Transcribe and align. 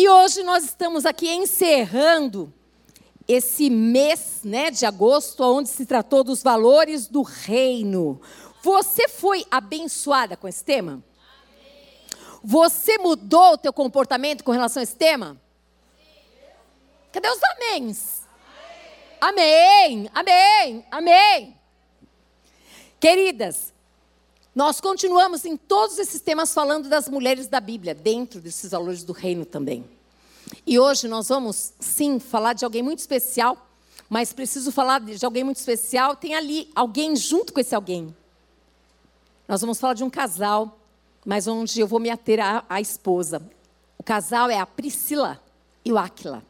E 0.00 0.08
hoje 0.08 0.42
nós 0.42 0.64
estamos 0.64 1.04
aqui 1.04 1.28
encerrando 1.28 2.50
esse 3.28 3.68
mês 3.68 4.40
né, 4.42 4.70
de 4.70 4.86
agosto, 4.86 5.42
onde 5.42 5.68
se 5.68 5.84
tratou 5.84 6.24
dos 6.24 6.42
valores 6.42 7.06
do 7.06 7.20
reino. 7.20 8.18
Você 8.62 9.08
foi 9.08 9.44
abençoada 9.50 10.38
com 10.38 10.48
esse 10.48 10.64
tema? 10.64 11.04
Você 12.42 12.96
mudou 12.96 13.52
o 13.52 13.58
teu 13.58 13.74
comportamento 13.74 14.42
com 14.42 14.52
relação 14.52 14.80
a 14.80 14.84
esse 14.84 14.96
tema? 14.96 15.38
Cadê 17.12 17.28
os 17.28 17.40
améns? 17.56 18.22
Amém, 19.20 20.10
amém, 20.14 20.86
amém. 20.90 21.60
Queridas, 22.98 23.74
nós 24.54 24.80
continuamos 24.80 25.44
em 25.44 25.56
todos 25.56 25.98
esses 25.98 26.20
temas 26.20 26.52
falando 26.52 26.88
das 26.88 27.08
mulheres 27.08 27.46
da 27.46 27.60
Bíblia, 27.60 27.94
dentro 27.94 28.40
desses 28.40 28.72
valores 28.72 29.04
do 29.04 29.12
reino 29.12 29.44
também. 29.44 29.84
E 30.66 30.78
hoje 30.78 31.06
nós 31.06 31.28
vamos, 31.28 31.72
sim, 31.78 32.18
falar 32.18 32.54
de 32.54 32.64
alguém 32.64 32.82
muito 32.82 32.98
especial, 32.98 33.68
mas 34.08 34.32
preciso 34.32 34.72
falar 34.72 35.00
de 35.00 35.24
alguém 35.24 35.44
muito 35.44 35.58
especial. 35.58 36.16
Tem 36.16 36.34
ali 36.34 36.68
alguém 36.74 37.14
junto 37.14 37.52
com 37.52 37.60
esse 37.60 37.74
alguém. 37.74 38.14
Nós 39.46 39.60
vamos 39.60 39.78
falar 39.78 39.94
de 39.94 40.02
um 40.02 40.10
casal, 40.10 40.78
mas 41.24 41.46
onde 41.46 41.78
eu 41.80 41.86
vou 41.86 42.00
me 42.00 42.10
ater 42.10 42.40
à, 42.68 42.80
esposa. 42.80 43.40
O 43.96 44.02
casal 44.02 44.50
é 44.50 44.58
a 44.58 44.66
Priscila 44.66 45.40
e 45.84 45.92
o 45.92 45.98
Áquila. 45.98 46.42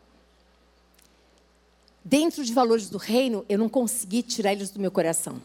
Dentro 2.03 2.43
de 2.43 2.53
valores 2.55 2.89
do 2.89 2.97
reino, 2.97 3.45
eu 3.47 3.59
não 3.59 3.69
consegui 3.69 4.23
tirar 4.23 4.53
eles 4.53 4.71
do 4.71 4.81
meu 4.81 4.91
coração. 4.91 5.41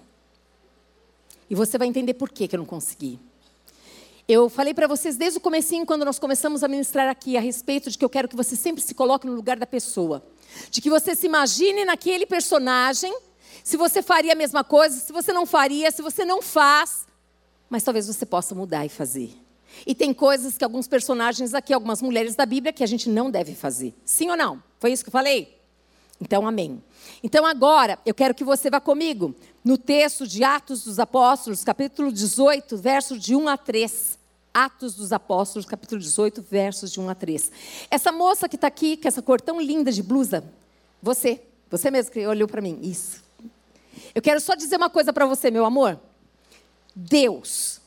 E 1.49 1.55
você 1.55 1.77
vai 1.77 1.88
entender 1.88 2.13
por 2.16 2.30
que, 2.30 2.48
que 2.48 2.55
eu 2.55 2.59
não 2.59 2.66
consegui. 2.66 3.20
Eu 4.27 4.49
falei 4.49 4.73
para 4.73 4.88
vocês 4.88 5.16
desde 5.17 5.38
o 5.38 5.41
comecinho, 5.41 5.86
quando 5.86 6.03
nós 6.03 6.17
começamos 6.17 6.63
a 6.63 6.67
ministrar 6.67 7.08
aqui, 7.08 7.38
a 7.38 7.40
respeito 7.40 7.91
de 7.91 7.98
que 7.98 8.03
eu 8.03 8.09
quero 8.09 8.27
que 8.27 8.36
você 8.36 8.55
sempre 8.55 8.81
se 8.81 8.95
coloque 8.95 9.27
no 9.27 9.34
lugar 9.34 9.58
da 9.58 9.67
pessoa. 9.67 10.26
De 10.72 10.81
que 10.81 10.89
você 10.89 11.16
se 11.16 11.27
imagine 11.27 11.86
naquele 11.86 12.25
personagem, 12.25 13.16
se 13.64 13.78
você 13.78 14.02
faria 14.02 14.34
a 14.34 14.36
mesma 14.36 14.64
coisa, 14.64 15.00
se 15.00 15.14
você 15.14 15.31
não 15.31 15.45
faria, 15.45 15.92
se 15.92 16.02
você 16.02 16.25
não 16.25 16.42
faz. 16.42 17.06
Mas 17.69 17.84
talvez 17.84 18.08
você 18.08 18.25
possa 18.25 18.56
mudar 18.56 18.84
e 18.84 18.89
fazer. 18.89 19.31
E 19.86 19.94
tem 19.94 20.14
coisas 20.14 20.58
que 20.58 20.64
alguns 20.64 20.88
personagens 20.88 21.53
aqui, 21.53 21.73
algumas 21.73 22.02
mulheres 22.02 22.36
da 22.36 22.45
Bíblia, 22.45 22.73
que 22.73 22.84
a 22.84 22.88
gente 22.88 23.09
não 23.09 23.30
deve 23.30 23.53
fazer. 23.53 23.94
Sim 24.03 24.31
ou 24.31 24.38
não? 24.38 24.64
Foi 24.80 24.91
isso 24.91 25.03
que 25.03 25.09
eu 25.09 25.12
falei? 25.12 25.56
Então, 26.19 26.47
amém. 26.47 26.81
Então, 27.21 27.45
agora, 27.45 27.99
eu 28.05 28.13
quero 28.13 28.33
que 28.33 28.44
você 28.44 28.69
vá 28.69 28.80
comigo 28.80 29.35
no 29.63 29.77
texto 29.77 30.25
de 30.27 30.44
Atos 30.44 30.85
dos 30.85 30.99
Apóstolos, 30.99 31.63
capítulo 31.63 32.11
18, 32.11 32.77
versos 32.77 33.22
de 33.22 33.35
1 33.35 33.47
a 33.47 33.57
3. 33.57 34.19
Atos 34.53 34.95
dos 34.95 35.11
Apóstolos, 35.11 35.66
capítulo 35.66 35.99
18, 35.99 36.41
versos 36.41 36.89
de 36.91 36.99
1 37.02 37.09
a 37.09 37.16
3. 37.16 37.52
Essa 37.91 38.11
moça 38.11 38.47
que 38.47 38.55
está 38.55 38.67
aqui, 38.67 38.95
com 38.95 39.07
essa 39.07 39.22
cor 39.22 39.41
tão 39.41 39.59
linda 39.59 39.91
de 39.91 40.02
blusa, 40.02 40.45
você, 41.02 41.41
você 41.69 41.91
mesmo 41.91 42.13
que 42.13 42.25
olhou 42.25 42.47
para 42.47 42.61
mim, 42.61 42.79
isso. 42.81 43.22
Eu 44.13 44.22
quero 44.22 44.39
só 44.39 44.55
dizer 44.55 44.77
uma 44.77 44.89
coisa 44.89 45.11
para 45.11 45.25
você, 45.25 45.52
meu 45.52 45.66
amor. 45.66 46.00
Deus, 46.95 47.81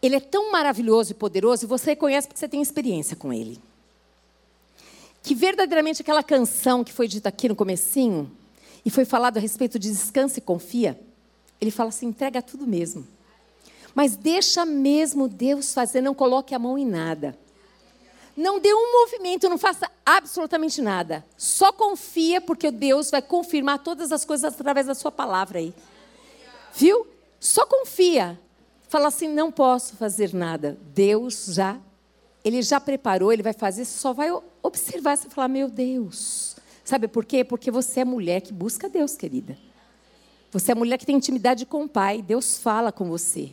Ele 0.00 0.16
é 0.16 0.20
tão 0.20 0.50
maravilhoso 0.50 1.12
e 1.12 1.14
poderoso, 1.14 1.66
e 1.66 1.68
você 1.68 1.90
reconhece 1.90 2.26
porque 2.26 2.40
você 2.40 2.48
tem 2.48 2.62
experiência 2.62 3.14
com 3.14 3.30
Ele. 3.30 3.60
Que 5.24 5.34
verdadeiramente 5.34 6.02
aquela 6.02 6.22
canção 6.22 6.84
que 6.84 6.92
foi 6.92 7.08
dita 7.08 7.30
aqui 7.30 7.48
no 7.48 7.56
comecinho, 7.56 8.30
e 8.84 8.90
foi 8.90 9.06
falado 9.06 9.38
a 9.38 9.40
respeito 9.40 9.78
de 9.78 9.90
descanso 9.90 10.38
e 10.38 10.42
confia, 10.42 11.00
ele 11.58 11.70
fala 11.70 11.88
assim: 11.88 12.06
entrega 12.06 12.42
tudo 12.42 12.66
mesmo. 12.66 13.08
Mas 13.94 14.16
deixa 14.16 14.66
mesmo 14.66 15.26
Deus 15.26 15.72
fazer, 15.72 16.02
não 16.02 16.14
coloque 16.14 16.54
a 16.54 16.58
mão 16.58 16.76
em 16.76 16.84
nada. 16.84 17.36
Não 18.36 18.60
dê 18.60 18.74
um 18.74 18.92
movimento, 19.00 19.48
não 19.48 19.56
faça 19.56 19.90
absolutamente 20.04 20.82
nada. 20.82 21.24
Só 21.38 21.72
confia, 21.72 22.40
porque 22.40 22.70
Deus 22.70 23.10
vai 23.10 23.22
confirmar 23.22 23.78
todas 23.78 24.12
as 24.12 24.26
coisas 24.26 24.52
através 24.52 24.88
da 24.88 24.94
sua 24.94 25.10
palavra 25.10 25.58
aí. 25.58 25.72
Viu? 26.74 27.06
Só 27.40 27.64
confia. 27.64 28.38
Fala 28.90 29.08
assim: 29.08 29.28
não 29.28 29.50
posso 29.50 29.96
fazer 29.96 30.34
nada. 30.34 30.76
Deus 30.92 31.46
já, 31.48 31.80
Ele 32.44 32.60
já 32.60 32.78
preparou, 32.78 33.32
Ele 33.32 33.42
vai 33.42 33.54
fazer, 33.54 33.84
só 33.84 34.12
vai 34.12 34.28
observar 34.62 35.14
e 35.14 35.30
falar: 35.30 35.48
meu 35.48 35.68
Deus. 35.68 36.56
Sabe 36.84 37.08
por 37.08 37.24
quê? 37.24 37.42
Porque 37.42 37.70
você 37.70 38.00
é 38.00 38.04
mulher 38.04 38.42
que 38.42 38.52
busca 38.52 38.88
Deus, 38.88 39.16
querida. 39.16 39.56
Você 40.52 40.72
é 40.72 40.74
mulher 40.74 40.98
que 40.98 41.06
tem 41.06 41.16
intimidade 41.16 41.64
com 41.64 41.84
o 41.84 41.88
Pai. 41.88 42.20
Deus 42.20 42.58
fala 42.58 42.92
com 42.92 43.06
você. 43.08 43.52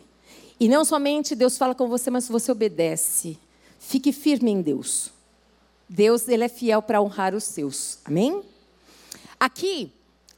E 0.60 0.68
não 0.68 0.84
somente 0.84 1.34
Deus 1.34 1.58
fala 1.58 1.74
com 1.74 1.88
você, 1.88 2.12
mas 2.12 2.28
você 2.28 2.52
obedece. 2.52 3.40
Fique 3.80 4.12
firme 4.12 4.52
em 4.52 4.62
Deus. 4.62 5.12
Deus, 5.90 6.28
ele 6.28 6.44
é 6.44 6.50
fiel 6.50 6.82
para 6.82 7.02
honrar 7.02 7.34
os 7.34 7.46
seus. 7.46 8.00
Amém? 8.06 8.44
Aqui, 9.40 9.92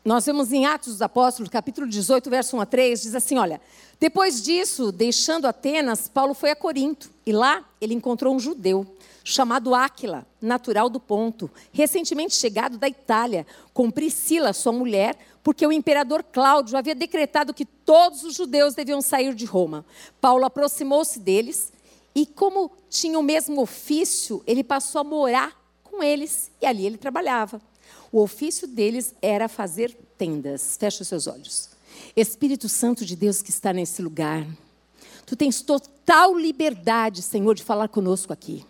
nós 0.05 0.25
vemos 0.25 0.51
em 0.51 0.65
Atos 0.65 0.93
dos 0.93 1.01
Apóstolos, 1.01 1.49
capítulo 1.49 1.87
18, 1.87 2.29
verso 2.29 2.57
1 2.57 2.61
a 2.61 2.65
3, 2.65 3.01
diz 3.01 3.15
assim: 3.15 3.37
olha, 3.37 3.61
depois 3.99 4.41
disso, 4.43 4.91
deixando 4.91 5.45
Atenas, 5.45 6.09
Paulo 6.09 6.33
foi 6.33 6.51
a 6.51 6.55
Corinto, 6.55 7.09
e 7.25 7.31
lá 7.31 7.63
ele 7.79 7.93
encontrou 7.93 8.35
um 8.35 8.39
judeu 8.39 8.85
chamado 9.23 9.73
Áquila, 9.73 10.27
natural 10.41 10.89
do 10.89 10.99
Ponto, 10.99 11.49
recentemente 11.71 12.35
chegado 12.35 12.77
da 12.77 12.89
Itália, 12.89 13.47
com 13.73 13.89
Priscila, 13.89 14.51
sua 14.51 14.73
mulher, 14.73 15.17
porque 15.41 15.65
o 15.65 15.71
imperador 15.71 16.21
Cláudio 16.23 16.77
havia 16.77 16.93
decretado 16.93 17.53
que 17.53 17.65
todos 17.65 18.23
os 18.23 18.35
judeus 18.35 18.75
deviam 18.75 19.01
sair 19.01 19.33
de 19.33 19.45
Roma. 19.45 19.85
Paulo 20.19 20.43
aproximou-se 20.43 21.17
deles 21.17 21.71
e, 22.13 22.25
como 22.25 22.69
tinha 22.89 23.17
o 23.17 23.23
mesmo 23.23 23.61
ofício, 23.61 24.43
ele 24.45 24.63
passou 24.63 24.99
a 24.99 25.03
morar 25.05 25.57
com 25.83 26.03
eles 26.03 26.51
e 26.61 26.65
ali 26.65 26.85
ele 26.85 26.97
trabalhava. 26.97 27.61
O 28.13 28.21
ofício 28.21 28.67
deles 28.67 29.15
era 29.23 29.49
fazer 29.49 29.97
tendas. 30.19 30.77
Feche 30.77 31.01
os 31.01 31.07
seus 31.07 31.25
olhos. 31.25 31.71
Espírito 32.15 32.69
Santo 32.69 33.03
de 33.03 33.15
Deus 33.15 33.41
que 33.41 33.49
está 33.49 33.73
nesse 33.73 34.03
lugar, 34.03 34.45
tu 35.25 35.35
tens 35.35 35.63
total 35.63 36.37
liberdade, 36.37 37.23
Senhor, 37.23 37.55
de 37.55 37.63
falar 37.63 37.87
conosco 37.87 38.31
aqui. 38.31 38.63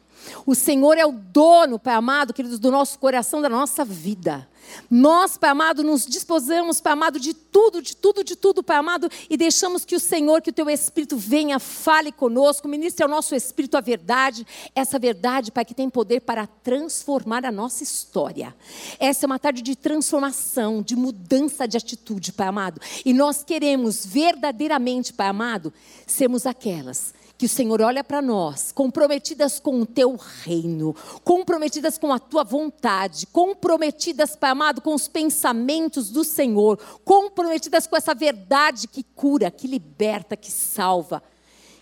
O 0.45 0.55
Senhor 0.55 0.97
é 0.97 1.05
o 1.05 1.11
dono, 1.11 1.77
Pai 1.77 1.93
amado, 1.93 2.33
queridos, 2.33 2.57
do 2.57 2.71
nosso 2.71 2.97
coração, 2.97 3.41
da 3.41 3.49
nossa 3.49 3.83
vida. 3.83 4.47
Nós, 4.89 5.37
Pai 5.37 5.49
amado, 5.49 5.83
nos 5.83 6.05
disposamos, 6.05 6.81
Pai 6.81 6.93
amado, 6.93 7.19
de 7.19 7.33
tudo, 7.33 7.81
de 7.81 7.95
tudo, 7.95 8.23
de 8.23 8.35
tudo, 8.35 8.63
Pai 8.63 8.77
amado, 8.77 9.09
e 9.29 9.37
deixamos 9.37 9.85
que 9.85 9.95
o 9.95 9.99
Senhor, 9.99 10.41
que 10.41 10.49
o 10.49 10.53
Teu 10.53 10.69
Espírito 10.69 11.17
venha, 11.17 11.59
fale 11.59 12.11
conosco, 12.11 12.67
ministre 12.67 13.03
ao 13.03 13.09
nosso 13.09 13.35
Espírito 13.35 13.77
a 13.77 13.81
verdade, 13.81 14.45
essa 14.75 14.97
verdade, 14.99 15.51
Pai, 15.51 15.65
que 15.65 15.73
tem 15.73 15.89
poder 15.89 16.21
para 16.21 16.47
transformar 16.47 17.45
a 17.45 17.51
nossa 17.51 17.83
história. 17.83 18.55
Essa 18.99 19.25
é 19.25 19.27
uma 19.27 19.39
tarde 19.39 19.61
de 19.61 19.75
transformação, 19.75 20.81
de 20.81 20.95
mudança 20.95 21.67
de 21.67 21.77
atitude, 21.77 22.31
Pai 22.31 22.47
amado, 22.47 22.79
e 23.05 23.13
nós 23.13 23.43
queremos 23.43 24.05
verdadeiramente, 24.05 25.13
Pai 25.13 25.27
amado, 25.27 25.73
sermos 26.05 26.45
aquelas 26.45 27.13
que 27.37 27.45
o 27.45 27.49
Senhor 27.49 27.81
olha 27.81 28.03
para 28.03 28.21
nós, 28.21 28.71
comprometidas 28.71 29.59
com 29.59 29.81
o 29.81 29.85
teu 29.85 30.15
reino, 30.15 30.95
comprometidas 31.23 31.97
com 31.97 32.13
a 32.13 32.19
tua 32.19 32.43
vontade, 32.43 33.25
comprometidas, 33.27 34.35
Pai 34.35 34.51
amado, 34.51 34.81
com 34.81 34.93
os 34.93 35.07
pensamentos 35.07 36.09
do 36.09 36.23
Senhor, 36.23 36.77
comprometidas 37.03 37.87
com 37.87 37.97
essa 37.97 38.13
verdade 38.13 38.87
que 38.87 39.03
cura, 39.03 39.51
que 39.51 39.67
liberta, 39.67 40.37
que 40.37 40.51
salva, 40.51 41.23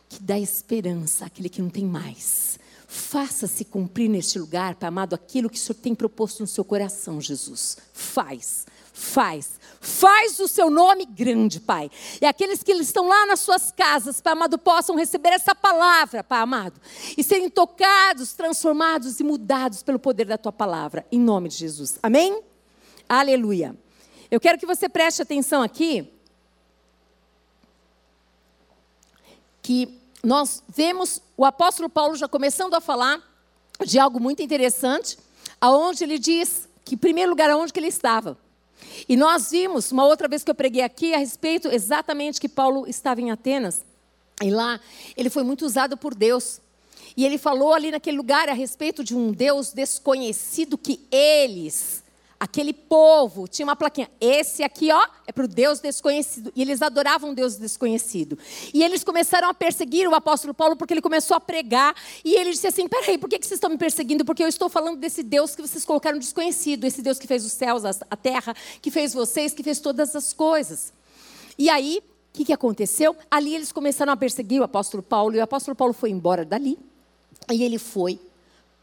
que 0.08 0.22
dá 0.22 0.40
esperança 0.40 1.26
àquele 1.26 1.50
que 1.50 1.62
não 1.62 1.70
tem 1.70 1.86
mais. 1.86 2.60
Faça-se 2.88 3.64
cumprir 3.64 4.10
neste 4.10 4.38
lugar, 4.40 4.76
Pai 4.76 4.90
amado, 4.90 5.14
aquilo 5.14 5.50
que 5.50 5.58
o 5.58 5.62
Senhor 5.62 5.80
tem 5.80 5.96
proposto 5.96 6.42
no 6.42 6.48
seu 6.48 6.66
coração, 6.66 7.22
Jesus. 7.22 7.78
Faz, 7.94 8.66
faz 9.02 9.60
Faz 9.84 10.40
o 10.40 10.48
seu 10.48 10.70
nome 10.70 11.08
grande, 11.08 11.60
Pai. 11.60 11.90
E 12.22 12.26
aqueles 12.28 12.62
que 12.62 12.72
estão 12.74 13.08
lá 13.08 13.26
nas 13.26 13.40
suas 13.40 13.72
casas, 13.72 14.22
Pai 14.22 14.34
amado, 14.34 14.60
possam 14.60 14.96
receber 14.96 15.30
essa 15.30 15.56
palavra, 15.56 16.24
Pai 16.24 16.40
amado, 16.40 16.80
e 17.18 17.24
serem 17.24 17.50
tocados, 17.50 18.34
transformados 18.34 19.20
e 19.20 19.24
mudados 19.24 19.82
pelo 19.82 19.98
poder 19.98 20.26
da 20.26 20.38
tua 20.38 20.52
palavra, 20.52 21.04
em 21.12 21.20
nome 21.20 21.50
de 21.50 21.56
Jesus. 21.56 21.98
Amém? 22.04 22.44
Aleluia. 23.10 23.76
Eu 24.30 24.40
quero 24.40 24.60
que 24.60 24.68
você 24.68 24.88
preste 24.88 25.24
atenção 25.24 25.64
aqui, 25.64 26.08
que 29.64 30.00
nós 30.24 30.64
vemos 30.70 31.24
o 31.36 31.44
apóstolo 31.44 31.90
Paulo 31.90 32.16
já 32.16 32.28
começando 32.28 32.76
a 32.76 32.82
falar 32.82 33.20
de 33.84 33.98
algo 33.98 34.20
muito 34.20 34.44
interessante, 34.44 35.18
aonde 35.60 36.04
ele 36.04 36.20
diz 36.20 36.70
que, 36.86 36.94
em 36.94 37.00
primeiro 37.00 37.32
lugar, 37.32 37.50
aonde 37.50 37.74
que 37.74 37.80
ele 37.80 37.88
estava. 37.88 38.38
E 39.08 39.16
nós 39.16 39.52
vimos, 39.52 39.92
uma 39.92 40.06
outra 40.06 40.28
vez 40.28 40.44
que 40.44 40.52
eu 40.52 40.56
preguei 40.56 40.82
aqui, 40.82 41.14
a 41.14 41.18
respeito 41.18 41.68
exatamente 41.68 42.40
que 42.40 42.50
Paulo 42.50 42.88
estava 42.88 43.22
em 43.22 43.32
Atenas. 43.32 43.84
E 44.42 44.50
lá 44.50 44.80
ele 45.16 45.30
foi 45.30 45.44
muito 45.44 45.66
usado 45.66 45.96
por 45.96 46.16
Deus. 46.16 46.60
E 47.16 47.26
ele 47.26 47.38
falou 47.38 47.74
ali 47.74 47.92
naquele 47.92 48.18
lugar 48.18 48.50
a 48.50 48.54
respeito 48.54 49.04
de 49.04 49.16
um 49.16 49.32
Deus 49.32 49.74
desconhecido 49.74 50.78
que 50.78 51.00
eles 51.12 52.04
aquele 52.42 52.74
povo 52.74 53.48
tinha 53.48 53.64
uma 53.64 53.76
plaquinha. 53.76 54.10
Esse 54.20 54.64
aqui, 54.64 54.92
ó, 54.92 55.08
é 55.28 55.32
para 55.32 55.46
o 55.46 55.48
Deus 55.48 55.80
desconhecido. 55.80 56.52
E 56.56 56.64
eles 56.64 56.82
adoravam 56.82 57.30
um 57.30 57.34
Deus 57.36 57.56
desconhecido. 57.56 58.36
E 58.74 58.84
eles 58.84 59.04
começaram 59.04 59.48
a 59.48 59.54
perseguir 59.54 60.08
o 60.10 60.16
apóstolo 60.16 60.52
Paulo 60.52 60.76
porque 60.76 60.92
ele 60.92 61.04
começou 61.04 61.38
a 61.38 61.40
pregar. 61.40 61.96
E 62.26 62.34
ele 62.34 62.50
disse 62.50 62.66
assim: 62.66 62.88
peraí, 62.88 63.20
por 63.20 63.30
que 63.30 63.38
vocês 63.38 63.52
estão 63.52 63.70
me 63.70 63.78
perseguindo? 63.78 64.26
Porque 64.26 64.44
eu 64.44 64.48
estou 64.48 64.70
falando 64.70 64.98
desse 64.98 65.22
Deus 65.22 65.56
que 65.56 65.62
vocês 65.62 65.86
colocaram 65.86 66.18
desconhecido. 66.18 66.86
Esse 66.86 67.04
Deus 67.04 67.20
que 67.20 67.28
fez 67.28 67.46
os 67.46 67.52
céus, 67.52 67.86
a 67.86 68.16
terra, 68.16 68.56
que 68.82 68.90
fez 68.90 69.14
vocês, 69.14 69.54
que 69.54 69.62
fez 69.62 69.80
todas 69.80 70.16
as 70.16 70.34
coisas. 70.34 70.92
E 71.60 71.70
aí, 71.70 72.02
o 72.34 72.34
que, 72.34 72.46
que 72.46 72.54
aconteceu? 72.54 73.16
Ali 73.30 73.54
eles 73.54 73.72
começaram 73.72 74.14
a 74.14 74.18
perseguir 74.18 74.62
o 74.62 74.64
apóstolo 74.64 75.04
Paulo. 75.04 75.36
E 75.36 75.38
o 75.38 75.44
apóstolo 75.44 75.76
Paulo 75.76 75.94
foi 75.94 76.10
embora 76.10 76.44
dali. 76.44 76.80
E 77.52 77.62
ele 77.64 77.78
foi 77.78 78.20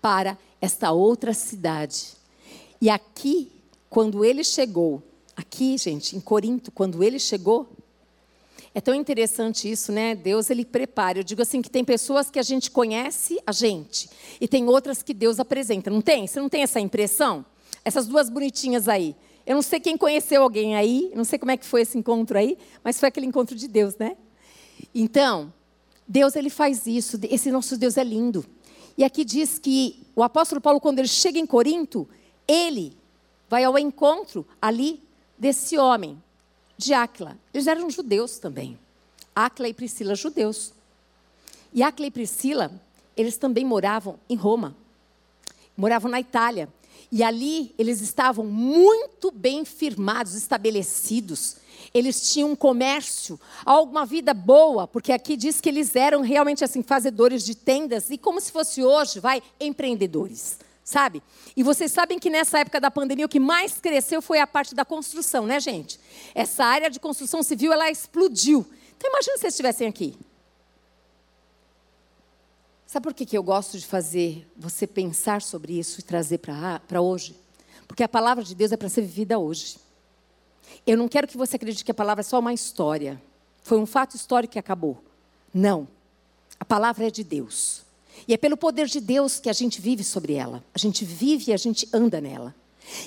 para 0.00 0.38
esta 0.60 0.92
outra 0.92 1.34
cidade 1.34 2.17
e 2.80 2.88
aqui, 2.88 3.50
quando 3.90 4.24
ele 4.24 4.44
chegou, 4.44 5.02
aqui, 5.36 5.76
gente, 5.78 6.16
em 6.16 6.20
Corinto, 6.20 6.70
quando 6.70 7.02
ele 7.02 7.18
chegou, 7.18 7.68
é 8.74 8.80
tão 8.80 8.94
interessante 8.94 9.70
isso, 9.70 9.90
né? 9.90 10.14
Deus 10.14 10.50
ele 10.50 10.64
prepara. 10.64 11.18
Eu 11.18 11.24
digo 11.24 11.42
assim 11.42 11.60
que 11.60 11.70
tem 11.70 11.84
pessoas 11.84 12.30
que 12.30 12.38
a 12.38 12.42
gente 12.42 12.70
conhece 12.70 13.40
a 13.46 13.52
gente 13.52 14.08
e 14.40 14.46
tem 14.46 14.68
outras 14.68 15.02
que 15.02 15.12
Deus 15.12 15.40
apresenta. 15.40 15.90
Não 15.90 16.00
tem? 16.00 16.26
Você 16.26 16.38
não 16.38 16.48
tem 16.48 16.62
essa 16.62 16.78
impressão? 16.78 17.44
Essas 17.84 18.06
duas 18.06 18.28
bonitinhas 18.28 18.88
aí. 18.88 19.16
Eu 19.44 19.54
não 19.54 19.62
sei 19.62 19.80
quem 19.80 19.96
conheceu 19.96 20.42
alguém 20.42 20.76
aí, 20.76 21.10
não 21.14 21.24
sei 21.24 21.38
como 21.38 21.50
é 21.50 21.56
que 21.56 21.64
foi 21.64 21.80
esse 21.80 21.96
encontro 21.96 22.38
aí, 22.38 22.58
mas 22.84 23.00
foi 23.00 23.08
aquele 23.08 23.26
encontro 23.26 23.56
de 23.56 23.66
Deus, 23.66 23.96
né? 23.96 24.16
Então, 24.94 25.52
Deus 26.06 26.36
ele 26.36 26.50
faz 26.50 26.86
isso. 26.86 27.18
Esse 27.30 27.50
nosso 27.50 27.76
Deus 27.76 27.96
é 27.96 28.04
lindo. 28.04 28.44
E 28.96 29.04
aqui 29.04 29.24
diz 29.24 29.58
que 29.58 30.06
o 30.14 30.22
apóstolo 30.22 30.60
Paulo 30.60 30.80
quando 30.80 30.98
ele 30.98 31.08
chega 31.08 31.38
em 31.38 31.46
Corinto, 31.46 32.08
ele 32.48 32.96
vai 33.48 33.62
ao 33.64 33.78
encontro 33.78 34.46
ali 34.60 35.02
desse 35.38 35.76
homem, 35.76 36.20
de 36.76 36.94
Áquila. 36.94 37.36
Eles 37.52 37.66
eram 37.66 37.90
judeus 37.90 38.38
também. 38.38 38.78
Áquila 39.34 39.68
e 39.68 39.74
Priscila, 39.74 40.14
judeus. 40.14 40.72
E 41.72 41.82
Áquila 41.82 42.06
e 42.08 42.10
Priscila, 42.10 42.72
eles 43.16 43.36
também 43.36 43.64
moravam 43.64 44.18
em 44.28 44.34
Roma. 44.34 44.74
Moravam 45.76 46.10
na 46.10 46.20
Itália. 46.20 46.68
E 47.10 47.22
ali 47.22 47.74
eles 47.78 48.00
estavam 48.00 48.44
muito 48.44 49.30
bem 49.30 49.64
firmados, 49.64 50.34
estabelecidos. 50.34 51.56
Eles 51.94 52.32
tinham 52.32 52.50
um 52.50 52.56
comércio, 52.56 53.40
alguma 53.64 54.04
vida 54.04 54.34
boa, 54.34 54.86
porque 54.86 55.12
aqui 55.12 55.36
diz 55.36 55.60
que 55.60 55.68
eles 55.68 55.96
eram 55.96 56.20
realmente 56.20 56.64
assim 56.64 56.82
fazedores 56.82 57.44
de 57.44 57.54
tendas 57.54 58.10
e 58.10 58.18
como 58.18 58.40
se 58.40 58.52
fosse 58.52 58.82
hoje, 58.82 59.20
vai, 59.20 59.42
empreendedores 59.58 60.58
sabe? 60.88 61.22
E 61.54 61.62
vocês 61.62 61.92
sabem 61.92 62.18
que 62.18 62.30
nessa 62.30 62.60
época 62.60 62.80
da 62.80 62.90
pandemia 62.90 63.26
o 63.26 63.28
que 63.28 63.38
mais 63.38 63.78
cresceu 63.78 64.22
foi 64.22 64.40
a 64.40 64.46
parte 64.46 64.74
da 64.74 64.86
construção, 64.86 65.46
né, 65.46 65.60
gente? 65.60 66.00
Essa 66.34 66.64
área 66.64 66.88
de 66.88 66.98
construção 66.98 67.42
civil, 67.42 67.70
ela 67.70 67.90
explodiu. 67.90 68.66
Então 68.96 69.10
imagina 69.10 69.36
se 69.36 69.42
vocês 69.42 69.52
estivessem 69.52 69.86
aqui. 69.86 70.16
Sabe 72.86 73.04
por 73.04 73.12
que, 73.12 73.26
que 73.26 73.36
eu 73.36 73.42
gosto 73.42 73.78
de 73.78 73.86
fazer 73.86 74.50
você 74.56 74.86
pensar 74.86 75.42
sobre 75.42 75.78
isso 75.78 76.00
e 76.00 76.02
trazer 76.02 76.38
para 76.38 77.02
hoje? 77.02 77.38
Porque 77.86 78.02
a 78.02 78.08
palavra 78.08 78.42
de 78.42 78.54
Deus 78.54 78.72
é 78.72 78.76
para 78.78 78.88
ser 78.88 79.02
vivida 79.02 79.38
hoje. 79.38 79.76
Eu 80.86 80.96
não 80.96 81.06
quero 81.06 81.28
que 81.28 81.36
você 81.36 81.56
acredite 81.56 81.84
que 81.84 81.90
a 81.90 81.94
palavra 81.94 82.22
é 82.22 82.24
só 82.24 82.38
uma 82.38 82.54
história. 82.54 83.20
Foi 83.62 83.76
um 83.76 83.84
fato 83.84 84.16
histórico 84.16 84.54
que 84.54 84.58
acabou. 84.58 85.04
Não. 85.52 85.86
A 86.58 86.64
palavra 86.64 87.08
é 87.08 87.10
de 87.10 87.22
Deus. 87.22 87.86
E 88.26 88.34
é 88.34 88.36
pelo 88.36 88.56
poder 88.56 88.86
de 88.86 89.00
Deus 89.00 89.38
que 89.38 89.48
a 89.48 89.52
gente 89.52 89.80
vive 89.80 90.02
sobre 90.02 90.34
ela. 90.34 90.64
A 90.74 90.78
gente 90.78 91.04
vive 91.04 91.50
e 91.50 91.54
a 91.54 91.56
gente 91.56 91.88
anda 91.92 92.20
nela. 92.20 92.54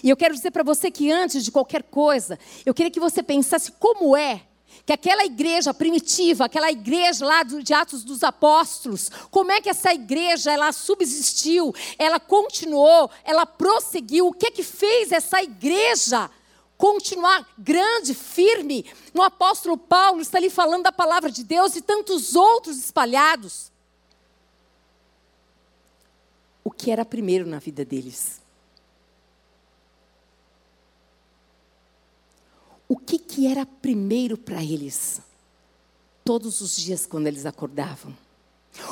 E 0.03 0.09
eu 0.09 0.17
quero 0.17 0.33
dizer 0.33 0.51
para 0.51 0.63
você 0.63 0.91
que 0.91 1.11
antes 1.11 1.43
de 1.43 1.51
qualquer 1.51 1.83
coisa, 1.83 2.37
eu 2.65 2.73
queria 2.73 2.91
que 2.91 2.99
você 2.99 3.23
pensasse 3.23 3.71
como 3.73 4.15
é 4.15 4.43
que 4.85 4.93
aquela 4.93 5.23
igreja 5.25 5.73
primitiva, 5.73 6.45
aquela 6.45 6.71
igreja 6.71 7.25
lá 7.25 7.43
de 7.43 7.73
Atos 7.73 8.03
dos 8.03 8.23
Apóstolos, 8.23 9.11
como 9.29 9.51
é 9.51 9.61
que 9.61 9.69
essa 9.69 9.93
igreja 9.93 10.51
ela 10.51 10.71
subsistiu, 10.71 11.73
ela 11.97 12.19
continuou, 12.19 13.09
ela 13.23 13.45
prosseguiu, 13.45 14.27
o 14.27 14.33
que 14.33 14.47
é 14.47 14.51
que 14.51 14.63
fez 14.63 15.11
essa 15.11 15.41
igreja 15.41 16.29
continuar 16.77 17.47
grande, 17.57 18.13
firme? 18.13 18.85
O 19.13 19.21
apóstolo 19.21 19.77
Paulo 19.77 20.21
está 20.21 20.39
ali 20.39 20.49
falando 20.49 20.83
da 20.83 20.91
palavra 20.91 21.29
de 21.29 21.43
Deus 21.43 21.75
e 21.75 21.81
tantos 21.81 22.35
outros 22.35 22.77
espalhados 22.77 23.70
o 26.71 26.73
que 26.73 26.89
era 26.89 27.03
primeiro 27.03 27.45
na 27.45 27.59
vida 27.59 27.83
deles. 27.83 28.39
O 32.87 32.95
que, 32.95 33.19
que 33.19 33.45
era 33.45 33.65
primeiro 33.65 34.37
para 34.37 34.63
eles? 34.63 35.19
Todos 36.23 36.61
os 36.61 36.77
dias 36.77 37.05
quando 37.05 37.27
eles 37.27 37.45
acordavam. 37.45 38.15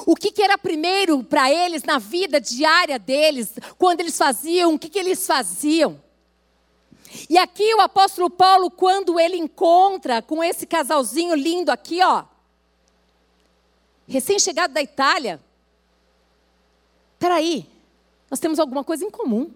O 0.06 0.14
que, 0.14 0.30
que 0.30 0.42
era 0.42 0.58
primeiro 0.58 1.24
para 1.24 1.50
eles 1.50 1.84
na 1.84 2.00
vida 2.00 2.42
diária 2.42 3.00
deles, 3.00 3.54
quando 3.78 4.02
eles 4.02 4.18
faziam, 4.18 4.74
o 4.74 4.80
que, 4.80 4.90
que 4.90 5.00
eles 5.00 5.26
faziam? 5.26 6.04
E 7.30 7.38
aqui 7.38 7.74
o 7.76 7.80
apóstolo 7.80 8.30
Paulo, 8.30 8.70
quando 8.70 9.18
ele 9.18 9.38
encontra 9.38 10.22
com 10.22 10.44
esse 10.44 10.68
casalzinho 10.68 11.34
lindo 11.34 11.72
aqui, 11.72 12.04
ó, 12.04 12.26
recém-chegado 14.06 14.74
da 14.74 14.82
Itália, 14.82 15.40
Espera 17.20 17.36
nós 18.32 18.40
temos 18.40 18.60
alguma 18.60 18.82
coisa 18.82 19.04
em 19.04 19.12
comum. 19.12 19.52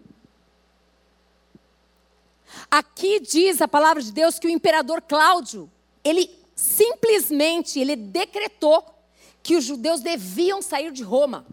Aqui 2.69 3.21
diz 3.21 3.61
a 3.61 3.69
palavra 3.69 4.03
de 4.03 4.11
Deus 4.11 4.37
que 4.37 4.47
o 4.47 4.49
imperador 4.49 5.01
Cláudio, 5.01 5.71
ele 6.03 6.29
simplesmente, 6.53 7.79
ele 7.79 7.95
decretou 7.95 8.83
que 9.41 9.55
os 9.55 9.63
judeus 9.63 10.01
deviam 10.01 10.61
sair 10.61 10.91
de 10.91 11.03
Roma. 11.03 11.45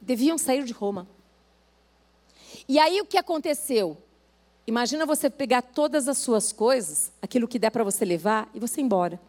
Deviam 0.00 0.36
sair 0.36 0.64
de 0.64 0.72
Roma. 0.72 1.06
E 2.68 2.76
aí 2.80 3.00
o 3.00 3.06
que 3.06 3.16
aconteceu? 3.16 3.96
Imagina 4.66 5.06
você 5.06 5.30
pegar 5.30 5.62
todas 5.62 6.08
as 6.08 6.18
suas 6.18 6.52
coisas, 6.52 7.12
aquilo 7.22 7.46
que 7.46 7.58
der 7.58 7.70
para 7.70 7.84
você 7.84 8.04
levar, 8.04 8.50
e 8.52 8.58
você 8.58 8.80
ir 8.80 8.84
embora. 8.84 9.20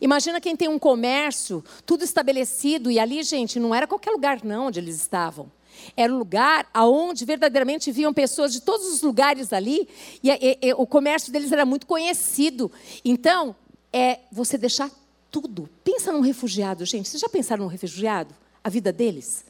Imagina 0.00 0.40
quem 0.40 0.56
tem 0.56 0.68
um 0.68 0.78
comércio, 0.78 1.64
tudo 1.84 2.04
estabelecido, 2.04 2.90
e 2.90 2.98
ali, 2.98 3.22
gente, 3.22 3.58
não 3.60 3.74
era 3.74 3.86
qualquer 3.86 4.10
lugar 4.10 4.44
não 4.44 4.66
onde 4.66 4.78
eles 4.78 4.96
estavam. 4.96 5.50
Era 5.96 6.12
um 6.12 6.18
lugar 6.18 6.68
aonde 6.72 7.24
verdadeiramente 7.24 7.90
viam 7.90 8.12
pessoas 8.12 8.52
de 8.52 8.60
todos 8.60 8.86
os 8.86 9.02
lugares 9.02 9.52
ali, 9.52 9.88
e, 10.22 10.30
e, 10.30 10.58
e 10.60 10.74
o 10.74 10.86
comércio 10.86 11.32
deles 11.32 11.52
era 11.52 11.64
muito 11.64 11.86
conhecido. 11.86 12.70
Então, 13.04 13.54
é 13.92 14.20
você 14.30 14.56
deixar 14.56 14.90
tudo. 15.30 15.68
Pensa 15.82 16.12
num 16.12 16.20
refugiado, 16.20 16.84
gente. 16.84 17.08
Vocês 17.08 17.20
já 17.20 17.28
pensaram 17.28 17.64
num 17.64 17.70
refugiado? 17.70 18.34
A 18.62 18.68
vida 18.68 18.92
deles? 18.92 19.44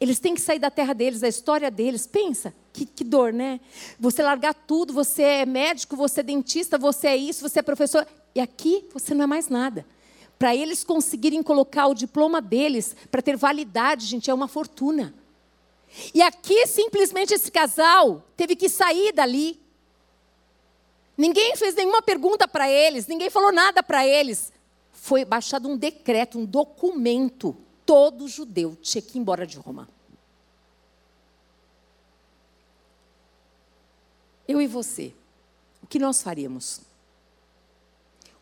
Eles 0.00 0.18
têm 0.18 0.34
que 0.34 0.40
sair 0.40 0.58
da 0.58 0.70
terra 0.70 0.92
deles, 0.92 1.22
a 1.22 1.28
história 1.28 1.70
deles. 1.70 2.06
Pensa, 2.06 2.54
que, 2.72 2.84
que, 2.84 3.02
dor, 3.02 3.32
né? 3.32 3.60
Você 3.98 4.22
largar 4.22 4.54
tudo, 4.54 4.92
você 4.92 5.22
é 5.22 5.46
médico, 5.46 5.96
você 5.96 6.20
é 6.20 6.22
dentista, 6.22 6.76
você 6.76 7.08
é 7.08 7.16
isso, 7.16 7.48
você 7.48 7.60
é 7.60 7.62
professor. 7.62 8.06
E 8.36 8.40
aqui 8.40 8.84
você 8.92 9.14
não 9.14 9.24
é 9.24 9.26
mais 9.26 9.48
nada. 9.48 9.86
Para 10.38 10.54
eles 10.54 10.84
conseguirem 10.84 11.42
colocar 11.42 11.86
o 11.86 11.94
diploma 11.94 12.38
deles, 12.38 12.94
para 13.10 13.22
ter 13.22 13.34
validade, 13.34 14.04
gente, 14.04 14.30
é 14.30 14.34
uma 14.34 14.46
fortuna. 14.46 15.14
E 16.12 16.20
aqui 16.20 16.66
simplesmente 16.66 17.32
esse 17.32 17.50
casal 17.50 18.22
teve 18.36 18.54
que 18.54 18.68
sair 18.68 19.10
dali. 19.10 19.58
Ninguém 21.16 21.56
fez 21.56 21.74
nenhuma 21.74 22.02
pergunta 22.02 22.46
para 22.46 22.70
eles, 22.70 23.06
ninguém 23.06 23.30
falou 23.30 23.50
nada 23.50 23.82
para 23.82 24.06
eles. 24.06 24.52
Foi 24.92 25.24
baixado 25.24 25.66
um 25.66 25.74
decreto, 25.74 26.38
um 26.38 26.44
documento. 26.44 27.56
Todo 27.86 28.28
judeu 28.28 28.76
tinha 28.82 29.00
que 29.00 29.16
ir 29.16 29.20
embora 29.22 29.46
de 29.46 29.56
Roma. 29.56 29.88
Eu 34.46 34.60
e 34.60 34.66
você, 34.66 35.14
o 35.82 35.86
que 35.86 35.98
nós 35.98 36.22
faríamos? 36.22 36.85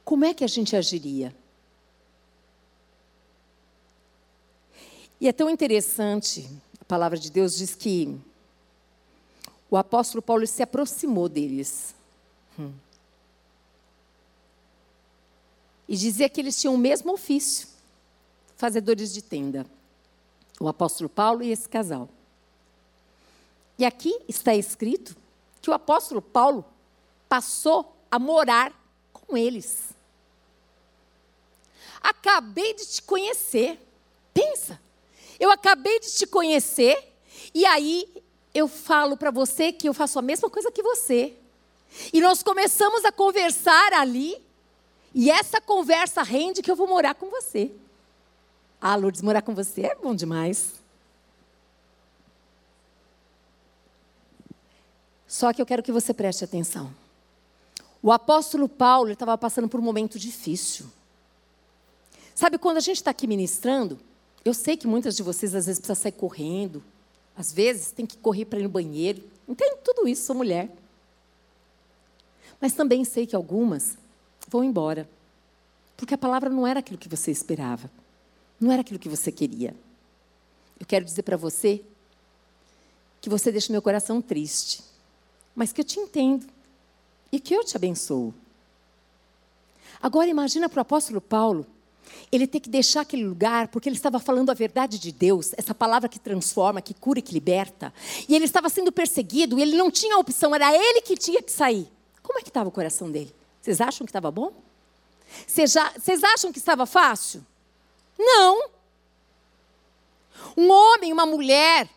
Como 0.04 0.25
é 0.25 0.34
que 0.34 0.44
a 0.44 0.49
gente 0.49 0.76
agiria? 0.76 1.34
E 5.20 5.26
é 5.26 5.32
tão 5.32 5.49
interessante, 5.49 6.46
a 6.80 6.84
palavra 6.84 7.18
de 7.18 7.30
Deus 7.30 7.56
diz 7.56 7.75
que 7.75 8.20
o 9.70 9.76
apóstolo 9.76 10.20
Paulo 10.20 10.46
se 10.46 10.62
aproximou 10.62 11.28
deles. 11.28 11.94
Hum. 12.58 12.73
E 15.88 15.96
dizia 15.96 16.28
que 16.28 16.40
eles 16.40 16.61
tinham 16.61 16.75
o 16.75 16.78
mesmo 16.78 17.12
ofício, 17.12 17.68
fazedores 18.56 19.12
de 19.14 19.23
tenda. 19.23 19.66
O 20.61 20.68
apóstolo 20.68 21.08
Paulo 21.08 21.42
e 21.42 21.50
esse 21.50 21.68
casal. 21.68 22.08
E 23.78 23.84
aqui 23.84 24.20
está 24.28 24.54
escrito 24.54 25.16
que 25.62 25.70
o 25.70 25.73
apóstolo 25.73 26.20
Paulo 26.20 26.64
passou 27.28 27.96
a 28.11 28.18
morar 28.18 28.73
com 29.12 29.37
eles. 29.37 29.93
Acabei 32.04 32.75
de 32.75 32.84
te 32.87 33.02
conhecer. 33.02 33.80
Pensa. 34.34 34.78
Eu 35.40 35.50
acabei 35.50 35.99
de 36.00 36.12
te 36.12 36.26
conhecer 36.26 37.12
e 37.54 37.64
aí 37.64 38.06
eu 38.52 38.68
falo 38.68 39.16
para 39.16 39.30
você 39.30 39.73
que 39.73 39.88
eu 39.88 39.94
faço 39.94 40.18
a 40.18 40.23
mesma 40.23 40.50
coisa 40.50 40.70
que 40.70 40.82
você. 40.82 41.34
E 42.12 42.20
nós 42.20 42.42
começamos 42.42 43.06
a 43.06 43.12
conversar 43.12 43.94
ali, 43.94 44.37
e 45.14 45.30
essa 45.30 45.61
conversa 45.61 46.23
rende 46.23 46.61
que 46.61 46.70
eu 46.70 46.76
vou 46.76 46.88
morar 46.88 47.14
com 47.14 47.30
você. 47.30 47.70
Ah, 48.80 48.96
Lourdes, 48.96 49.23
morar 49.23 49.42
com 49.42 49.54
você 49.54 49.82
é 49.82 49.94
bom 49.94 50.14
demais. 50.14 50.75
Só 55.26 55.52
que 55.52 55.62
eu 55.62 55.66
quero 55.66 55.82
que 55.82 55.92
você 55.92 56.12
preste 56.12 56.44
atenção. 56.44 56.94
O 58.02 58.12
apóstolo 58.12 58.68
Paulo 58.68 59.11
estava 59.11 59.38
passando 59.38 59.68
por 59.68 59.80
um 59.80 59.82
momento 59.82 60.18
difícil. 60.18 60.87
Sabe, 62.35 62.59
quando 62.59 62.79
a 62.79 62.81
gente 62.81 62.97
está 62.97 63.12
aqui 63.12 63.26
ministrando, 63.26 63.99
eu 64.45 64.53
sei 64.53 64.76
que 64.76 64.87
muitas 64.87 65.14
de 65.17 65.23
vocês 65.23 65.55
às 65.55 65.67
vezes 65.67 65.79
precisam 65.79 66.03
sair 66.03 66.12
correndo, 66.12 66.83
às 67.37 67.53
vezes 67.53 67.93
tem 67.93 68.05
que 68.05 68.17
correr 68.17 68.45
para 68.45 68.59
ir 68.59 68.64
no 68.64 68.69
banheiro. 68.69 69.23
Entendo 69.49 69.79
tudo 69.85 70.09
isso, 70.09 70.26
sou 70.26 70.37
mulher. 70.37 70.71
Mas 72.61 72.73
também 72.73 73.05
sei 73.05 73.26
que 73.26 73.37
algumas 73.37 73.97
vão 74.49 74.64
embora. 74.64 75.09
Porque 75.97 76.14
a 76.14 76.19
palavra 76.19 76.50
não 76.50 76.67
era 76.67 76.81
aquilo 76.81 76.99
que 76.99 77.09
você 77.09 77.31
esperava. 77.31 77.91
Não 78.61 78.73
era 78.73 78.81
aquilo 78.81 78.99
que 78.99 79.09
você 79.09 79.31
queria. 79.31 79.75
Eu 80.79 80.87
quero 80.87 81.05
dizer 81.05 81.23
para 81.23 81.37
você 81.37 81.83
que 83.21 83.31
você 83.31 83.50
deixa 83.53 83.73
meu 83.73 83.83
coração 83.83 84.21
triste. 84.21 84.83
Mas 85.55 85.73
que 85.73 85.81
eu 85.81 85.85
te 85.85 85.99
entendo. 85.99 86.47
E 87.31 87.38
que 87.38 87.55
eu 87.55 87.64
te 87.64 87.76
abençoo. 87.76 88.35
Agora 90.03 90.29
imagina 90.29 90.69
para 90.69 90.79
o 90.79 90.83
apóstolo 90.83 91.21
Paulo 91.21 91.67
ele 92.30 92.46
ter 92.46 92.61
que 92.61 92.68
deixar 92.68 93.02
aquele 93.02 93.25
lugar 93.25 93.68
porque 93.68 93.88
ele 93.88 93.96
estava 93.96 94.18
falando 94.18 94.50
a 94.50 94.54
verdade 94.54 94.99
de 94.99 95.12
Deus, 95.12 95.52
essa 95.56 95.75
palavra 95.75 96.08
que 96.08 96.18
transforma, 96.18 96.80
que 96.80 96.94
cura 96.94 97.18
e 97.18 97.23
que 97.23 97.32
liberta. 97.32 97.92
E 98.28 98.34
ele 98.34 98.44
estava 98.44 98.68
sendo 98.68 98.90
perseguido 98.90 99.58
e 99.58 99.62
ele 99.62 99.76
não 99.76 99.90
tinha 99.90 100.18
opção, 100.18 100.54
era 100.54 100.75
ele 100.75 101.00
que 101.00 101.16
tinha 101.16 101.42
que 101.42 101.52
sair. 101.52 101.88
Como 102.23 102.38
é 102.38 102.42
que 102.42 102.49
estava 102.49 102.68
o 102.68 102.73
coração 102.73 103.11
dele? 103.11 103.34
Vocês 103.61 103.80
acham 103.80 104.04
que 104.04 104.11
estava 104.11 104.30
bom? 104.30 104.52
Vocês 105.46 105.76
acham 106.25 106.52
que 106.52 106.58
estava 106.58 106.87
fácil? 106.87 107.44
Não. 108.18 108.68
Um 110.56 110.70
homem, 110.70 111.12
uma 111.12 111.26
mulher, 111.26 111.88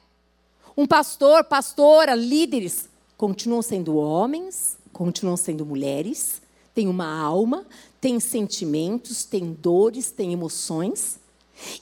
um 0.75 0.85
pastor, 0.85 1.43
pastora, 1.43 2.15
líderes, 2.15 2.89
continuam 3.17 3.61
sendo 3.61 3.97
homens, 3.97 4.77
continuam 4.93 5.37
sendo 5.37 5.65
mulheres, 5.65 6.41
têm 6.73 6.87
uma 6.87 7.19
alma, 7.19 7.65
têm 8.07 8.21
sentimentos, 8.21 9.25
têm 9.25 9.51
dores, 9.51 10.11
têm 10.11 10.31
emoções. 10.31 11.19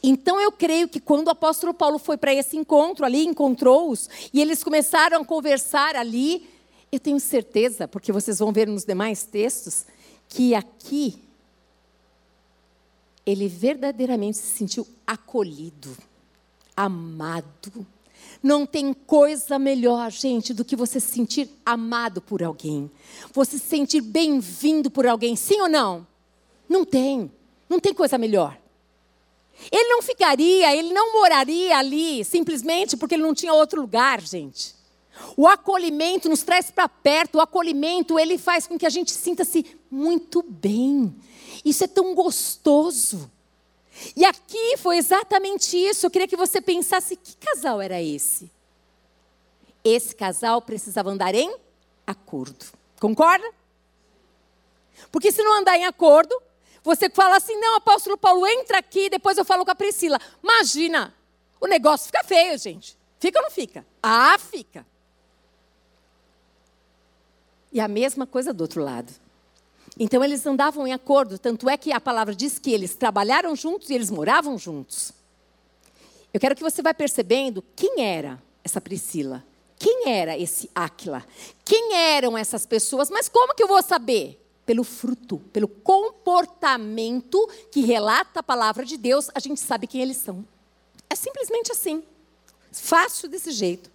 Então 0.02 0.42
eu 0.42 0.52
creio 0.52 0.90
que 0.90 1.00
quando 1.00 1.28
o 1.28 1.30
apóstolo 1.30 1.72
Paulo 1.72 2.00
foi 2.00 2.18
para 2.18 2.34
esse 2.34 2.58
encontro 2.58 3.06
ali, 3.06 3.24
encontrou-os, 3.28 4.10
e 4.34 4.42
eles 4.42 4.64
começaram 4.64 5.22
a 5.22 5.26
conversar 5.26 5.96
ali, 5.96 6.50
eu 6.92 7.00
tenho 7.00 7.20
certeza, 7.20 7.88
porque 7.88 8.12
vocês 8.12 8.40
vão 8.40 8.52
ver 8.52 8.68
nos 8.68 8.84
demais 8.86 9.24
textos, 9.24 9.86
que 10.28 10.56
aqui 10.56 11.22
ele 13.24 13.48
verdadeiramente 13.48 14.38
se 14.38 14.58
sentiu 14.58 14.88
acolhido, 15.06 15.96
amado. 16.76 17.86
Não 18.42 18.66
tem 18.66 18.94
coisa 18.94 19.60
melhor, 19.60 20.10
gente, 20.12 20.56
do 20.56 20.66
que 20.66 20.76
você 20.76 21.00
se 21.00 21.14
sentir 21.14 21.50
amado 21.64 22.20
por 22.20 22.42
alguém. 22.42 22.90
Você 23.32 23.60
se 23.60 23.66
sentir 23.66 24.02
bem-vindo 24.02 24.90
por 24.90 25.06
alguém, 25.06 25.36
sim 25.36 25.62
ou 25.62 25.70
não? 25.70 26.15
Não 26.68 26.86
tem. 26.86 27.32
Não 27.70 27.80
tem 27.80 27.94
coisa 27.94 28.18
melhor. 28.18 28.58
Ele 29.72 29.90
não 29.90 30.02
ficaria, 30.02 30.76
ele 30.76 30.94
não 30.94 31.14
moraria 31.14 31.78
ali 31.78 32.24
simplesmente 32.26 32.98
porque 32.98 33.16
ele 33.16 33.24
não 33.24 33.34
tinha 33.34 33.54
outro 33.54 33.82
lugar, 33.82 34.22
gente. 34.22 34.76
O 35.38 35.48
acolhimento 35.48 36.28
nos 36.28 36.44
traz 36.44 36.70
para 36.70 36.90
perto, 36.90 37.36
o 37.36 37.42
acolhimento 37.42 38.20
ele 38.20 38.38
faz 38.38 38.68
com 38.68 38.78
que 38.78 38.86
a 38.86 38.90
gente 38.90 39.12
sinta-se 39.12 39.66
muito 39.90 40.44
bem. 40.44 41.16
Isso 41.64 41.84
é 41.84 41.88
tão 41.88 42.14
gostoso. 42.14 43.32
E 44.16 44.26
aqui 44.26 44.76
foi 44.78 44.98
exatamente 44.98 45.78
isso. 45.78 46.06
Eu 46.06 46.12
queria 46.12 46.28
que 46.28 46.36
você 46.36 46.60
pensasse: 46.60 47.16
que 47.16 47.38
casal 47.38 47.82
era 47.82 48.02
esse? 48.02 48.52
Esse 49.84 50.14
casal 50.16 50.62
precisava 50.62 51.10
andar 51.10 51.34
em 51.34 51.56
acordo. 52.06 52.66
Concorda? 53.00 53.50
Porque 55.12 55.32
se 55.32 55.44
não 55.44 55.60
andar 55.60 55.78
em 55.78 55.86
acordo, 55.86 56.36
você 56.86 57.10
fala 57.10 57.38
assim: 57.38 57.60
não, 57.60 57.76
apóstolo 57.76 58.16
Paulo, 58.16 58.46
entra 58.46 58.78
aqui, 58.78 59.10
depois 59.10 59.38
eu 59.38 59.44
falo 59.44 59.66
com 59.66 59.72
a 59.72 59.76
Priscila. 59.76 60.22
Imagina, 60.42 61.14
o 61.60 61.66
negócio 61.66 62.06
fica 62.06 62.24
feio, 62.24 62.58
gente. 62.60 62.96
Fica 63.20 63.40
ou 63.40 63.44
não 63.44 63.50
fica? 63.50 63.84
Ah, 64.04 64.38
fica. 64.38 64.86
E 67.74 67.80
a 67.80 67.88
mesma 67.88 68.28
coisa 68.28 68.54
do 68.54 68.62
outro 68.62 68.84
lado. 68.84 69.12
Então 69.98 70.24
eles 70.24 70.46
andavam 70.46 70.86
em 70.86 70.94
acordo, 70.94 71.40
tanto 71.40 71.68
é 71.70 71.76
que 71.76 71.92
a 71.92 72.00
palavra 72.00 72.36
diz 72.36 72.60
que 72.60 72.72
eles 72.72 72.96
trabalharam 72.96 73.56
juntos 73.56 73.90
e 73.90 73.96
eles 73.96 74.12
moravam 74.12 74.58
juntos. 74.58 75.12
Eu 76.34 76.40
quero 76.40 76.56
que 76.56 76.62
você 76.62 76.82
vá 76.82 76.94
percebendo 76.94 77.64
quem 77.76 78.04
era 78.04 78.42
essa 78.64 78.80
Priscila, 78.80 79.44
quem 79.80 80.10
era 80.10 80.38
esse 80.38 80.70
Áquila, 80.76 81.26
quem 81.64 81.96
eram 81.96 82.38
essas 82.38 82.66
pessoas, 82.66 83.10
mas 83.10 83.30
como 83.30 83.56
que 83.56 83.64
eu 83.64 83.68
vou 83.68 83.82
saber? 83.82 84.45
Pelo 84.66 84.84
fruto, 84.84 85.40
pelo 85.54 85.68
comportamento 85.68 87.48
que 87.72 87.82
relata 87.82 88.40
a 88.40 88.44
palavra 88.44 88.84
de 88.84 88.98
Deus, 88.98 89.30
a 89.34 89.40
gente 89.40 89.60
sabe 89.60 89.88
quem 89.88 90.02
eles 90.02 90.18
são. 90.18 90.46
É 91.10 91.16
simplesmente 91.16 91.72
assim. 91.72 92.04
Fácil 92.72 93.30
desse 93.30 93.52
jeito. 93.52 93.92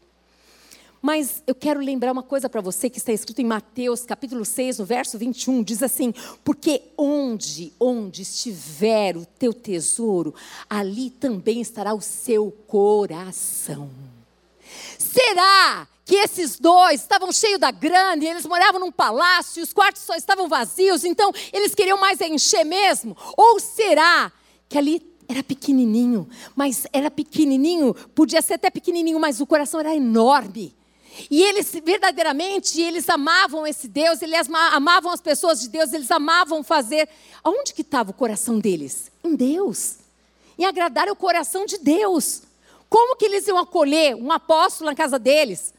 Mas 1.03 1.43
eu 1.47 1.55
quero 1.55 1.81
lembrar 1.81 2.13
uma 2.13 2.23
coisa 2.23 2.49
para 2.49 2.61
você 2.61 2.91
que 2.91 2.99
está 2.99 3.13
escrito 3.13 3.41
em 3.41 3.47
Mateus, 3.47 4.05
capítulo 4.05 4.45
6, 4.45 4.79
no 4.79 4.85
verso 4.85 5.17
21, 5.17 5.63
diz 5.63 5.83
assim: 5.83 6.13
"Porque 6.45 6.83
onde, 6.97 7.73
onde 7.81 8.23
estiver 8.23 9.17
o 9.17 9.25
teu 9.25 9.55
tesouro, 9.55 10.35
ali 10.69 11.09
também 11.11 11.61
estará 11.61 11.95
o 11.95 12.03
seu 12.03 12.51
coração." 12.67 13.91
Será 14.99 15.87
que 16.05 16.17
esses 16.17 16.59
dois 16.59 17.01
estavam 17.01 17.31
cheios 17.33 17.61
da 17.61 17.71
grana 17.71 18.25
e 18.25 18.27
eles 18.27 18.45
moravam 18.45 18.81
num 18.81 18.91
palácio, 18.91 19.61
e 19.61 19.63
os 19.63 19.73
quartos 19.73 20.03
só 20.03 20.15
estavam 20.15 20.49
vazios, 20.49 21.05
então 21.05 21.33
eles 21.53 21.75
queriam 21.75 21.99
mais 21.99 22.21
encher 22.21 22.65
mesmo? 22.65 23.17
Ou 23.37 23.61
será 23.61 24.33
que 24.69 24.77
ali 24.77 25.09
era 25.29 25.43
pequenininho, 25.43 26.29
mas 26.57 26.87
era 26.93 27.11
pequenininho, 27.11 27.95
podia 28.15 28.43
ser 28.43 28.55
até 28.55 28.69
pequenininho, 28.71 29.21
mas 29.21 29.41
o 29.41 29.47
coração 29.47 29.79
era 29.79 29.95
enorme. 29.95 30.75
E 31.31 31.43
eles 31.43 31.73
verdadeiramente, 31.85 32.81
eles 32.81 33.09
amavam 33.09 33.67
esse 33.67 33.87
Deus, 33.87 34.23
eles 34.23 34.49
amavam 34.51 35.13
as 35.13 35.21
pessoas 35.21 35.61
de 35.61 35.69
Deus, 35.69 35.93
eles 35.93 36.11
amavam 36.11 36.63
fazer. 36.63 37.09
Aonde 37.43 37.75
que 37.75 37.83
estava 37.83 38.11
o 38.11 38.15
coração 38.15 38.59
deles? 38.59 39.11
Em 39.23 39.35
Deus. 39.35 39.97
Em 40.59 40.65
agradar 40.65 41.09
o 41.09 41.17
coração 41.17 41.67
de 41.67 41.79
Deus. 41.79 42.43
Como 42.91 43.15
que 43.15 43.25
eles 43.25 43.47
iam 43.47 43.57
acolher 43.57 44.17
um 44.17 44.33
apóstolo 44.33 44.91
na 44.91 44.97
casa 44.97 45.17
deles? 45.17 45.73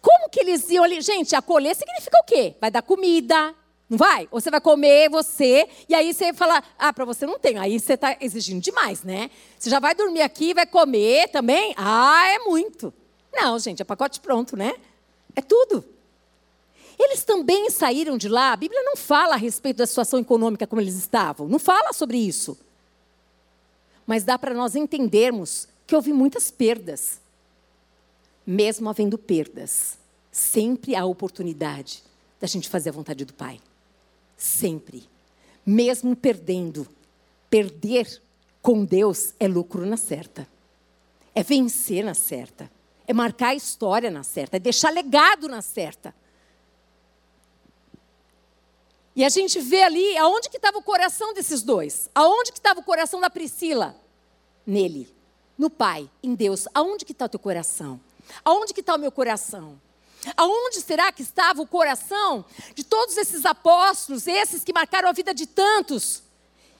Como 0.00 0.30
que 0.30 0.40
eles 0.40 0.70
iam 0.70 0.84
ali? 0.84 1.00
Gente, 1.00 1.34
acolher 1.34 1.74
significa 1.74 2.20
o 2.20 2.24
quê? 2.24 2.54
Vai 2.60 2.70
dar 2.70 2.82
comida, 2.82 3.52
não 3.90 3.98
vai? 3.98 4.28
Ou 4.30 4.40
você 4.40 4.48
vai 4.48 4.60
comer 4.60 5.10
você, 5.10 5.68
e 5.88 5.94
aí 5.96 6.14
você 6.14 6.32
fala, 6.32 6.62
ah, 6.78 6.92
para 6.92 7.04
você 7.04 7.26
não 7.26 7.36
tem. 7.36 7.58
Aí 7.58 7.80
você 7.80 7.94
está 7.94 8.16
exigindo 8.20 8.62
demais, 8.62 9.02
né? 9.02 9.28
Você 9.58 9.68
já 9.68 9.80
vai 9.80 9.92
dormir 9.92 10.22
aqui, 10.22 10.54
vai 10.54 10.66
comer 10.66 11.28
também? 11.28 11.74
Ah, 11.76 12.28
é 12.28 12.38
muito. 12.38 12.94
Não, 13.32 13.58
gente, 13.58 13.82
é 13.82 13.84
pacote 13.84 14.20
pronto, 14.20 14.56
né? 14.56 14.74
É 15.34 15.42
tudo. 15.42 15.84
Eles 16.96 17.24
também 17.24 17.70
saíram 17.70 18.16
de 18.16 18.28
lá. 18.28 18.52
A 18.52 18.56
Bíblia 18.56 18.82
não 18.82 18.96
fala 18.96 19.34
a 19.34 19.38
respeito 19.38 19.78
da 19.78 19.86
situação 19.86 20.20
econômica 20.20 20.66
como 20.66 20.80
eles 20.80 20.96
estavam. 20.96 21.48
Não 21.48 21.58
fala 21.58 21.92
sobre 21.92 22.18
isso. 22.18 22.56
Mas 24.06 24.22
dá 24.22 24.38
para 24.38 24.54
nós 24.54 24.76
entendermos 24.76 25.68
que 25.88 25.96
houve 25.96 26.12
muitas 26.12 26.52
perdas. 26.52 27.20
Mesmo 28.46 28.88
havendo 28.88 29.18
perdas, 29.18 29.98
sempre 30.30 30.94
há 30.94 31.04
oportunidade 31.04 32.04
da 32.40 32.46
gente 32.46 32.68
fazer 32.68 32.90
a 32.90 32.92
vontade 32.92 33.24
do 33.24 33.34
Pai. 33.34 33.60
Sempre. 34.36 35.02
Mesmo 35.66 36.14
perdendo. 36.14 36.86
Perder 37.50 38.22
com 38.62 38.84
Deus 38.84 39.34
é 39.40 39.48
lucro 39.48 39.84
na 39.84 39.96
certa. 39.96 40.46
É 41.34 41.42
vencer 41.42 42.04
na 42.04 42.14
certa 42.14 42.70
é 43.08 43.14
marcar 43.14 43.48
a 43.48 43.54
história 43.54 44.10
na 44.10 44.22
certa, 44.22 44.58
é 44.58 44.60
deixar 44.60 44.90
legado 44.90 45.48
na 45.48 45.62
certa. 45.62 46.14
E 49.16 49.24
a 49.24 49.30
gente 49.30 49.58
vê 49.58 49.82
ali 49.82 50.16
aonde 50.18 50.50
que 50.50 50.58
estava 50.58 50.76
o 50.76 50.82
coração 50.82 51.32
desses 51.32 51.62
dois. 51.62 52.10
Aonde 52.14 52.52
que 52.52 52.58
estava 52.58 52.78
o 52.78 52.84
coração 52.84 53.18
da 53.18 53.30
Priscila? 53.30 53.96
Nele, 54.64 55.12
no 55.58 55.68
Pai, 55.68 56.08
em 56.22 56.34
Deus. 56.34 56.68
Aonde 56.72 57.04
que 57.04 57.12
está 57.12 57.24
o 57.24 57.28
teu 57.28 57.40
coração? 57.40 58.00
Aonde 58.44 58.72
que 58.72 58.80
está 58.80 58.94
o 58.94 58.98
meu 58.98 59.10
coração? 59.10 59.80
Aonde 60.36 60.80
será 60.80 61.10
que 61.10 61.22
estava 61.22 61.60
o 61.60 61.66
coração 61.66 62.44
de 62.74 62.84
todos 62.84 63.16
esses 63.16 63.44
apóstolos, 63.44 64.26
esses 64.26 64.62
que 64.62 64.72
marcaram 64.72 65.08
a 65.08 65.12
vida 65.12 65.34
de 65.34 65.46
tantos? 65.46 66.22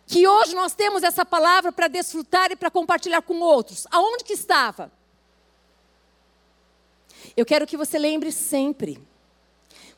Que 0.06 0.26
hoje 0.26 0.54
nós 0.54 0.74
temos 0.74 1.02
essa 1.02 1.24
palavra 1.24 1.70
para 1.70 1.88
desfrutar 1.88 2.50
e 2.50 2.56
para 2.56 2.70
compartilhar 2.70 3.22
com 3.22 3.40
outros. 3.40 3.86
Aonde 3.90 4.24
que 4.24 4.32
estava? 4.32 4.90
Eu 7.36 7.44
quero 7.44 7.66
que 7.66 7.76
você 7.76 7.98
lembre 7.98 8.32
sempre, 8.32 9.00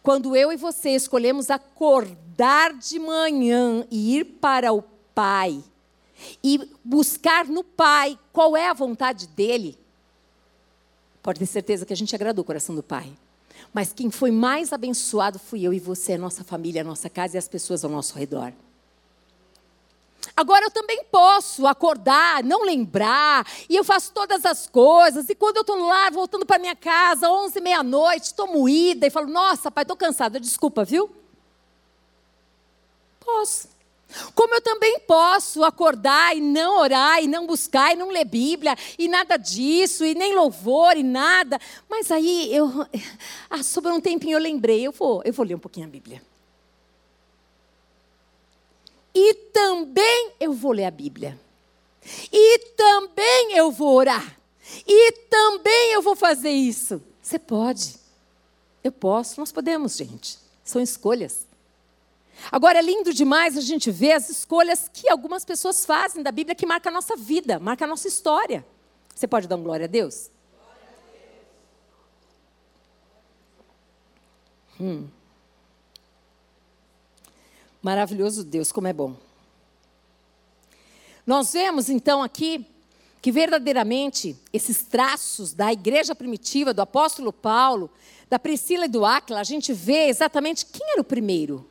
quando 0.03 0.35
eu 0.35 0.53
e 0.53 0.57
você 0.57 0.91
escolhemos 0.91 1.51
acordar 1.51 2.73
de 2.75 2.99
manhã 2.99 3.87
e 3.91 4.17
ir 4.17 4.25
para 4.25 4.73
o 4.73 4.83
Pai, 5.15 5.63
e 6.43 6.69
buscar 6.85 7.47
no 7.47 7.63
Pai 7.63 8.19
qual 8.33 8.57
é 8.57 8.69
a 8.69 8.75
vontade 8.75 9.27
dele, 9.29 9.79
pode 11.23 11.39
ter 11.39 11.47
certeza 11.47 11.87
que 11.87 11.93
a 11.93 11.97
gente 11.97 12.15
agradou 12.15 12.43
o 12.43 12.47
coração 12.47 12.75
do 12.75 12.83
Pai. 12.83 13.13
Mas 13.73 13.93
quem 13.93 14.11
foi 14.11 14.31
mais 14.31 14.73
abençoado 14.73 15.39
fui 15.39 15.63
eu 15.63 15.73
e 15.73 15.79
você, 15.79 16.15
a 16.15 16.19
nossa 16.19 16.43
família, 16.43 16.83
a 16.83 16.85
nossa 16.85 17.09
casa 17.09 17.37
e 17.37 17.39
as 17.39 17.49
pessoas 17.49 17.85
ao 17.85 17.91
nosso 17.91 18.19
redor. 18.19 18.53
Agora 20.37 20.65
eu 20.65 20.71
também 20.71 21.05
posso 21.05 21.67
acordar, 21.67 22.43
não 22.43 22.65
lembrar, 22.65 23.47
e 23.69 23.77
eu 23.77 23.85
faço 23.85 24.13
todas 24.13 24.45
as 24.45 24.67
coisas, 24.67 25.29
e 25.29 25.35
quando 25.35 25.57
eu 25.57 25.61
estou 25.61 25.77
lá, 25.77 26.09
voltando 26.11 26.47
para 26.47 26.59
minha 26.59 26.77
casa, 26.77 27.31
onze, 27.31 27.61
meia-noite, 27.61 28.27
estou 28.27 28.47
moída, 28.47 29.07
e 29.07 29.11
falo, 29.11 29.27
nossa, 29.27 29.71
pai, 29.71 29.83
estou 29.83 29.97
cansada, 29.97 30.41
desculpa, 30.41 30.85
viu? 30.85 31.11
Posso. 33.19 33.69
Como 34.35 34.55
eu 34.55 34.61
também 34.61 34.99
posso 35.01 35.65
acordar 35.65 36.37
e 36.37 36.41
não 36.41 36.79
orar, 36.79 37.23
e 37.23 37.27
não 37.27 37.47
buscar, 37.47 37.93
e 37.93 37.97
não 37.97 38.11
ler 38.11 38.25
Bíblia, 38.25 38.77
e 38.99 39.09
nada 39.09 39.37
disso, 39.37 40.05
e 40.05 40.15
nem 40.15 40.35
louvor, 40.35 40.97
e 40.97 41.03
nada. 41.03 41.59
Mas 41.89 42.11
aí 42.11 42.55
eu. 42.55 42.69
Ah, 43.49 43.65
sobrou 43.65 43.95
um 43.97 44.01
tempinho, 44.01 44.37
eu 44.37 44.41
lembrei, 44.41 44.87
eu 44.87 44.93
vou, 44.93 45.23
eu 45.25 45.33
vou 45.33 45.45
ler 45.45 45.57
um 45.57 45.59
pouquinho 45.59 45.87
a 45.87 45.91
Bíblia. 45.91 46.23
E 49.15 49.35
também 49.35 50.33
eu 50.39 50.53
vou 50.53 50.73
ler 50.73 50.85
a 50.85 50.91
Bíblia. 50.91 51.39
E 52.33 52.59
também 52.77 53.57
eu 53.57 53.71
vou 53.71 53.95
orar. 53.95 54.39
E 54.87 55.13
também 55.29 55.93
eu 55.93 56.03
vou 56.03 56.15
fazer 56.15 56.51
isso. 56.51 57.03
Você 57.21 57.39
pode. 57.39 57.97
Eu 58.83 58.93
posso, 58.93 59.39
nós 59.41 59.53
podemos, 59.53 59.97
gente. 59.97 60.39
São 60.65 60.81
escolhas. 60.81 61.50
Agora 62.51 62.79
é 62.79 62.83
lindo 62.83 63.13
demais 63.13 63.57
a 63.57 63.61
gente 63.61 63.91
ver 63.91 64.13
as 64.13 64.31
escolhas 64.31 64.89
que 64.93 65.09
algumas 65.09 65.45
pessoas 65.45 65.85
fazem 65.85 66.23
da 66.23 66.31
Bíblia 66.31 66.55
que 66.55 66.67
marca 66.67 66.89
a 66.89 66.93
nossa 66.93 67.17
vida, 67.17 67.59
marca 67.59 67.85
a 67.85 67.89
nossa 67.89 68.09
história. 68.09 68.65
Você 69.15 69.27
pode 69.27 69.47
dar 69.49 69.57
um 69.57 69.63
glória 69.63 69.85
a 69.85 69.89
Deus? 69.89 70.31
Hum. 74.81 75.09
Maravilhoso 77.83 78.45
Deus, 78.45 78.73
como 78.73 78.89
é 78.89 78.93
bom. 78.93 79.15
Nós 81.27 81.53
vemos 81.53 81.89
então 81.89 82.23
aqui 82.23 82.67
que 83.23 83.31
verdadeiramente 83.31 84.37
esses 84.53 84.83
traços 84.83 85.53
da 85.53 85.73
igreja 85.73 86.15
primitiva, 86.15 86.73
do 86.73 86.81
apóstolo 86.81 87.33
Paulo, 87.33 87.91
da 88.29 88.39
Priscila 88.39 88.87
e 88.87 88.89
do 88.89 89.05
Áquila, 89.05 89.41
a 89.41 89.45
gente 89.45 89.73
vê 89.73 90.09
exatamente 90.09 90.65
quem 90.67 90.93
era 90.93 91.01
o 91.01 91.05
primeiro. 91.05 91.70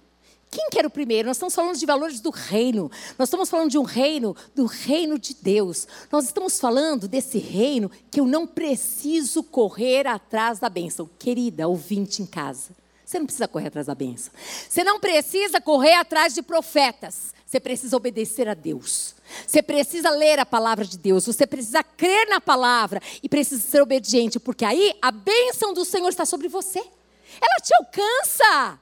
Quem 0.51 0.69
que 0.71 0.79
era 0.79 0.87
o 0.87 0.91
primeiro? 0.91 1.27
Nós 1.27 1.37
estamos 1.37 1.53
falando 1.53 1.77
de 1.77 1.85
valores 1.85 2.19
do 2.19 2.31
reino. 2.31 2.89
Nós 3.17 3.27
estamos 3.27 3.49
falando 3.49 3.69
de 3.69 3.77
um 3.77 3.83
reino, 3.83 4.35
do 4.55 4.65
reino 4.65 5.19
de 5.19 5.35
Deus. 5.35 5.87
Nós 6.11 6.25
estamos 6.25 6.59
falando 6.59 7.07
desse 7.07 7.37
reino 7.37 7.91
que 8.09 8.19
eu 8.19 8.25
não 8.25 8.47
preciso 8.47 9.43
correr 9.43 10.07
atrás 10.07 10.57
da 10.59 10.67
bênção. 10.67 11.07
Querida, 11.19 11.67
ouvinte 11.67 12.23
em 12.23 12.25
casa. 12.25 12.71
Você 13.05 13.19
não 13.19 13.25
precisa 13.25 13.47
correr 13.47 13.67
atrás 13.67 13.87
da 13.87 13.95
bênção. 13.95 14.31
Você 14.67 14.83
não 14.83 14.99
precisa 14.99 15.61
correr 15.61 15.93
atrás 15.93 16.33
de 16.33 16.41
profetas. 16.41 17.33
Você 17.45 17.59
precisa 17.59 17.97
obedecer 17.97 18.47
a 18.47 18.53
Deus. 18.53 19.15
Você 19.45 19.61
precisa 19.61 20.09
ler 20.11 20.39
a 20.39 20.45
palavra 20.45 20.85
de 20.85 20.97
Deus. 20.97 21.25
Você 21.25 21.45
precisa 21.45 21.83
crer 21.83 22.27
na 22.27 22.41
palavra 22.41 23.01
e 23.21 23.29
precisa 23.29 23.61
ser 23.61 23.81
obediente, 23.81 24.39
porque 24.39 24.65
aí 24.65 24.95
a 25.01 25.11
bênção 25.11 25.73
do 25.73 25.85
Senhor 25.85 26.09
está 26.09 26.25
sobre 26.25 26.47
você. 26.47 26.79
Ela 26.79 27.59
te 27.63 27.73
alcança. 27.75 28.79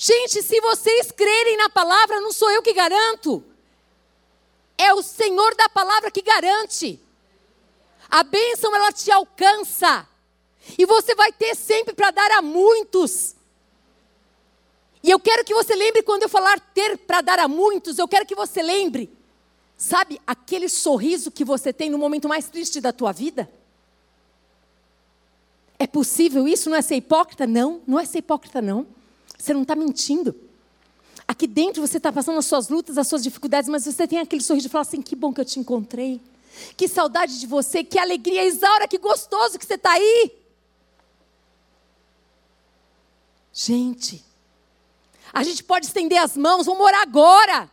Gente, 0.00 0.44
se 0.44 0.60
vocês 0.60 1.10
crerem 1.10 1.56
na 1.56 1.68
palavra, 1.68 2.20
não 2.20 2.30
sou 2.30 2.48
eu 2.52 2.62
que 2.62 2.72
garanto. 2.72 3.42
É 4.78 4.94
o 4.94 5.02
Senhor 5.02 5.56
da 5.56 5.68
palavra 5.68 6.08
que 6.08 6.22
garante. 6.22 7.00
A 8.08 8.22
bênção 8.22 8.72
ela 8.76 8.92
te 8.92 9.10
alcança. 9.10 10.06
E 10.78 10.86
você 10.86 11.16
vai 11.16 11.32
ter 11.32 11.56
sempre 11.56 11.94
para 11.94 12.12
dar 12.12 12.30
a 12.30 12.40
muitos. 12.40 13.34
E 15.02 15.10
eu 15.10 15.18
quero 15.18 15.44
que 15.44 15.52
você 15.52 15.74
lembre 15.74 16.04
quando 16.04 16.22
eu 16.22 16.28
falar 16.28 16.60
ter 16.60 16.96
para 16.98 17.20
dar 17.20 17.40
a 17.40 17.48
muitos, 17.48 17.98
eu 17.98 18.06
quero 18.06 18.24
que 18.24 18.36
você 18.36 18.62
lembre, 18.62 19.10
sabe, 19.76 20.20
aquele 20.24 20.68
sorriso 20.68 21.28
que 21.28 21.44
você 21.44 21.72
tem 21.72 21.90
no 21.90 21.98
momento 21.98 22.28
mais 22.28 22.48
triste 22.48 22.80
da 22.80 22.92
tua 22.92 23.10
vida? 23.10 23.50
É 25.76 25.88
possível 25.88 26.46
isso? 26.46 26.70
Não 26.70 26.76
é 26.76 26.82
ser 26.82 26.94
hipócrita? 26.94 27.48
Não, 27.48 27.82
não 27.84 27.98
é 27.98 28.04
ser 28.04 28.18
hipócrita, 28.18 28.62
não. 28.62 28.97
Você 29.38 29.54
não 29.54 29.62
está 29.62 29.76
mentindo. 29.76 30.34
Aqui 31.26 31.46
dentro 31.46 31.86
você 31.86 31.98
está 31.98 32.12
passando 32.12 32.38
as 32.38 32.46
suas 32.46 32.68
lutas, 32.68 32.98
as 32.98 33.06
suas 33.06 33.22
dificuldades, 33.22 33.68
mas 33.68 33.84
você 33.84 34.08
tem 34.08 34.18
aquele 34.18 34.42
sorriso 34.42 34.66
de 34.66 34.72
falar 34.72 34.82
assim: 34.82 35.00
que 35.00 35.14
bom 35.14 35.32
que 35.32 35.40
eu 35.40 35.44
te 35.44 35.60
encontrei. 35.60 36.20
Que 36.76 36.88
saudade 36.88 37.38
de 37.38 37.46
você, 37.46 37.84
que 37.84 37.98
alegria, 37.98 38.44
Isaura, 38.44 38.88
que 38.88 38.98
gostoso 38.98 39.58
que 39.58 39.64
você 39.64 39.74
está 39.74 39.92
aí. 39.92 40.32
Gente, 43.52 44.24
a 45.32 45.42
gente 45.42 45.62
pode 45.62 45.86
estender 45.86 46.18
as 46.18 46.36
mãos, 46.36 46.66
vamos 46.66 46.84
orar 46.84 47.02
agora. 47.02 47.70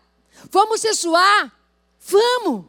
Vamos 0.52 0.82
jejuar. 0.82 1.52
Vamos. 2.00 2.66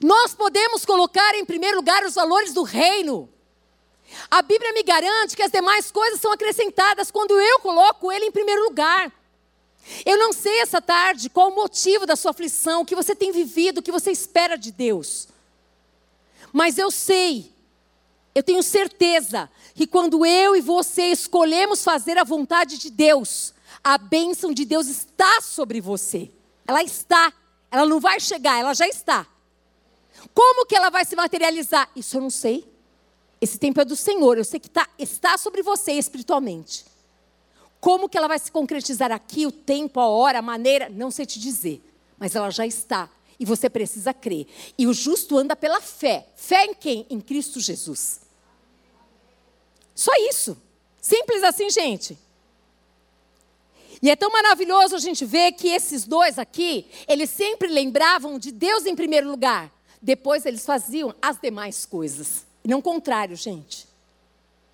Nós 0.00 0.34
podemos 0.34 0.84
colocar 0.84 1.34
em 1.34 1.44
primeiro 1.44 1.76
lugar 1.76 2.04
os 2.04 2.14
valores 2.14 2.52
do 2.54 2.62
reino. 2.62 3.28
A 4.30 4.42
Bíblia 4.42 4.72
me 4.72 4.82
garante 4.82 5.36
que 5.36 5.42
as 5.42 5.50
demais 5.50 5.90
coisas 5.90 6.20
são 6.20 6.32
acrescentadas 6.32 7.10
quando 7.10 7.38
eu 7.38 7.60
coloco 7.60 8.10
Ele 8.10 8.26
em 8.26 8.32
primeiro 8.32 8.64
lugar. 8.64 9.12
Eu 10.04 10.16
não 10.16 10.32
sei 10.32 10.60
essa 10.60 10.80
tarde 10.80 11.28
qual 11.28 11.50
o 11.50 11.54
motivo 11.54 12.06
da 12.06 12.16
sua 12.16 12.30
aflição, 12.30 12.82
o 12.82 12.86
que 12.86 12.94
você 12.94 13.14
tem 13.14 13.32
vivido, 13.32 13.78
o 13.78 13.82
que 13.82 13.92
você 13.92 14.10
espera 14.10 14.56
de 14.56 14.72
Deus. 14.72 15.28
Mas 16.52 16.78
eu 16.78 16.90
sei 16.90 17.54
eu 18.34 18.42
tenho 18.42 18.62
certeza 18.62 19.48
que 19.74 19.86
quando 19.86 20.26
eu 20.26 20.56
e 20.56 20.60
você 20.60 21.04
escolhemos 21.04 21.84
fazer 21.84 22.18
a 22.18 22.24
vontade 22.24 22.78
de 22.78 22.90
Deus, 22.90 23.54
a 23.82 23.96
bênção 23.96 24.52
de 24.52 24.64
Deus 24.64 24.88
está 24.88 25.40
sobre 25.40 25.80
você. 25.80 26.30
Ela 26.66 26.82
está. 26.82 27.32
Ela 27.70 27.86
não 27.86 28.00
vai 28.00 28.18
chegar, 28.18 28.58
ela 28.58 28.74
já 28.74 28.88
está. 28.88 29.26
Como 30.34 30.66
que 30.66 30.74
ela 30.74 30.90
vai 30.90 31.04
se 31.04 31.14
materializar? 31.14 31.88
Isso 31.94 32.16
eu 32.16 32.20
não 32.22 32.30
sei. 32.30 32.68
Esse 33.44 33.58
tempo 33.58 33.78
é 33.78 33.84
do 33.84 33.94
Senhor. 33.94 34.38
Eu 34.38 34.44
sei 34.44 34.58
que 34.58 34.70
tá, 34.70 34.88
está 34.98 35.36
sobre 35.36 35.62
você 35.62 35.92
espiritualmente. 35.92 36.86
Como 37.78 38.08
que 38.08 38.16
ela 38.16 38.26
vai 38.26 38.38
se 38.38 38.50
concretizar 38.50 39.12
aqui, 39.12 39.44
o 39.44 39.52
tempo, 39.52 40.00
a 40.00 40.08
hora, 40.08 40.38
a 40.38 40.42
maneira, 40.42 40.88
não 40.88 41.10
sei 41.10 41.26
te 41.26 41.38
dizer. 41.38 41.84
Mas 42.18 42.34
ela 42.34 42.48
já 42.48 42.66
está. 42.66 43.10
E 43.38 43.44
você 43.44 43.68
precisa 43.68 44.14
crer. 44.14 44.46
E 44.78 44.86
o 44.86 44.94
justo 44.94 45.36
anda 45.36 45.54
pela 45.54 45.82
fé. 45.82 46.26
Fé 46.34 46.64
em 46.64 46.72
quem? 46.72 47.06
Em 47.10 47.20
Cristo 47.20 47.60
Jesus. 47.60 48.22
Só 49.94 50.12
isso. 50.30 50.56
Simples 50.98 51.42
assim, 51.42 51.68
gente. 51.68 52.16
E 54.00 54.10
é 54.10 54.16
tão 54.16 54.30
maravilhoso 54.30 54.96
a 54.96 54.98
gente 54.98 55.26
ver 55.26 55.52
que 55.52 55.68
esses 55.68 56.06
dois 56.06 56.38
aqui, 56.38 56.86
eles 57.06 57.28
sempre 57.28 57.68
lembravam 57.68 58.38
de 58.38 58.50
Deus 58.50 58.86
em 58.86 58.96
primeiro 58.96 59.30
lugar. 59.30 59.70
Depois 60.00 60.46
eles 60.46 60.64
faziam 60.64 61.14
as 61.20 61.38
demais 61.38 61.84
coisas. 61.84 62.53
E 62.64 62.68
não 62.68 62.80
contrário, 62.80 63.36
gente. 63.36 63.86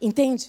Entende? 0.01 0.49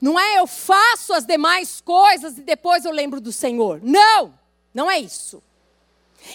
Não 0.00 0.18
é 0.18 0.38
eu 0.38 0.46
faço 0.46 1.14
as 1.14 1.24
demais 1.24 1.80
coisas 1.80 2.36
e 2.36 2.42
depois 2.42 2.84
eu 2.84 2.92
lembro 2.92 3.20
do 3.20 3.32
Senhor. 3.32 3.80
Não, 3.82 4.34
não 4.74 4.90
é 4.90 4.98
isso. 4.98 5.42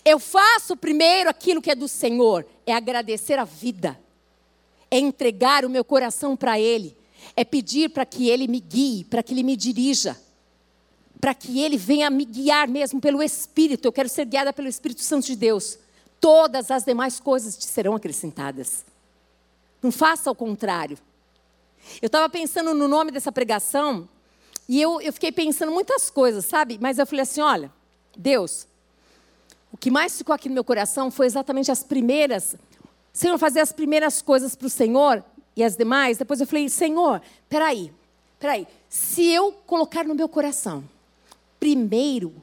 Eu 0.05 0.17
faço 0.19 0.77
primeiro 0.77 1.29
aquilo 1.29 1.61
que 1.61 1.69
é 1.69 1.75
do 1.75 1.87
Senhor, 1.87 2.45
é 2.65 2.73
agradecer 2.73 3.37
a 3.37 3.43
vida 3.43 3.99
é 4.91 4.99
entregar 4.99 5.63
o 5.63 5.69
meu 5.69 5.85
coração 5.85 6.35
para 6.35 6.59
Ele, 6.59 6.95
é 7.33 7.45
pedir 7.45 7.89
para 7.89 8.05
que 8.05 8.29
Ele 8.29 8.45
me 8.45 8.59
guie, 8.59 9.05
para 9.05 9.23
que 9.23 9.33
Ele 9.33 9.41
me 9.41 9.55
dirija, 9.55 10.19
para 11.19 11.33
que 11.33 11.61
Ele 11.61 11.77
venha 11.77 12.09
me 12.09 12.25
guiar 12.25 12.67
mesmo 12.67 12.99
pelo 12.99 13.23
Espírito. 13.23 13.87
Eu 13.87 13.93
quero 13.93 14.09
ser 14.09 14.25
guiada 14.25 14.51
pelo 14.51 14.67
Espírito 14.67 15.01
Santo 15.01 15.27
de 15.27 15.37
Deus. 15.37 15.79
Todas 16.19 16.69
as 16.69 16.83
demais 16.83 17.21
coisas 17.21 17.55
te 17.57 17.65
serão 17.65 17.95
acrescentadas. 17.95 18.83
Não 19.81 19.91
faça 19.91 20.29
ao 20.29 20.35
contrário. 20.35 20.97
Eu 22.01 22.07
estava 22.07 22.29
pensando 22.29 22.73
no 22.73 22.87
nome 22.87 23.11
dessa 23.11 23.31
pregação 23.31 24.07
e 24.67 24.79
eu, 24.79 25.01
eu 25.01 25.11
fiquei 25.11 25.31
pensando 25.31 25.71
muitas 25.71 26.09
coisas, 26.09 26.45
sabe? 26.45 26.77
Mas 26.79 26.99
eu 26.99 27.05
falei 27.07 27.23
assim: 27.23 27.41
olha, 27.41 27.71
Deus, 28.15 28.67
o 29.71 29.77
que 29.77 29.89
mais 29.89 30.17
ficou 30.17 30.35
aqui 30.35 30.47
no 30.47 30.53
meu 30.53 30.63
coração 30.63 31.09
foi 31.09 31.25
exatamente 31.25 31.71
as 31.71 31.83
primeiras 31.83 32.55
Senhor, 33.13 33.37
fazer 33.37 33.59
as 33.59 33.71
primeiras 33.71 34.21
coisas 34.21 34.55
para 34.55 34.67
o 34.67 34.69
Senhor 34.69 35.23
e 35.55 35.63
as 35.63 35.75
demais. 35.75 36.17
Depois 36.17 36.39
eu 36.39 36.47
falei, 36.47 36.69
Senhor, 36.69 37.21
peraí, 37.49 37.91
peraí. 38.39 38.67
Se 38.89 39.27
eu 39.27 39.51
colocar 39.51 40.05
no 40.05 40.15
meu 40.15 40.29
coração, 40.29 40.83
primeiro, 41.59 42.33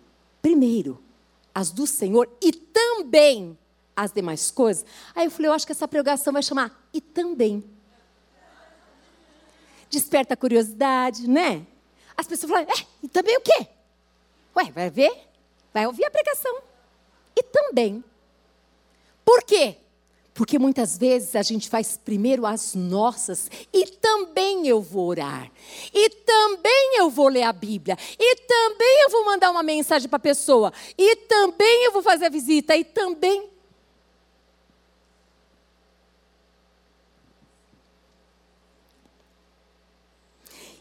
primeiro, 0.42 1.02
as 1.54 1.70
do 1.70 1.86
Senhor 1.86 2.28
e 2.42 2.52
também 2.52 3.56
as 3.98 4.12
demais 4.12 4.50
coisas. 4.50 4.86
Aí 5.14 5.26
eu 5.26 5.30
falei, 5.30 5.48
eu 5.48 5.52
acho 5.52 5.66
que 5.66 5.72
essa 5.72 5.88
pregação 5.88 6.32
vai 6.32 6.42
chamar 6.42 6.88
e 6.94 7.00
também. 7.00 7.64
Desperta 9.90 10.34
a 10.34 10.36
curiosidade, 10.36 11.28
né? 11.28 11.66
As 12.16 12.26
pessoas 12.26 12.52
falam, 12.52 12.66
é, 12.68 12.86
e 13.02 13.08
também 13.08 13.36
o 13.36 13.40
quê? 13.40 13.66
Ué, 14.56 14.70
vai 14.70 14.88
ver? 14.88 15.12
Vai 15.74 15.86
ouvir 15.86 16.04
a 16.04 16.10
pregação. 16.10 16.60
E 17.36 17.42
também. 17.42 18.04
Por 19.24 19.42
quê? 19.42 19.76
Porque 20.32 20.56
muitas 20.56 20.96
vezes 20.96 21.34
a 21.34 21.42
gente 21.42 21.68
faz 21.68 21.96
primeiro 21.96 22.46
as 22.46 22.76
nossas 22.76 23.50
e 23.72 23.84
também 23.86 24.68
eu 24.68 24.80
vou 24.80 25.08
orar. 25.08 25.50
E 25.92 26.10
também 26.10 26.98
eu 26.98 27.10
vou 27.10 27.26
ler 27.26 27.42
a 27.42 27.52
Bíblia. 27.52 27.98
E 28.16 28.36
também 28.36 29.02
eu 29.02 29.10
vou 29.10 29.24
mandar 29.24 29.50
uma 29.50 29.64
mensagem 29.64 30.08
para 30.08 30.18
a 30.18 30.20
pessoa. 30.20 30.72
E 30.96 31.16
também 31.16 31.84
eu 31.84 31.92
vou 31.92 32.02
fazer 32.02 32.26
a 32.26 32.30
visita. 32.30 32.76
E 32.76 32.84
também. 32.84 33.57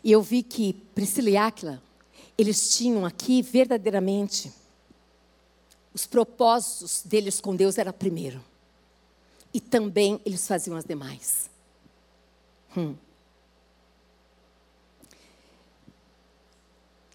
E 0.04 0.12
eu 0.12 0.22
vi 0.22 0.44
que 0.44 0.74
Priscila 0.94 1.30
e 1.30 1.38
Áquila, 1.38 1.82
eles 2.38 2.76
tinham 2.76 3.06
aqui 3.06 3.42
verdadeiramente 3.42 4.52
os 5.94 6.06
propósitos 6.06 7.02
deles 7.04 7.42
com 7.42 7.56
Deus 7.56 7.78
era 7.78 7.92
primeiro 7.92 8.44
e 9.54 9.60
também 9.60 10.22
eles 10.24 10.48
faziam 10.48 10.78
as 10.78 10.86
demais. 10.86 11.50
Hum. 12.76 12.96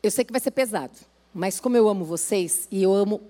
Eu 0.03 0.11
sei 0.11 0.25
que 0.25 0.33
vai 0.33 0.41
ser 0.41 0.51
pesado, 0.51 0.99
mas 1.33 1.61
como 1.61 1.77
eu 1.77 1.89
amo 1.89 2.05
vocês 2.05 2.67
e 2.71 2.83
eu 2.83 2.93
amo 2.93 3.21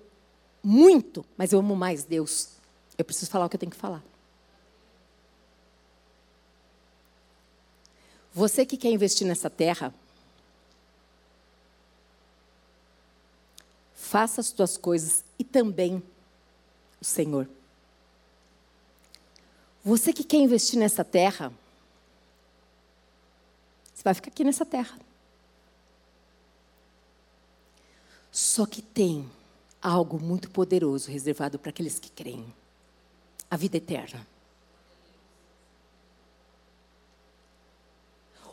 muito, 0.63 1.23
mas 1.37 1.53
eu 1.53 1.59
amo 1.59 1.77
mais 1.77 2.05
Deus, 2.05 2.49
eu 2.97 3.05
preciso 3.05 3.31
falar 3.31 3.45
o 3.45 3.49
que 3.51 3.57
eu 3.57 3.61
tenho 3.61 3.73
que 3.73 3.77
falar. 3.77 4.03
Você 8.35 8.65
que 8.65 8.77
quer 8.77 8.91
investir 8.91 9.27
nessa 9.27 9.51
terra, 9.51 9.95
faça 13.95 14.41
as 14.41 14.51
tuas 14.51 14.77
coisas 14.77 15.23
e 15.39 15.45
também 15.45 16.03
o 17.01 17.05
Senhor. 17.05 17.49
Você 19.85 20.13
que 20.13 20.25
quer 20.25 20.39
investir 20.39 20.79
nessa 20.79 21.05
terra, 21.05 21.53
você 23.93 24.03
vai 24.03 24.15
ficar 24.15 24.29
aqui 24.29 24.45
nessa 24.45 24.65
terra. 24.65 24.99
Só 28.31 28.65
que 28.65 28.81
tem 28.81 29.31
algo 29.81 30.19
muito 30.19 30.49
poderoso 30.51 31.11
reservado 31.11 31.59
para 31.59 31.71
aqueles 31.71 31.99
que 31.99 32.11
creem 32.11 32.47
a 33.51 33.57
vida 33.57 33.77
eterna. 33.77 34.27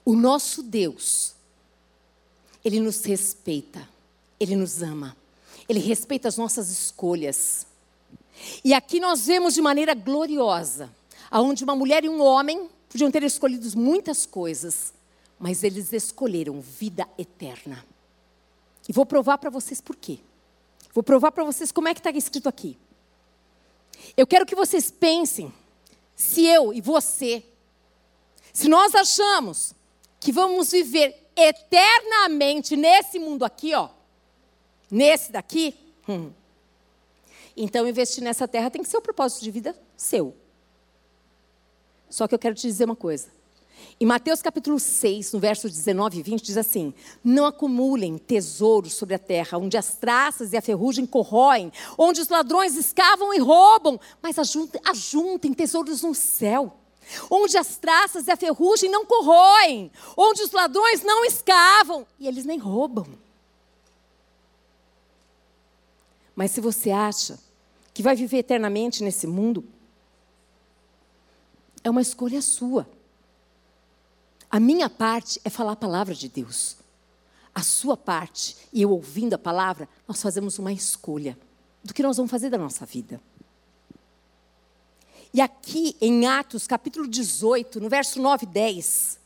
O 0.10 0.15
nosso 0.15 0.63
Deus, 0.63 1.36
Ele 2.65 2.80
nos 2.80 3.06
respeita, 3.06 3.88
Ele 4.39 4.56
nos 4.56 4.82
ama, 4.82 5.15
Ele 5.69 5.80
respeita 5.80 6.28
as 6.28 6.36
nossas 6.36 6.72
escolhas. 6.72 7.67
E 8.63 8.74
aqui 8.74 9.00
nós 9.00 9.28
vemos 9.28 9.54
de 9.54 9.62
maneira 9.62 9.93
gloriosa 9.93 10.91
aonde 11.30 11.63
uma 11.63 11.76
mulher 11.76 12.04
e 12.04 12.10
um 12.10 12.24
homem 12.24 12.72
podiam 12.89 13.12
ter 13.12 13.22
escolhido 13.22 13.69
muitas 13.78 14.26
coisas, 14.26 14.91
mas 15.38 15.63
eles 15.63 15.93
escolheram 15.93 16.60
vida 16.60 17.08
eterna. 17.15 17.86
E 18.88 18.91
vou 18.91 19.06
provar 19.06 19.38
para 19.38 19.52
vocês 19.52 19.80
por 19.80 19.95
quê. 19.95 20.17
Vou 20.91 21.04
provar 21.04 21.32
para 21.32 21.43
vocês 21.43 21.72
como 21.72 21.88
é 21.88 21.93
que 21.93 22.00
está 22.00 22.10
escrito 22.10 22.50
aqui. 22.50 22.80
Eu 24.17 24.26
quero 24.26 24.43
que 24.43 24.56
vocês 24.56 24.89
pensem 24.89 25.54
se 26.15 26.48
eu 26.48 26.74
e 26.74 26.82
você, 26.82 27.45
se 28.52 28.67
nós 28.67 28.95
achamos 28.95 29.78
que 30.20 30.32
vamos 30.32 30.72
viver 30.72 31.16
eternamente 31.36 32.76
nesse 32.76 33.18
mundo 33.20 33.46
aqui, 33.46 33.74
ó, 33.74 33.90
nesse 34.92 35.32
daqui, 35.32 35.76
hum, 36.08 36.32
então 37.56 37.88
investir 37.88 38.24
nessa 38.24 38.48
terra 38.48 38.70
tem 38.70 38.82
que 38.82 38.90
ser 38.90 38.98
o 38.98 39.02
propósito 39.02 39.44
de 39.44 39.52
vida 39.52 39.76
seu. 39.96 40.36
Só 42.10 42.28
que 42.28 42.34
eu 42.34 42.40
quero 42.40 42.56
te 42.56 42.62
dizer 42.64 42.86
uma 42.86 42.96
coisa. 42.96 43.28
Em 44.00 44.06
Mateus 44.06 44.42
capítulo 44.42 44.80
6, 44.80 45.34
no 45.34 45.40
verso 45.40 45.70
19 45.70 46.20
e 46.20 46.24
20, 46.24 46.42
diz 46.42 46.58
assim: 46.58 46.94
Não 47.24 47.46
acumulem 47.46 48.18
tesouros 48.18 48.94
sobre 48.94 49.16
a 49.16 49.20
terra, 49.20 49.58
onde 49.58 49.78
as 49.78 49.96
traças 49.96 50.54
e 50.54 50.58
a 50.58 50.62
ferrugem 50.62 51.06
corroem, 51.06 51.72
onde 51.98 52.22
os 52.22 52.30
ladrões 52.30 52.76
escavam 52.76 53.34
e 53.34 53.40
roubam, 53.40 54.00
mas 54.22 54.40
ajuntem, 54.40 54.82
ajuntem 54.86 55.54
tesouros 55.54 56.02
no 56.02 56.16
céu, 56.16 56.78
onde 57.30 57.58
as 57.58 57.78
traças 57.78 58.28
e 58.28 58.32
a 58.32 58.38
ferrugem 58.38 58.89
não 58.89 59.06
corroem, 59.06 59.91
onde 60.15 60.41
os 60.41 60.52
ladrões 60.52 61.04
não 61.04 61.26
escavam 61.26 62.06
e 62.19 62.28
eles 62.28 62.45
nem 62.45 62.58
roubam. 62.58 63.08
Mas 66.36 66.52
se 66.52 66.62
você 66.62 66.91
acha 66.91 67.39
que 67.93 68.02
vai 68.02 68.15
viver 68.15 68.38
eternamente 68.38 69.04
nesse 69.04 69.28
mundo, 69.28 69.63
é 71.84 71.89
uma 71.89 72.02
escolha 72.02 72.41
sua. 72.41 72.88
A 74.50 74.60
minha 74.60 74.89
parte 74.89 75.39
é 75.43 75.50
falar 75.50 75.74
a 75.74 75.76
palavra 75.76 76.15
de 76.15 76.30
Deus. 76.30 76.78
A 77.54 77.62
sua 77.62 77.98
parte, 77.98 78.56
e 78.72 78.82
eu 78.82 78.91
ouvindo 78.91 79.34
a 79.34 79.38
palavra, 79.38 79.88
nós 80.08 80.22
fazemos 80.22 80.58
uma 80.60 80.72
escolha 80.72 81.38
do 81.84 81.93
que 81.93 82.04
nós 82.04 82.17
vamos 82.17 82.32
fazer 82.32 82.50
da 82.50 82.58
nossa 82.58 82.86
vida. 82.86 83.22
E 85.34 85.42
aqui 85.42 85.96
em 86.02 86.26
Atos, 86.26 86.65
capítulo 86.65 87.08
18, 87.08 87.80
no 87.80 87.88
verso 87.88 88.20
9 88.20 88.46
e 88.46 88.50
10, 88.50 89.20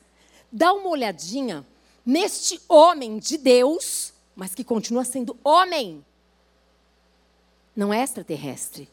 dá 0.51 0.73
uma 0.73 0.89
olhadinha 0.89 1.65
neste 2.05 2.59
homem 2.67 3.19
de 3.19 3.37
Deus, 3.37 4.13
mas 4.35 4.53
que 4.53 4.63
continua 4.63 5.05
sendo 5.05 5.37
homem. 5.43 6.03
Não 7.73 7.93
é 7.93 8.03
extraterrestre. 8.03 8.89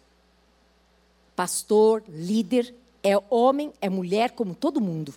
Pastor, 1.35 2.05
líder, 2.09 2.75
é 3.03 3.21
homem, 3.29 3.73
é 3.81 3.89
mulher, 3.89 4.31
como 4.31 4.55
todo 4.55 4.81
mundo. 4.81 5.13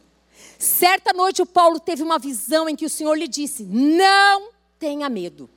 Certa 0.58 1.13
noite 1.13 1.41
o 1.41 1.45
Paulo 1.45 1.79
teve 1.79 2.01
uma 2.01 2.17
visão 2.17 2.67
em 2.67 2.75
que 2.75 2.86
o 2.86 2.89
Senhor 2.89 3.13
lhe 3.13 3.27
disse: 3.27 3.63
Não 3.63 4.49
tenha 4.79 5.08
medo. 5.10 5.49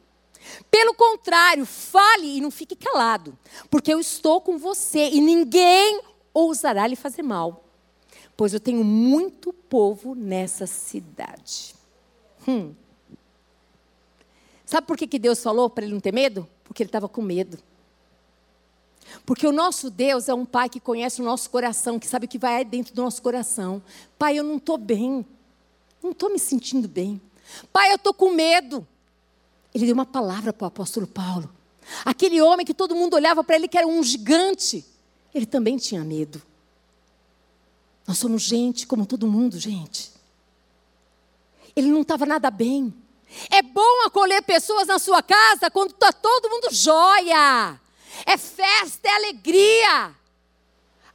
Pelo 0.70 0.94
contrário, 0.94 1.64
fale 1.64 2.36
e 2.36 2.40
não 2.40 2.50
fique 2.50 2.76
calado, 2.76 3.36
porque 3.70 3.92
eu 3.92 3.98
estou 3.98 4.40
com 4.40 4.58
você 4.58 5.08
e 5.08 5.20
ninguém 5.20 6.00
ousará 6.36 6.86
lhe 6.86 6.96
fazer 6.96 7.22
mal, 7.22 7.64
pois 8.36 8.52
eu 8.52 8.60
tenho 8.60 8.84
muito 8.84 9.54
povo 9.54 10.14
nessa 10.14 10.66
cidade. 10.66 11.74
Hum. 12.46 12.74
Sabe 14.66 14.86
por 14.86 14.98
que, 14.98 15.06
que 15.06 15.18
Deus 15.18 15.42
falou 15.42 15.70
para 15.70 15.84
ele 15.84 15.94
não 15.94 16.00
ter 16.00 16.12
medo? 16.12 16.46
Porque 16.62 16.82
ele 16.82 16.88
estava 16.88 17.08
com 17.08 17.22
medo. 17.22 17.56
Porque 19.24 19.46
o 19.46 19.52
nosso 19.52 19.88
Deus 19.88 20.28
é 20.28 20.34
um 20.34 20.44
pai 20.44 20.68
que 20.68 20.78
conhece 20.78 21.22
o 21.22 21.24
nosso 21.24 21.48
coração, 21.48 21.98
que 21.98 22.06
sabe 22.06 22.26
o 22.26 22.28
que 22.28 22.38
vai 22.38 22.64
dentro 22.66 22.94
do 22.94 23.00
nosso 23.00 23.22
coração. 23.22 23.82
Pai, 24.18 24.38
eu 24.38 24.44
não 24.44 24.56
estou 24.56 24.76
bem. 24.76 25.24
Não 26.02 26.10
estou 26.10 26.30
me 26.30 26.38
sentindo 26.38 26.86
bem. 26.86 27.18
Pai, 27.72 27.92
eu 27.92 27.96
estou 27.96 28.12
com 28.12 28.32
medo. 28.32 28.86
Ele 29.74 29.86
deu 29.86 29.94
uma 29.94 30.04
palavra 30.04 30.52
para 30.52 30.66
o 30.66 30.68
apóstolo 30.68 31.06
Paulo. 31.06 31.50
Aquele 32.04 32.42
homem 32.42 32.66
que 32.66 32.74
todo 32.74 32.94
mundo 32.94 33.14
olhava 33.14 33.42
para 33.42 33.56
ele 33.56 33.68
que 33.68 33.78
era 33.78 33.86
um 33.86 34.02
gigante. 34.02 34.84
Ele 35.36 35.44
também 35.44 35.76
tinha 35.76 36.02
medo. 36.02 36.40
Nós 38.06 38.16
somos 38.16 38.40
gente 38.40 38.86
como 38.86 39.04
todo 39.04 39.26
mundo, 39.26 39.58
gente. 39.58 40.10
Ele 41.76 41.90
não 41.90 42.00
estava 42.00 42.24
nada 42.24 42.50
bem. 42.50 42.94
É 43.50 43.60
bom 43.60 44.06
acolher 44.06 44.42
pessoas 44.42 44.88
na 44.88 44.98
sua 44.98 45.22
casa 45.22 45.70
quando 45.70 45.90
está 45.90 46.10
todo 46.10 46.48
mundo 46.48 46.72
jóia 46.72 47.78
é 48.24 48.38
festa, 48.38 49.06
é 49.06 49.14
alegria. 49.14 50.14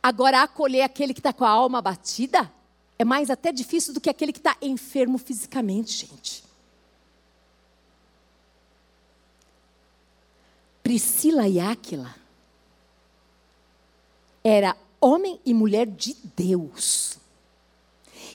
Agora, 0.04 0.44
acolher 0.44 0.84
aquele 0.84 1.16
que 1.16 1.20
está 1.20 1.34
com 1.34 1.44
a 1.44 1.50
alma 1.50 1.82
batida 1.82 2.52
é 3.00 3.04
mais 3.04 3.32
até 3.32 3.52
difícil 3.52 3.92
do 3.92 4.00
que 4.00 4.08
aquele 4.08 4.32
que 4.32 4.38
está 4.38 4.56
enfermo 4.62 5.18
fisicamente, 5.18 6.06
gente. 6.06 6.44
Priscila 10.84 11.48
e 11.48 11.60
Áquila 11.60 12.21
era 14.44 14.76
homem 15.00 15.40
e 15.46 15.54
mulher 15.54 15.88
de 15.88 16.16
Deus. 16.36 17.18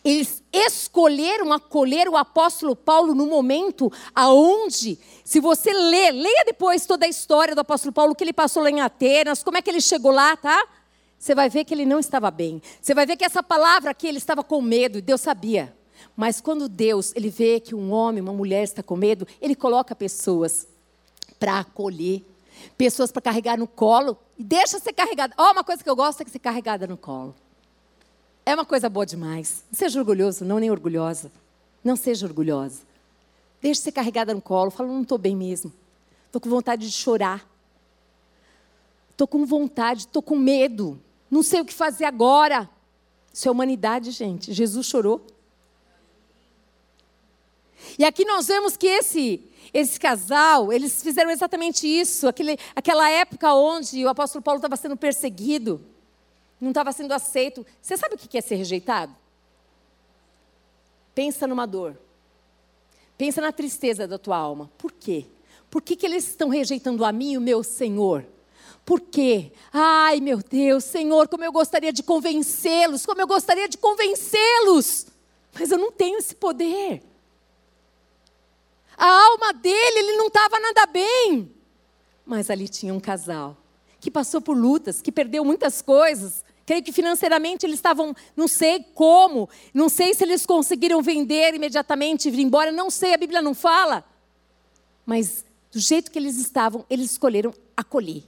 Eles 0.05 0.43
escolheram 0.53 1.53
acolher 1.53 2.09
o 2.09 2.17
apóstolo 2.17 2.77
Paulo 2.77 3.15
no 3.15 3.27
momento 3.27 3.93
aonde, 4.15 4.99
se 5.25 5.41
você 5.41 5.73
ler, 5.73 6.13
leia 6.13 6.45
depois 6.47 6.87
toda 6.87 7.07
a 7.07 7.09
história 7.09 7.55
do 7.55 7.61
apóstolo 7.61 7.93
Paulo, 7.93 8.15
que 8.15 8.23
ele 8.23 8.33
passou 8.33 8.63
lá 8.63 8.71
em 8.71 8.81
Atenas, 8.81 9.43
como 9.43 9.57
é 9.57 9.63
que 9.63 9.69
ele 9.69 9.81
chegou 9.81 10.13
lá, 10.13 10.37
tá? 10.37 10.65
Você 11.19 11.35
vai 11.35 11.49
ver 11.49 11.65
que 11.65 11.75
ele 11.75 11.85
não 11.85 11.99
estava 11.99 12.31
bem. 12.31 12.63
Você 12.81 12.95
vai 12.95 13.05
ver 13.05 13.17
que 13.17 13.25
essa 13.25 13.43
palavra 13.43 13.91
aqui, 13.91 14.07
ele 14.07 14.19
estava 14.19 14.45
com 14.45 14.63
medo, 14.63 14.99
e 14.99 15.03
Deus 15.03 15.21
sabia. 15.21 15.75
Mas 16.15 16.41
quando 16.41 16.69
Deus, 16.69 17.13
ele 17.17 17.29
vê 17.29 17.59
que 17.59 17.75
um 17.75 17.91
homem, 17.91 18.23
uma 18.23 18.33
mulher 18.33 18.63
está 18.63 18.83
com 18.83 18.95
medo, 18.97 19.27
ele 19.41 19.57
coloca 19.57 19.95
pessoas 19.95 20.69
para 21.39 21.59
acolher, 21.59 22.23
pessoas 22.77 23.11
para 23.13 23.23
carregar 23.23 23.59
no 23.59 23.67
colo. 23.67 24.17
E 24.39 24.45
deixa 24.45 24.79
ser 24.79 24.93
carregada. 24.93 25.35
Ó, 25.37 25.49
oh, 25.49 25.53
uma 25.53 25.65
coisa 25.65 25.83
que 25.83 25.89
eu 25.89 25.97
gosto 25.97 26.21
é 26.21 26.25
que 26.25 26.31
ser 26.31 26.39
carregada 26.39 26.87
no 26.87 26.97
colo. 26.97 27.35
É 28.45 28.55
uma 28.55 28.65
coisa 28.65 28.89
boa 28.89 29.05
demais. 29.05 29.65
Não 29.71 29.79
seja 29.79 29.99
orgulhoso, 29.99 30.45
não 30.45 30.59
nem 30.59 30.71
orgulhosa. 30.71 31.33
Não 31.83 31.97
seja 31.97 32.27
orgulhosa. 32.27 32.83
Deixa 33.61 33.81
ser 33.81 33.93
carregada 33.93 34.35
no 34.35 34.41
colo. 34.41 34.71
Fala, 34.71 34.89
não 34.89 35.03
estou 35.03 35.19
bem 35.19 35.35
mesmo. 35.35 35.73
Estou 36.27 36.41
com 36.41 36.49
vontade 36.49 36.87
de 36.87 36.93
chorar. 36.93 37.49
Estou 39.11 39.27
com 39.27 39.47
vontade, 39.47 40.01
estou 40.01 40.23
com 40.23 40.37
medo. 40.37 41.01
Não 41.31 41.43
sei 41.43 41.61
o 41.61 41.65
que 41.65 41.73
fazer 41.73 42.05
agora. 42.05 42.69
Isso 43.33 43.49
é 43.49 43.51
humanidade, 43.51 44.11
gente. 44.11 44.53
Jesus 44.53 44.87
chorou. 44.87 45.27
E 47.99 48.05
aqui 48.05 48.25
nós 48.25 48.47
vemos 48.47 48.77
que 48.77 48.87
esse, 48.87 49.43
esse 49.73 49.99
casal, 49.99 50.73
eles 50.73 51.03
fizeram 51.03 51.31
exatamente 51.31 51.87
isso. 51.87 52.29
Aquele, 52.29 52.59
aquela 52.75 53.11
época 53.11 53.53
onde 53.55 54.05
o 54.05 54.09
apóstolo 54.09 54.43
Paulo 54.43 54.59
estava 54.59 54.77
sendo 54.77 54.97
perseguido, 54.97 55.81
não 56.61 56.71
estava 56.71 56.93
sendo 56.93 57.13
aceito. 57.13 57.67
Você 57.81 57.97
sabe 57.97 58.15
o 58.15 58.19
que 58.19 58.39
é 58.39 58.41
ser 58.41 58.57
rejeitado? 58.57 59.15
Pensa 61.15 61.47
numa 61.47 61.67
dor. 61.67 61.99
Pensa 63.17 63.41
na 63.41 63.53
tristeza 63.53 64.07
da 64.07 64.19
tua 64.19 64.37
alma. 64.37 64.71
Por 64.77 64.93
quê? 64.93 65.27
Por 65.71 65.83
que, 65.83 65.97
que 65.97 66.07
eles 66.07 66.29
estão 66.29 66.49
rejeitando 66.49 67.05
a 67.05 67.13
mim, 67.13 67.37
o 67.37 67.41
meu 67.41 67.63
Senhor? 67.63 68.27
Por 68.85 69.01
quê? 69.01 69.51
Ai, 69.73 70.21
meu 70.21 70.39
Deus, 70.39 70.85
Senhor, 70.85 71.27
como 71.27 71.45
eu 71.45 71.51
gostaria 71.51 71.93
de 71.93 72.03
convencê-los, 72.03 73.05
como 73.05 73.21
eu 73.21 73.27
gostaria 73.27 73.69
de 73.69 73.77
convencê-los. 73.77 75.07
Mas 75.59 75.71
eu 75.71 75.79
não 75.79 75.91
tenho 75.91 76.19
esse 76.19 76.35
poder. 76.35 77.03
A 78.97 79.07
alma 79.07 79.53
dele, 79.53 79.99
ele 79.99 80.17
não 80.17 80.29
estava 80.29 80.59
nada 80.59 80.87
bem. 80.87 81.53
Mas 82.25 82.51
ali 82.51 82.69
tinha 82.69 82.95
um 82.95 83.01
casal 83.01 83.57
que 84.01 84.11
passou 84.11 84.41
por 84.41 84.57
lutas, 84.57 85.03
que 85.03 85.13
perdeu 85.13 85.45
muitas 85.45 85.83
coisas. 85.83 86.45
Creio 86.65 86.83
que 86.83 86.93
financeiramente 86.93 87.65
eles 87.65 87.79
estavam, 87.79 88.15
não 88.37 88.49
sei 88.49 88.85
como, 88.95 89.49
não 89.73 89.89
sei 89.89 90.15
se 90.15 90.25
eles 90.25 90.45
conseguiram 90.45 91.01
vender 91.03 91.55
imediatamente 91.55 92.27
e 92.27 92.31
vir 92.31 92.43
embora, 92.43 92.73
não 92.73 92.91
sei, 92.91 93.15
a 93.15 93.17
Bíblia 93.17 93.41
não 93.41 93.55
fala. 93.55 94.05
Mas 95.05 95.45
do 95.71 95.79
jeito 95.79 96.11
que 96.11 96.19
eles 96.19 96.39
estavam, 96.39 96.85
eles 96.91 97.13
escolheram 97.13 97.55
acolher. 97.77 98.25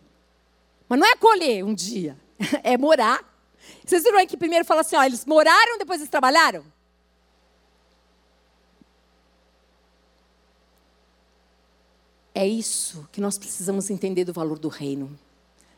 Mas 0.88 0.98
não 1.00 1.07
é 1.07 1.12
acolher 1.12 1.64
um 1.64 1.74
dia, 1.74 2.16
é 2.62 2.78
morar. 2.78 3.24
Vocês 3.85 4.04
viram 4.04 4.18
aí 4.18 4.26
que 4.26 4.37
primeiro 4.37 4.64
fala 4.64 4.83
assim, 4.83 4.96
ó, 4.96 5.02
eles 5.02 5.24
moraram, 5.24 5.78
depois 5.78 6.00
eles 6.00 6.11
trabalharam? 6.11 6.64
É 12.38 12.46
isso 12.46 13.05
que 13.11 13.20
nós 13.20 13.37
precisamos 13.37 13.90
entender 13.90 14.24
do 14.24 14.33
valor 14.33 14.61
do 14.61 14.68
reino. 14.68 15.18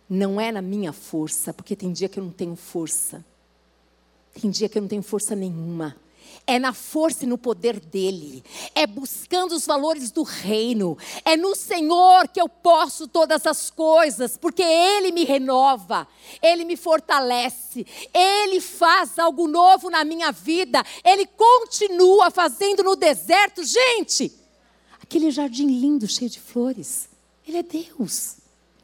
Não 0.06 0.38
é 0.38 0.52
na 0.52 0.60
minha 0.60 0.92
força, 0.92 1.54
porque 1.54 1.74
tem 1.74 1.90
dia 1.90 2.06
que 2.06 2.20
eu 2.20 2.24
não 2.24 2.30
tenho 2.30 2.54
força. 2.54 3.24
Tem 4.38 4.50
dia 4.50 4.68
que 4.68 4.76
eu 4.76 4.82
não 4.82 4.88
tenho 4.88 5.02
força 5.02 5.34
nenhuma. 5.34 5.96
É 6.46 6.58
na 6.58 6.74
força 6.74 7.24
e 7.24 7.26
no 7.26 7.38
poder 7.38 7.80
dele. 7.80 8.44
É 8.74 8.86
buscando 8.86 9.52
os 9.52 9.64
valores 9.64 10.10
do 10.10 10.22
reino. 10.22 10.98
É 11.24 11.34
no 11.34 11.56
Senhor 11.56 12.28
que 12.28 12.38
eu 12.38 12.46
posso 12.46 13.08
todas 13.08 13.46
as 13.46 13.70
coisas, 13.70 14.36
porque 14.36 14.62
Ele 14.62 15.12
me 15.12 15.24
renova, 15.24 16.06
Ele 16.42 16.66
me 16.66 16.76
fortalece, 16.76 17.86
Ele 18.12 18.60
faz 18.60 19.18
algo 19.18 19.48
novo 19.48 19.88
na 19.88 20.04
minha 20.04 20.30
vida, 20.30 20.84
Ele 21.02 21.24
continua 21.24 22.30
fazendo 22.30 22.82
no 22.82 22.96
deserto. 22.96 23.64
Gente, 23.64 24.39
aquele 25.10 25.32
jardim 25.32 25.66
lindo, 25.66 26.06
cheio 26.06 26.30
de 26.30 26.38
flores. 26.38 27.08
Ele 27.44 27.56
é 27.56 27.62
Deus. 27.64 28.36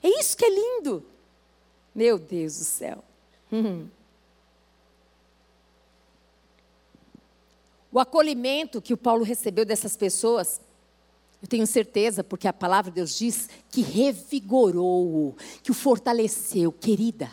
É 0.02 0.08
isso 0.08 0.36
que 0.36 0.44
é 0.44 0.50
lindo. 0.50 1.04
Meu 1.94 2.18
Deus 2.18 2.58
do 2.58 2.64
céu. 2.64 3.04
Hum. 3.52 3.86
O 7.92 8.00
acolhimento 8.00 8.82
que 8.82 8.92
o 8.92 8.96
Paulo 8.96 9.22
recebeu 9.22 9.64
dessas 9.64 9.96
pessoas, 9.96 10.60
eu 11.40 11.46
tenho 11.46 11.64
certeza, 11.64 12.24
porque 12.24 12.48
a 12.48 12.52
palavra 12.52 12.90
de 12.90 12.96
Deus 12.96 13.16
diz 13.16 13.48
que 13.70 13.80
revigorou, 13.80 15.36
que 15.62 15.70
o 15.70 15.74
fortaleceu, 15.74 16.72
querida. 16.72 17.30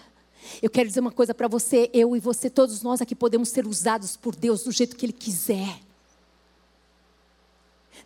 Eu 0.62 0.69
quero 0.69 0.88
dizer 0.88 0.99
uma 0.99 1.12
coisa 1.12 1.34
para 1.34 1.47
você, 1.47 1.89
eu 1.93 2.15
e 2.15 2.19
você, 2.19 2.47
todos 2.47 2.84
nós 2.84 3.01
aqui 3.01 3.15
podemos 3.15 3.49
ser 3.49 3.65
usados 3.65 4.15
por 4.15 4.36
Deus 4.36 4.63
do 4.63 4.71
jeito 4.71 4.95
que 4.95 5.03
Ele 5.03 5.13
quiser. 5.13 5.79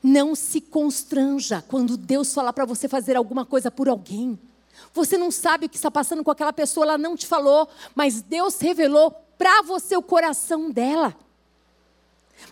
Não 0.02 0.36
se 0.36 0.62
constranja 0.62 1.64
quando 1.68 1.98
Deus 1.98 2.34
falar 2.34 2.54
para 2.54 2.66
você 2.66 2.88
fazer 2.88 3.16
alguma 3.16 3.46
coisa 3.46 3.72
por 3.72 3.90
alguém. 3.90 4.40
Você 4.94 5.18
não 5.18 5.32
sabe 5.32 5.66
o 5.66 5.70
que 5.70 5.76
está 5.76 5.92
passando 5.92 6.24
com 6.24 6.32
aquela 6.32 6.54
pessoa, 6.54 6.86
ela 6.86 6.98
não 6.98 7.16
te 7.16 7.26
falou, 7.26 7.68
mas 7.96 8.22
Deus 8.22 8.60
revelou 8.60 9.12
para 9.38 9.62
você 9.62 9.96
o 9.96 10.02
coração 10.02 10.70
dela. 10.72 11.16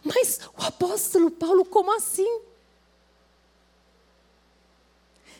Mas 0.04 0.40
o 0.58 0.64
apóstolo 0.64 1.30
Paulo, 1.30 1.66
como 1.66 1.96
assim? 1.96 2.42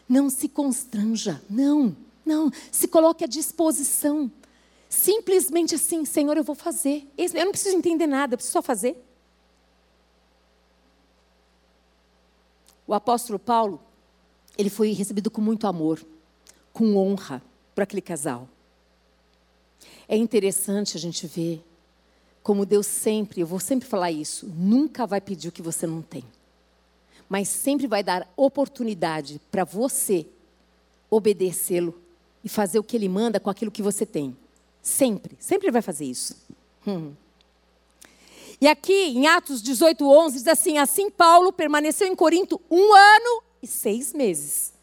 Não 0.08 0.30
se 0.30 0.48
constranja, 0.48 1.42
não, 1.50 1.96
não. 2.26 2.52
Se 2.72 2.88
coloque 2.88 3.24
à 3.24 3.28
disposição. 3.28 4.32
Simplesmente 4.88 5.76
assim, 5.76 6.06
Senhor, 6.06 6.38
eu 6.38 6.44
vou 6.44 6.56
fazer. 6.56 7.08
Eu 7.18 7.46
não 7.46 7.52
preciso 7.52 7.76
entender 7.76 8.08
nada, 8.08 8.34
eu 8.34 8.38
preciso 8.38 8.54
só 8.54 8.62
fazer. 8.62 8.96
O 12.88 12.94
apóstolo 12.94 13.40
Paulo, 13.40 13.82
ele 14.58 14.70
foi 14.70 14.92
recebido 14.92 15.32
com 15.32 15.42
muito 15.42 15.68
amor, 15.68 16.06
com 16.72 16.96
honra 16.96 17.42
para 17.74 17.84
aquele 17.84 18.02
casal. 18.02 18.48
É 20.08 20.16
interessante 20.16 20.98
a 20.98 21.00
gente 21.00 21.26
ver 21.26 21.64
como 22.46 22.64
Deus 22.64 22.86
sempre, 22.86 23.42
eu 23.42 23.48
vou 23.48 23.60
sempre 23.60 23.88
falar 23.88 24.12
isso, 24.12 24.46
nunca 24.56 25.08
vai 25.08 25.20
pedir 25.20 25.48
o 25.48 25.52
que 25.52 25.64
você 25.64 25.88
não 25.88 26.04
tem. 26.04 26.24
Mas 27.28 27.48
sempre 27.48 27.88
vai 27.88 28.04
dar 28.04 28.32
oportunidade 28.38 29.42
para 29.50 29.64
você 29.64 30.28
obedecê-lo 31.10 32.00
e 32.44 32.50
fazer 32.50 32.78
o 32.78 32.84
que 32.84 32.96
ele 32.96 33.10
manda 33.10 33.40
com 33.40 33.50
aquilo 33.50 33.72
que 33.72 33.82
você 33.82 34.06
tem. 34.06 34.38
Sempre, 34.80 35.36
sempre 35.40 35.72
vai 35.72 35.82
fazer 35.82 36.06
isso. 36.06 36.38
Hum. 36.86 37.14
E 38.60 38.68
aqui 38.68 38.94
em 38.94 39.28
Atos 39.28 39.62
18, 39.62 40.08
11, 40.08 40.38
diz 40.38 40.48
assim: 40.48 40.78
Assim 40.78 41.10
Paulo 41.10 41.52
permaneceu 41.52 42.08
em 42.08 42.16
Corinto 42.16 42.62
um 42.70 42.94
ano 42.94 43.44
e 43.62 43.68
seis 43.68 44.14
meses, 44.14 44.74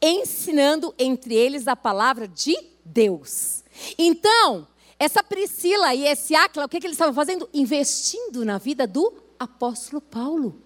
ensinando 0.00 0.94
entre 0.98 1.34
eles 1.34 1.66
a 1.66 1.76
palavra 1.76 2.28
de 2.28 2.56
Deus. 2.84 3.64
Então, 3.98 4.66
essa 4.98 5.22
Priscila 5.22 5.94
e 5.94 6.06
esse 6.06 6.34
Áquila, 6.34 6.66
o 6.66 6.68
que, 6.68 6.80
que 6.80 6.86
eles 6.86 6.94
estavam 6.94 7.14
fazendo? 7.14 7.48
Investindo 7.52 8.44
na 8.44 8.58
vida 8.58 8.86
do 8.86 9.12
apóstolo 9.38 10.00
Paulo. 10.00 10.62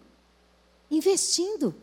Investindo. 0.91 1.75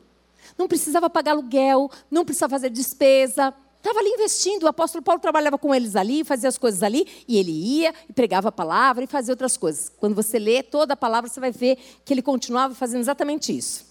Não 0.57 0.67
precisava 0.67 1.09
pagar 1.09 1.31
aluguel, 1.31 1.89
não 2.09 2.23
precisava 2.23 2.51
fazer 2.51 2.69
despesa, 2.69 3.53
Estava 3.85 3.99
ali 3.99 4.09
investindo, 4.09 4.63
o 4.63 4.67
apóstolo 4.67 5.03
Paulo 5.03 5.21
trabalhava 5.21 5.59
com 5.59 5.73
eles 5.73 5.95
ali, 5.95 6.23
fazia 6.23 6.49
as 6.49 6.57
coisas 6.57 6.81
ali, 6.81 7.07
e 7.27 7.37
ele 7.37 7.51
ia 7.51 7.93
e 8.09 8.13
pregava 8.13 8.49
a 8.49 8.51
palavra 8.51 9.03
e 9.03 9.07
fazia 9.07 9.31
outras 9.31 9.57
coisas. 9.57 9.91
Quando 9.99 10.15
você 10.15 10.39
lê 10.39 10.63
toda 10.63 10.95
a 10.95 10.97
palavra, 10.97 11.29
você 11.29 11.39
vai 11.39 11.51
ver 11.51 11.77
que 12.03 12.11
ele 12.11 12.23
continuava 12.23 12.73
fazendo 12.73 13.01
exatamente 13.01 13.55
isso. 13.55 13.85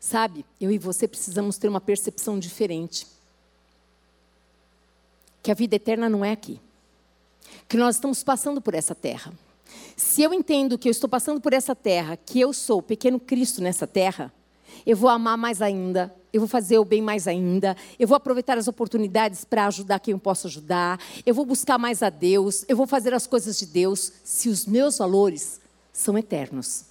Sabe, 0.00 0.46
eu 0.58 0.70
e 0.70 0.78
você 0.78 1.06
precisamos 1.06 1.58
ter 1.58 1.68
uma 1.68 1.82
percepção 1.82 2.38
diferente. 2.38 3.06
Que 5.42 5.50
a 5.50 5.54
vida 5.54 5.76
eterna 5.76 6.08
não 6.08 6.24
é 6.24 6.32
aqui. 6.32 6.58
Que 7.68 7.76
nós 7.76 7.96
estamos 7.96 8.22
passando 8.22 8.58
por 8.58 8.72
essa 8.72 8.94
terra. 8.94 9.34
Se 9.94 10.22
eu 10.22 10.32
entendo 10.32 10.78
que 10.78 10.88
eu 10.88 10.92
estou 10.92 11.10
passando 11.10 11.42
por 11.42 11.52
essa 11.52 11.76
terra, 11.76 12.16
que 12.16 12.40
eu 12.40 12.54
sou 12.54 12.78
o 12.78 12.82
pequeno 12.82 13.20
Cristo 13.20 13.60
nessa 13.60 13.86
terra, 13.86 14.32
eu 14.86 14.96
vou 14.96 15.08
amar 15.08 15.36
mais 15.36 15.62
ainda, 15.62 16.14
eu 16.32 16.40
vou 16.40 16.48
fazer 16.48 16.78
o 16.78 16.84
bem 16.84 17.00
mais 17.00 17.28
ainda, 17.28 17.76
eu 17.98 18.08
vou 18.08 18.16
aproveitar 18.16 18.58
as 18.58 18.68
oportunidades 18.68 19.44
para 19.44 19.66
ajudar 19.66 20.00
quem 20.00 20.12
eu 20.12 20.18
posso 20.18 20.46
ajudar, 20.46 21.00
eu 21.24 21.34
vou 21.34 21.46
buscar 21.46 21.78
mais 21.78 22.02
a 22.02 22.10
Deus, 22.10 22.64
eu 22.68 22.76
vou 22.76 22.86
fazer 22.86 23.14
as 23.14 23.26
coisas 23.26 23.58
de 23.58 23.66
Deus, 23.66 24.12
se 24.24 24.48
os 24.48 24.66
meus 24.66 24.98
valores 24.98 25.60
são 25.92 26.18
eternos. 26.18 26.86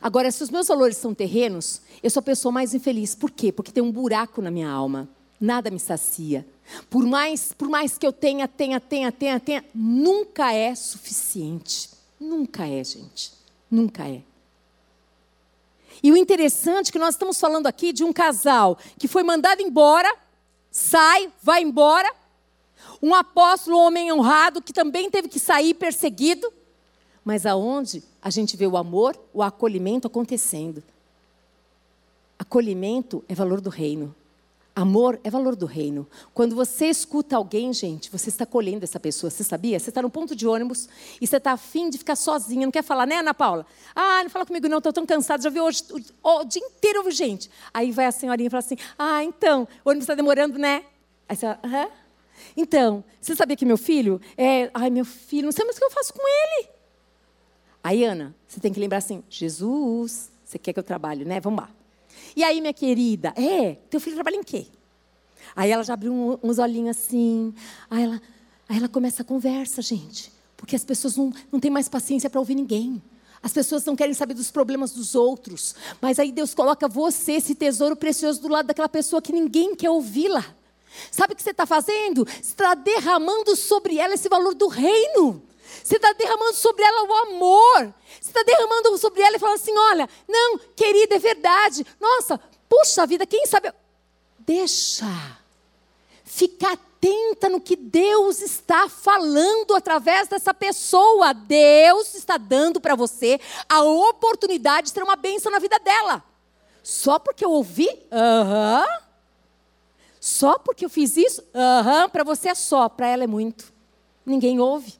Agora, 0.00 0.30
se 0.30 0.42
os 0.42 0.50
meus 0.50 0.66
valores 0.66 0.96
são 0.96 1.14
terrenos, 1.14 1.80
eu 2.02 2.10
sou 2.10 2.20
a 2.20 2.24
pessoa 2.24 2.52
mais 2.52 2.74
infeliz. 2.74 3.14
Por 3.14 3.30
quê? 3.30 3.52
Porque 3.52 3.72
tem 3.72 3.82
um 3.82 3.92
buraco 3.92 4.42
na 4.42 4.50
minha 4.50 4.68
alma. 4.68 5.08
Nada 5.40 5.70
me 5.70 5.78
sacia. 5.78 6.46
Por 6.90 7.04
mais, 7.04 7.52
por 7.52 7.68
mais 7.68 7.96
que 7.96 8.06
eu 8.06 8.12
tenha, 8.12 8.48
tenha, 8.48 8.80
tenha, 8.80 9.12
tenha, 9.12 9.38
tenha, 9.38 9.64
nunca 9.74 10.52
é 10.52 10.74
suficiente. 10.74 11.90
Nunca 12.18 12.66
é, 12.66 12.82
gente. 12.82 13.32
Nunca 13.70 14.08
é. 14.08 14.22
E 16.02 16.12
o 16.12 16.16
interessante 16.16 16.88
é 16.88 16.92
que 16.92 16.98
nós 16.98 17.14
estamos 17.14 17.40
falando 17.40 17.66
aqui 17.66 17.92
de 17.92 18.04
um 18.04 18.12
casal 18.12 18.78
que 18.98 19.08
foi 19.08 19.22
mandado 19.22 19.62
embora, 19.62 20.12
sai, 20.70 21.32
vai 21.42 21.62
embora. 21.62 22.12
Um 23.02 23.14
apóstolo, 23.14 23.76
um 23.76 23.80
homem 23.80 24.12
honrado, 24.12 24.62
que 24.62 24.72
também 24.72 25.10
teve 25.10 25.28
que 25.28 25.38
sair 25.38 25.74
perseguido. 25.74 26.52
Mas 27.24 27.44
aonde 27.44 28.02
a 28.22 28.30
gente 28.30 28.56
vê 28.56 28.66
o 28.66 28.76
amor, 28.76 29.18
o 29.32 29.42
acolhimento 29.42 30.06
acontecendo. 30.06 30.82
Acolhimento 32.38 33.24
é 33.28 33.34
valor 33.34 33.60
do 33.60 33.70
reino. 33.70 34.14
Amor 34.76 35.18
é 35.24 35.30
valor 35.30 35.56
do 35.56 35.64
reino. 35.64 36.06
Quando 36.34 36.54
você 36.54 36.90
escuta 36.90 37.34
alguém, 37.34 37.72
gente, 37.72 38.10
você 38.10 38.28
está 38.28 38.44
acolhendo 38.44 38.84
essa 38.84 39.00
pessoa. 39.00 39.30
Você 39.30 39.42
sabia? 39.42 39.78
Você 39.78 39.88
está 39.88 40.02
no 40.02 40.10
ponto 40.10 40.36
de 40.36 40.46
ônibus 40.46 40.86
e 41.18 41.26
você 41.26 41.38
está 41.38 41.52
afim 41.52 41.88
de 41.88 41.96
ficar 41.96 42.14
sozinha, 42.14 42.66
não 42.66 42.70
quer 42.70 42.84
falar, 42.84 43.06
né, 43.06 43.16
Ana 43.16 43.32
Paula? 43.32 43.64
Ah, 43.94 44.22
não 44.22 44.28
fala 44.28 44.44
comigo 44.44 44.68
não, 44.68 44.76
estou 44.76 44.92
tão 44.92 45.06
cansada, 45.06 45.42
já 45.42 45.48
vi 45.48 45.58
hoje 45.62 45.82
o, 45.90 46.28
o, 46.28 46.44
dia 46.44 46.62
inteiro 46.62 46.98
ouvi 46.98 47.12
gente. 47.12 47.50
Aí 47.72 47.90
vai 47.90 48.04
a 48.04 48.12
senhorinha 48.12 48.48
e 48.48 48.50
fala 48.50 48.58
assim, 48.58 48.76
ah, 48.98 49.24
então, 49.24 49.66
o 49.82 49.88
ônibus 49.88 50.02
está 50.04 50.14
demorando, 50.14 50.58
né? 50.58 50.84
Aí 51.26 51.34
você 51.34 51.46
fala, 51.46 51.58
aham. 51.64 51.88
Então, 52.54 53.02
você 53.18 53.34
sabia 53.34 53.56
que 53.56 53.64
meu 53.64 53.78
filho 53.78 54.20
é. 54.36 54.70
Ai, 54.74 54.90
meu 54.90 55.06
filho, 55.06 55.46
não 55.46 55.52
sei 55.52 55.64
mais 55.64 55.76
o 55.76 55.78
que 55.78 55.86
eu 55.86 55.90
faço 55.90 56.12
com 56.12 56.20
ele. 56.20 56.68
Aí, 57.82 58.04
Ana, 58.04 58.34
você 58.46 58.60
tem 58.60 58.70
que 58.70 58.78
lembrar 58.78 58.98
assim: 58.98 59.24
Jesus, 59.30 60.30
você 60.44 60.58
quer 60.58 60.74
que 60.74 60.78
eu 60.78 60.84
trabalhe, 60.84 61.24
né? 61.24 61.40
Vamos 61.40 61.62
lá. 61.62 61.70
E 62.36 62.44
aí, 62.44 62.60
minha 62.60 62.74
querida, 62.74 63.32
é, 63.34 63.76
teu 63.88 63.98
filho 63.98 64.14
trabalha 64.14 64.36
em 64.36 64.44
quê? 64.44 64.66
Aí 65.56 65.70
ela 65.70 65.82
já 65.82 65.94
abriu 65.94 66.12
um, 66.12 66.38
uns 66.42 66.58
olhinhos 66.58 66.94
assim. 66.94 67.54
Aí 67.90 68.04
ela, 68.04 68.20
aí 68.68 68.76
ela 68.76 68.88
começa 68.88 69.22
a 69.22 69.24
conversa, 69.24 69.80
gente. 69.80 70.30
Porque 70.54 70.76
as 70.76 70.84
pessoas 70.84 71.16
não, 71.16 71.32
não 71.50 71.58
têm 71.58 71.70
mais 71.70 71.88
paciência 71.88 72.28
para 72.28 72.38
ouvir 72.38 72.54
ninguém. 72.54 73.02
As 73.42 73.54
pessoas 73.54 73.84
não 73.86 73.96
querem 73.96 74.12
saber 74.12 74.34
dos 74.34 74.50
problemas 74.50 74.92
dos 74.92 75.14
outros. 75.14 75.74
Mas 76.00 76.18
aí 76.18 76.30
Deus 76.30 76.54
coloca 76.54 76.86
você, 76.86 77.32
esse 77.32 77.54
tesouro 77.54 77.96
precioso, 77.96 78.42
do 78.42 78.48
lado 78.48 78.66
daquela 78.66 78.88
pessoa 78.88 79.22
que 79.22 79.32
ninguém 79.32 79.74
quer 79.74 79.88
ouvi-la. 79.88 80.44
Sabe 81.10 81.32
o 81.32 81.36
que 81.36 81.42
você 81.42 81.52
está 81.52 81.64
fazendo? 81.64 82.26
Você 82.26 82.40
está 82.40 82.74
derramando 82.74 83.56
sobre 83.56 83.98
ela 83.98 84.14
esse 84.14 84.28
valor 84.28 84.54
do 84.54 84.68
reino. 84.68 85.42
Você 85.82 85.96
está 85.96 86.12
derramando 86.12 86.54
sobre 86.54 86.82
ela 86.82 87.02
o 87.04 87.14
amor. 87.14 87.94
Você 88.20 88.30
está 88.30 88.42
derramando 88.42 88.96
sobre 88.98 89.22
ela 89.22 89.36
e 89.36 89.38
falando 89.38 89.56
assim: 89.56 89.76
olha, 89.76 90.08
não, 90.28 90.58
querida, 90.74 91.16
é 91.16 91.18
verdade. 91.18 91.86
Nossa, 92.00 92.40
puxa 92.68 93.06
vida, 93.06 93.26
quem 93.26 93.46
sabe. 93.46 93.72
Deixa. 94.38 95.06
Fica 96.24 96.72
atenta 96.72 97.48
no 97.48 97.60
que 97.60 97.76
Deus 97.76 98.40
está 98.40 98.88
falando 98.88 99.74
através 99.74 100.28
dessa 100.28 100.52
pessoa. 100.52 101.32
Deus 101.32 102.14
está 102.14 102.36
dando 102.36 102.80
para 102.80 102.94
você 102.94 103.40
a 103.68 103.82
oportunidade 103.82 104.88
de 104.88 104.92
ter 104.92 105.02
uma 105.02 105.16
bênção 105.16 105.50
na 105.50 105.58
vida 105.58 105.78
dela. 105.78 106.22
Só 106.82 107.18
porque 107.18 107.44
eu 107.44 107.50
ouvi? 107.50 107.88
Aham. 108.12 108.86
Só 110.20 110.58
porque 110.58 110.84
eu 110.84 110.90
fiz 110.90 111.16
isso? 111.16 111.42
Aham, 111.54 112.08
para 112.08 112.24
você 112.24 112.48
é 112.48 112.54
só, 112.54 112.88
para 112.88 113.08
ela 113.08 113.24
é 113.24 113.26
muito. 113.26 113.72
Ninguém 114.24 114.58
ouve. 114.58 114.94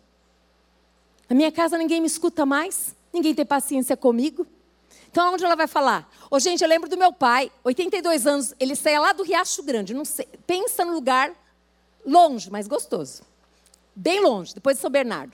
Na 1.28 1.34
minha 1.34 1.50
casa 1.50 1.76
ninguém 1.76 2.00
me 2.00 2.06
escuta 2.06 2.46
mais, 2.46 2.94
ninguém 3.12 3.34
tem 3.34 3.44
paciência 3.44 3.96
comigo. 3.96 4.46
Então, 5.10 5.32
onde 5.32 5.44
ela 5.44 5.56
vai 5.56 5.66
falar? 5.66 6.10
Ô, 6.30 6.38
gente, 6.38 6.62
eu 6.62 6.68
lembro 6.68 6.90
do 6.90 6.96
meu 6.96 7.12
pai, 7.12 7.50
82 7.64 8.26
anos, 8.26 8.54
ele 8.60 8.76
saía 8.76 9.00
lá 9.00 9.12
do 9.12 9.22
Riacho 9.22 9.62
Grande. 9.62 9.94
Não 9.94 10.04
sei, 10.04 10.28
pensa 10.46 10.84
num 10.84 10.92
lugar 10.92 11.32
longe, 12.04 12.50
mas 12.50 12.68
gostoso. 12.68 13.22
Bem 13.94 14.20
longe, 14.20 14.54
depois 14.54 14.76
de 14.76 14.82
São 14.82 14.90
Bernardo. 14.90 15.32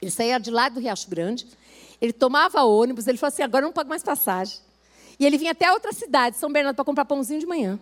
Ele 0.00 0.10
saía 0.10 0.38
de 0.38 0.50
lá 0.50 0.68
do 0.68 0.78
Riacho 0.78 1.10
Grande, 1.10 1.46
ele 2.00 2.12
tomava 2.12 2.62
ônibus, 2.62 3.06
ele 3.06 3.18
falou 3.18 3.32
assim: 3.32 3.42
agora 3.42 3.64
eu 3.64 3.66
não 3.66 3.72
pago 3.72 3.88
mais 3.88 4.02
passagem. 4.02 4.60
E 5.18 5.26
ele 5.26 5.36
vinha 5.38 5.52
até 5.52 5.72
outra 5.72 5.92
cidade, 5.92 6.36
São 6.36 6.52
Bernardo, 6.52 6.76
para 6.76 6.84
comprar 6.84 7.04
pãozinho 7.04 7.40
de 7.40 7.46
manhã. 7.46 7.80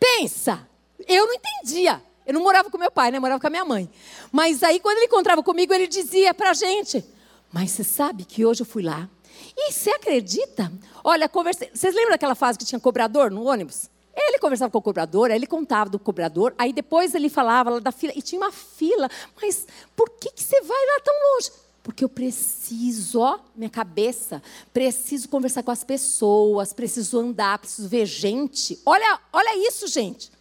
Pensa! 0.00 0.66
Eu 1.06 1.26
não 1.26 1.34
entendia. 1.34 2.02
Eu 2.26 2.34
não 2.34 2.42
morava 2.42 2.70
com 2.70 2.78
meu 2.78 2.90
pai, 2.90 3.10
né? 3.10 3.18
Eu 3.18 3.20
morava 3.20 3.40
com 3.40 3.46
a 3.46 3.50
minha 3.50 3.64
mãe. 3.64 3.90
Mas 4.32 4.62
aí, 4.62 4.80
quando 4.80 4.98
ele 4.98 5.06
encontrava 5.06 5.42
comigo, 5.42 5.72
ele 5.74 5.86
dizia 5.86 6.32
para 6.32 6.50
a 6.50 6.54
gente: 6.54 7.04
Mas 7.52 7.70
você 7.70 7.84
sabe 7.84 8.24
que 8.24 8.44
hoje 8.44 8.62
eu 8.62 8.66
fui 8.66 8.82
lá. 8.82 9.08
E 9.56 9.72
você 9.72 9.90
acredita? 9.90 10.72
Olha, 11.02 11.28
conversei. 11.28 11.70
Vocês 11.72 11.94
lembram 11.94 12.12
daquela 12.12 12.34
fase 12.34 12.58
que 12.58 12.64
tinha 12.64 12.80
cobrador 12.80 13.30
no 13.30 13.44
ônibus? 13.44 13.90
Ele 14.16 14.38
conversava 14.38 14.70
com 14.70 14.78
o 14.78 14.82
cobrador, 14.82 15.30
aí 15.30 15.36
ele 15.36 15.46
contava 15.46 15.90
do 15.90 15.98
cobrador, 15.98 16.54
aí 16.56 16.72
depois 16.72 17.14
ele 17.14 17.28
falava 17.28 17.70
lá 17.70 17.80
da 17.80 17.90
fila, 17.90 18.12
e 18.14 18.22
tinha 18.22 18.40
uma 18.40 18.52
fila. 18.52 19.08
Mas 19.40 19.66
por 19.96 20.08
que, 20.08 20.30
que 20.30 20.42
você 20.42 20.60
vai 20.60 20.86
lá 20.86 21.00
tão 21.00 21.14
longe? 21.32 21.50
Porque 21.82 22.02
eu 22.04 22.08
preciso, 22.08 23.20
ó, 23.20 23.38
minha 23.54 23.68
cabeça, 23.68 24.42
preciso 24.72 25.28
conversar 25.28 25.62
com 25.62 25.70
as 25.70 25.84
pessoas, 25.84 26.72
preciso 26.72 27.20
andar, 27.20 27.58
preciso 27.58 27.88
ver 27.88 28.06
gente. 28.06 28.80
Olha, 28.86 29.20
olha 29.32 29.68
isso, 29.68 29.86
gente. 29.86 30.32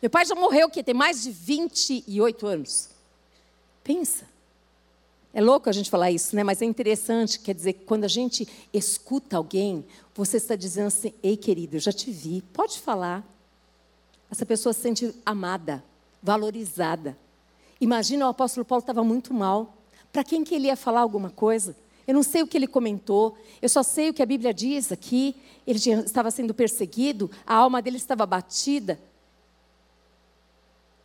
Meu 0.00 0.10
pai 0.10 0.24
já 0.24 0.34
morreu, 0.34 0.70
que 0.70 0.82
tem 0.82 0.94
mais 0.94 1.22
de 1.22 1.30
28 1.30 2.46
anos. 2.46 2.88
Pensa. 3.84 4.24
É 5.32 5.40
louco 5.40 5.68
a 5.68 5.72
gente 5.72 5.90
falar 5.90 6.10
isso, 6.10 6.34
né? 6.34 6.42
Mas 6.42 6.60
é 6.60 6.64
interessante, 6.64 7.38
quer 7.38 7.54
dizer, 7.54 7.74
quando 7.86 8.04
a 8.04 8.08
gente 8.08 8.48
escuta 8.72 9.36
alguém, 9.36 9.84
você 10.14 10.38
está 10.38 10.56
dizendo 10.56 10.88
assim: 10.88 11.12
"Ei, 11.22 11.36
querido, 11.36 11.76
eu 11.76 11.80
já 11.80 11.92
te 11.92 12.10
vi, 12.10 12.42
pode 12.52 12.80
falar". 12.80 13.24
Essa 14.30 14.46
pessoa 14.46 14.72
se 14.72 14.80
sente 14.80 15.14
amada, 15.24 15.84
valorizada. 16.22 17.16
Imagina 17.80 18.26
o 18.26 18.30
apóstolo 18.30 18.64
Paulo 18.64 18.80
estava 18.80 19.04
muito 19.04 19.32
mal. 19.32 19.76
Para 20.12 20.24
quem 20.24 20.42
que 20.42 20.54
ele 20.54 20.66
ia 20.66 20.76
falar 20.76 21.00
alguma 21.00 21.30
coisa? 21.30 21.76
Eu 22.06 22.14
não 22.14 22.22
sei 22.22 22.42
o 22.42 22.46
que 22.46 22.56
ele 22.56 22.66
comentou, 22.66 23.36
eu 23.62 23.68
só 23.68 23.82
sei 23.82 24.10
o 24.10 24.14
que 24.14 24.22
a 24.22 24.26
Bíblia 24.26 24.52
diz 24.52 24.90
aqui. 24.90 25.36
Ele 25.66 25.78
estava 25.78 26.30
sendo 26.30 26.52
perseguido, 26.52 27.30
a 27.46 27.54
alma 27.54 27.80
dele 27.80 27.98
estava 27.98 28.26
batida. 28.26 28.98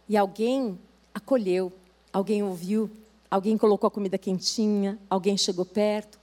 E 0.07 0.15
alguém 0.15 0.79
acolheu, 1.13 1.73
alguém 2.13 2.43
ouviu, 2.43 2.89
alguém 3.29 3.57
colocou 3.57 3.87
a 3.87 3.91
comida 3.91 4.17
quentinha, 4.17 4.99
alguém 5.09 5.37
chegou 5.37 5.65
perto, 5.65 6.19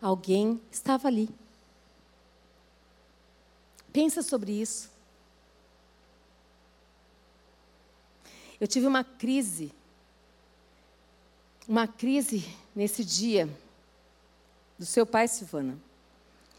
alguém 0.00 0.60
estava 0.70 1.08
ali. 1.08 1.28
Pensa 3.92 4.22
sobre 4.22 4.52
isso. 4.52 4.90
Eu 8.60 8.66
tive 8.66 8.86
uma 8.86 9.04
crise, 9.04 9.70
uma 11.68 11.86
crise 11.86 12.46
nesse 12.74 13.04
dia 13.04 13.48
do 14.78 14.86
seu 14.86 15.06
pai, 15.06 15.28
Silvana. 15.28 15.78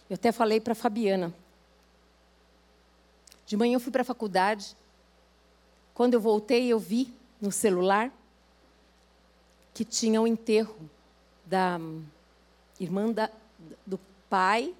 Eu 0.09 0.15
até 0.15 0.31
falei 0.31 0.59
para 0.59 0.75
Fabiana. 0.75 1.33
De 3.45 3.57
manhã 3.57 3.75
eu 3.75 3.79
fui 3.79 3.91
para 3.91 4.01
a 4.01 4.05
faculdade, 4.05 4.75
quando 5.97 6.13
eu 6.13 6.21
voltei, 6.21 6.67
eu 6.67 6.77
vi 6.77 7.12
no 7.41 7.51
celular 7.51 8.13
que 9.73 9.83
tinha 9.83 10.21
o 10.21 10.25
um 10.25 10.27
enterro 10.27 10.77
da 11.43 11.79
irmã 12.79 13.12
da, 13.12 13.31
do 13.83 13.99
pai, 14.29 14.75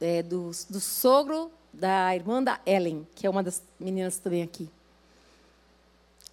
é, 0.00 0.20
do, 0.20 0.50
do 0.68 0.80
sogro 0.80 1.48
da 1.72 2.12
irmã 2.12 2.42
da 2.42 2.60
Ellen, 2.66 3.06
que 3.14 3.24
é 3.24 3.30
uma 3.30 3.40
das 3.40 3.62
meninas 3.78 4.18
também 4.18 4.42
aqui. 4.42 4.68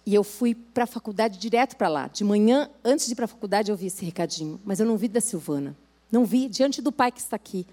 E 0.04 0.12
eu 0.12 0.24
fui 0.24 0.56
para 0.56 0.82
a 0.82 0.86
faculdade 0.88 1.38
direto 1.38 1.76
para 1.76 1.86
lá. 1.86 2.08
De 2.08 2.24
manhã, 2.24 2.68
antes 2.84 3.06
de 3.06 3.12
ir 3.12 3.14
para 3.14 3.26
a 3.26 3.28
faculdade, 3.28 3.70
eu 3.70 3.76
vi 3.76 3.86
esse 3.86 4.04
recadinho. 4.04 4.60
Mas 4.64 4.80
eu 4.80 4.86
não 4.86 4.96
vi 4.96 5.06
da 5.06 5.20
Silvana. 5.20 5.76
Não 6.10 6.24
vi, 6.24 6.48
diante 6.48 6.82
do 6.82 6.90
pai 6.90 7.12
que 7.12 7.20
está 7.20 7.36
aqui. 7.36 7.64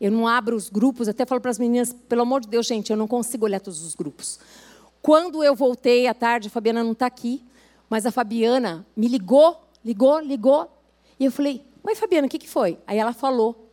Eu 0.00 0.10
não 0.10 0.26
abro 0.26 0.56
os 0.56 0.68
grupos, 0.68 1.06
até 1.06 1.24
falo 1.24 1.40
para 1.40 1.52
as 1.52 1.58
meninas, 1.60 1.92
pelo 1.92 2.22
amor 2.22 2.40
de 2.40 2.48
Deus, 2.48 2.66
gente, 2.66 2.90
eu 2.90 2.96
não 2.96 3.06
consigo 3.06 3.44
olhar 3.44 3.60
todos 3.60 3.84
os 3.84 3.94
grupos. 3.94 4.40
Quando 5.06 5.44
eu 5.44 5.54
voltei 5.54 6.08
à 6.08 6.12
tarde, 6.12 6.48
a 6.48 6.50
Fabiana 6.50 6.82
não 6.82 6.90
está 6.90 7.06
aqui, 7.06 7.40
mas 7.88 8.04
a 8.06 8.10
Fabiana 8.10 8.84
me 8.96 9.06
ligou, 9.06 9.56
ligou, 9.84 10.18
ligou. 10.18 10.68
E 11.20 11.26
eu 11.26 11.30
falei: 11.30 11.62
Oi, 11.84 11.94
Fabiana, 11.94 12.26
o 12.26 12.28
que, 12.28 12.40
que 12.40 12.48
foi? 12.48 12.76
Aí 12.84 12.98
ela 12.98 13.12
falou 13.12 13.68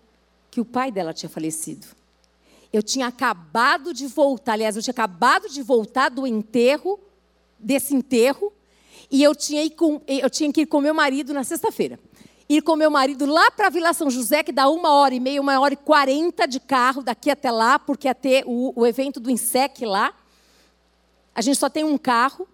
que 0.52 0.62
o 0.62 0.66
pai 0.66 0.92
dela 0.92 1.12
tinha 1.12 1.28
falecido. 1.28 1.88
Eu 2.72 2.84
tinha 2.84 3.08
acabado 3.08 3.96
de 3.96 4.06
voltar, 4.06 4.54
aliás, 4.54 4.76
eu 4.76 4.84
tinha 4.84 4.92
acabado 4.92 5.50
de 5.50 5.64
voltar 5.64 6.10
do 6.10 6.28
enterro, 6.28 7.00
desse 7.58 7.96
enterro, 7.96 8.54
e 9.10 9.24
eu 9.24 9.34
tinha, 9.34 9.68
com, 9.72 10.02
eu 10.08 10.30
tinha 10.30 10.54
que 10.54 10.62
ir 10.62 10.66
com 10.68 10.80
meu 10.80 10.94
marido 10.94 11.34
na 11.34 11.44
sexta-feira. 11.44 12.00
Ir 12.48 12.62
com 12.62 12.76
meu 12.76 12.92
marido 12.92 13.26
lá 13.26 13.50
para 13.50 13.66
a 13.66 13.72
Vila 13.72 13.92
São 13.94 14.12
José, 14.12 14.44
que 14.44 14.52
dá 14.52 14.70
uma 14.70 14.94
hora 14.94 15.16
e 15.16 15.20
meia, 15.20 15.42
uma 15.42 15.60
hora 15.60 15.74
e 15.74 15.78
quarenta 15.78 16.48
de 16.48 16.60
carro 16.60 17.02
daqui 17.02 17.32
até 17.32 17.50
lá, 17.50 17.80
porque 17.80 18.08
ia 18.08 18.14
ter 18.14 18.44
o, 18.46 18.72
o 18.76 18.86
evento 18.86 19.20
do 19.20 19.32
INSEC 19.32 19.84
lá. 19.84 20.14
A 21.36 21.42
gente 21.42 21.58
só 21.58 21.70
tem 21.70 21.84
um 21.84 21.98
carro. 21.98 22.48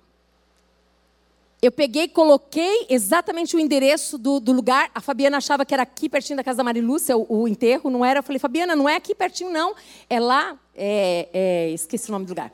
Eu 1.62 1.72
peguei, 1.72 2.08
coloquei 2.08 2.86
exatamente 2.90 3.56
o 3.56 3.60
endereço 3.60 4.18
do, 4.18 4.40
do, 4.40 4.54
lugar. 4.54 4.90
A 4.96 5.02
Fabiana 5.02 5.38
achava 5.38 5.66
que 5.66 5.74
era 5.74 5.84
aqui 5.84 6.08
pertinho 6.08 6.38
da 6.38 6.44
casa 6.44 6.58
da 6.58 6.64
Marilúcia, 6.64 7.18
o, 7.18 7.42
o 7.42 7.48
enterro, 7.48 7.90
não 7.90 8.06
era. 8.06 8.20
Eu 8.20 8.24
falei, 8.24 8.40
Fabiana, 8.40 8.78
não 8.78 8.88
é 8.88 8.96
aqui 8.96 9.14
pertinho, 9.14 9.52
não. 9.52 9.76
É 10.10 10.20
lá, 10.22 10.58
é, 10.74 11.28
é, 11.34 11.70
esqueci 11.72 12.08
o 12.08 12.14
nome 12.14 12.26
do 12.26 12.30
lugar. 12.30 12.54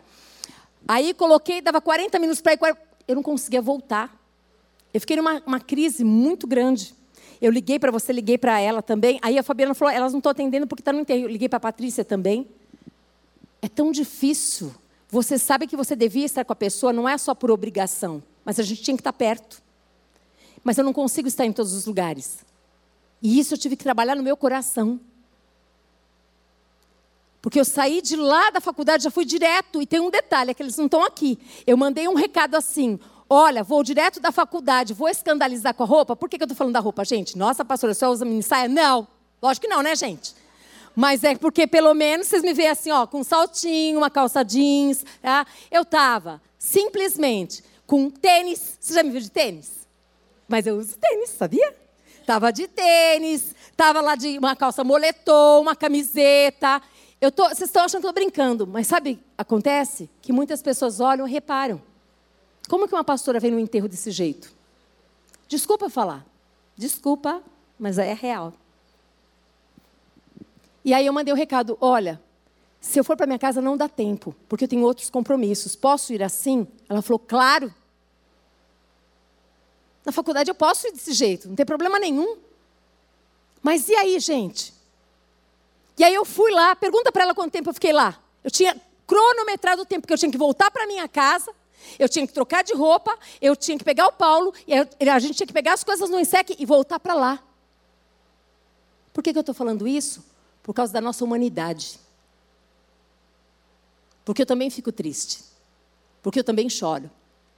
Aí 0.88 1.14
coloquei, 1.14 1.62
dava 1.62 1.80
40 1.80 2.18
minutos 2.18 2.42
para 2.42 2.54
ir. 2.54 2.60
Eu 3.08 3.16
não 3.16 3.22
conseguia 3.22 3.62
voltar. 3.62 4.20
Eu 4.92 5.00
fiquei 5.00 5.18
numa 5.18 5.44
uma 5.46 5.60
crise 5.60 6.04
muito 6.04 6.48
grande. 6.48 6.96
Eu 7.40 7.52
liguei 7.52 7.78
para 7.78 7.92
você, 7.92 8.12
liguei 8.12 8.40
para 8.40 8.60
ela 8.60 8.82
também. 8.82 9.20
Aí 9.22 9.38
a 9.38 9.44
Fabiana 9.44 9.76
falou, 9.76 9.94
elas 9.94 10.14
não 10.14 10.20
estão 10.20 10.32
atendendo 10.32 10.66
porque 10.66 10.82
está 10.82 10.92
no 10.92 11.02
enterro. 11.02 11.22
Eu 11.22 11.28
liguei 11.28 11.48
para 11.48 11.58
a 11.58 11.60
Patrícia 11.60 12.04
também. 12.04 12.48
É 13.62 13.68
tão 13.68 13.92
difícil 13.92 14.74
você 15.16 15.38
sabe 15.38 15.66
que 15.66 15.78
você 15.78 15.96
devia 15.96 16.26
estar 16.26 16.44
com 16.44 16.52
a 16.52 16.56
pessoa, 16.56 16.92
não 16.92 17.08
é 17.08 17.18
só 17.18 17.34
por 17.34 17.50
obrigação, 17.50 18.22
mas 18.44 18.60
a 18.60 18.64
gente 18.64 18.82
tinha 18.82 18.98
que 18.98 19.00
estar 19.00 19.14
perto. 19.14 19.64
Mas 20.62 20.78
eu 20.78 20.84
não 20.84 20.92
consigo 20.92 21.26
estar 21.26 21.46
em 21.46 21.54
todos 21.54 21.74
os 21.74 21.86
lugares. 21.86 22.40
E 23.22 23.40
isso 23.40 23.54
eu 23.54 23.58
tive 23.58 23.78
que 23.78 23.84
trabalhar 23.84 24.16
no 24.16 24.22
meu 24.22 24.36
coração. 24.36 25.00
Porque 27.42 27.58
eu 27.58 27.64
saí 27.64 28.02
de 28.02 28.18
lá 28.18 28.50
da 28.50 28.60
faculdade, 28.60 29.06
já 29.06 29.12
fui 29.12 29.24
direto. 29.24 29.82
E 29.82 29.86
tem 29.86 30.02
um 30.02 30.10
detalhe, 30.10 30.52
é 30.52 30.54
que 30.54 30.62
eles 30.62 30.76
não 30.76 30.86
estão 30.86 31.02
aqui. 31.02 31.40
Eu 31.66 31.78
mandei 31.78 32.10
um 32.10 32.16
recado 32.16 32.56
assim: 32.56 33.00
Olha, 33.30 33.64
vou 33.64 33.84
direto 33.84 34.20
da 34.20 34.34
faculdade, 34.34 34.94
vou 34.94 35.08
escandalizar 35.08 35.74
com 35.76 35.84
a 35.84 35.86
roupa. 35.86 36.14
Por 36.14 36.28
que, 36.28 36.38
que 36.38 36.44
eu 36.44 36.46
estou 36.46 36.58
falando 36.58 36.74
da 36.74 36.82
roupa, 36.82 37.06
gente? 37.06 37.38
Nossa, 37.38 37.64
pastora, 37.64 37.94
só 37.94 38.12
usa 38.12 38.26
mini 38.26 38.44
saia? 38.44 38.68
Não. 38.68 39.08
Lógico 39.42 39.66
que 39.66 39.74
não, 39.74 39.82
né, 39.82 39.96
gente? 39.96 40.36
Mas 40.96 41.24
é 41.24 41.36
porque 41.36 41.68
pelo 41.68 41.94
menos 41.94 42.28
vocês 42.28 42.42
me 42.42 42.54
veem 42.54 42.70
assim, 42.70 42.92
ó, 42.92 43.06
com 43.06 43.20
um 43.20 43.24
saltinho, 43.24 43.98
uma 43.98 44.10
calça 44.10 44.44
jeans. 44.44 45.04
Tá? 45.22 45.46
Eu 45.70 45.82
estava 45.82 46.42
simplesmente 46.58 47.64
com 47.86 48.10
tênis. 48.10 48.78
Você 48.80 48.94
já 48.94 49.04
me 49.04 49.12
viu 49.12 49.22
de 49.22 49.30
tênis? 49.30 49.88
Mas 50.48 50.66
eu 50.66 50.78
uso 50.78 50.98
tênis, 50.98 51.32
sabia? 51.32 51.76
Tava 52.26 52.52
de 52.52 52.68
tênis, 52.68 53.54
tava 53.76 54.02
lá 54.02 54.16
de 54.16 54.38
uma 54.38 54.56
calça 54.56 54.84
moletom, 54.84 55.62
uma 55.62 55.76
camiseta. 55.76 56.82
Eu 57.20 57.32
tô, 57.32 57.44
vocês 57.50 57.64
estão 57.64 57.84
achando 57.84 58.02
que 58.02 58.08
eu 58.08 58.12
estou 58.12 58.24
brincando, 58.24 58.66
mas 58.66 58.88
sabe, 58.88 59.20
acontece 59.38 60.10
que 60.22 60.32
muitas 60.32 60.62
pessoas 60.62 61.00
olham 61.00 61.28
e 61.28 61.32
reparam. 61.32 61.82
Como 62.68 62.88
que 62.88 62.96
uma 62.96 63.04
pastora 63.04 63.40
vem 63.40 63.52
no 63.52 63.60
enterro 63.60 63.88
desse 63.88 64.12
jeito? 64.12 64.52
Desculpa 65.48 65.90
falar. 65.90 66.26
Desculpa, 66.76 67.42
mas 67.80 67.98
é 67.98 68.14
real. 68.14 68.54
E 70.86 70.94
aí 70.94 71.08
eu 71.08 71.12
mandei 71.12 71.34
o 71.34 71.36
um 71.36 71.38
recado: 71.38 71.76
olha, 71.82 72.22
se 72.80 73.00
eu 73.00 73.04
for 73.04 73.18
para 73.18 73.26
minha 73.26 73.40
casa 73.40 73.60
não 73.60 73.76
dá 73.76 73.90
tempo, 73.90 74.36
porque 74.48 74.66
eu 74.66 74.68
tenho 74.68 74.84
outros 74.84 75.10
compromissos. 75.10 75.76
Posso 75.76 76.14
ir 76.14 76.22
assim? 76.22 76.68
Ela 76.88 77.02
falou: 77.02 77.18
claro. 77.18 77.74
Na 80.06 80.12
faculdade 80.12 80.52
eu 80.52 80.56
posso 80.56 80.88
ir 80.88 80.92
desse 80.92 81.14
jeito, 81.14 81.48
não 81.48 81.56
tem 81.56 81.66
problema 81.66 81.98
nenhum. 81.98 82.38
Mas 83.64 83.90
e 83.90 83.96
aí, 83.96 84.20
gente? 84.20 84.72
E 85.98 86.04
aí 86.04 86.14
eu 86.14 86.24
fui 86.24 86.52
lá, 86.52 86.76
pergunta 86.76 87.12
para 87.12 87.24
ela 87.24 87.34
quanto 87.34 87.52
tempo 87.52 87.72
eu 87.72 87.74
fiquei 87.74 87.92
lá. 87.92 88.16
Eu 88.44 88.52
tinha 88.52 88.80
cronometrado 89.08 89.82
o 89.82 89.86
tempo 89.86 90.06
que 90.06 90.14
eu 90.14 90.18
tinha 90.18 90.32
que 90.32 90.38
voltar 90.38 90.70
para 90.70 90.86
minha 90.86 91.08
casa, 91.08 91.52
eu 91.98 92.08
tinha 92.08 92.28
que 92.28 92.34
trocar 92.34 92.64
de 92.64 92.74
roupa, 92.74 93.18
eu 93.42 93.56
tinha 93.56 93.76
que 93.76 93.84
pegar 93.84 94.08
o 94.08 94.12
Paulo, 94.12 94.54
e 94.68 95.10
a 95.10 95.18
gente 95.18 95.36
tinha 95.36 95.48
que 95.48 95.54
pegar 95.54 95.74
as 95.74 95.84
coisas 95.84 96.08
no 96.08 96.20
INSEC 96.20 96.56
e 96.60 96.66
voltar 96.68 97.00
para 97.00 97.16
lá. 97.16 97.44
Por 99.12 99.24
que, 99.24 99.32
que 99.32 99.40
eu 99.40 99.42
estou 99.42 99.56
falando 99.56 99.88
isso? 99.88 100.35
Por 100.66 100.74
causa 100.74 100.92
da 100.92 101.00
nossa 101.00 101.24
humanidade. 101.24 102.00
Porque 104.26 104.42
eu 104.42 104.48
também 104.48 104.72
fico 104.72 104.92
triste. 104.92 105.44
Porque 106.24 106.40
eu 106.40 106.44
também 106.44 106.68
choro. 106.68 107.08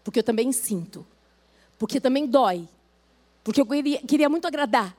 Porque 0.03 0.20
eu 0.20 0.24
também 0.24 0.51
sinto. 0.51 1.08
Porque 1.80 2.01
também 2.01 2.28
dói. 2.28 2.68
Porque 3.45 3.62
eu 3.62 3.66
queria, 3.66 4.01
queria 4.01 4.28
muito 4.28 4.45
agradar. 4.45 4.93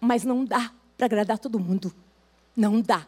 Mas 0.00 0.22
não 0.22 0.44
dá 0.44 0.72
para 0.96 1.06
agradar 1.06 1.36
todo 1.40 1.58
mundo. 1.58 1.92
Não 2.56 2.80
dá. 2.80 3.04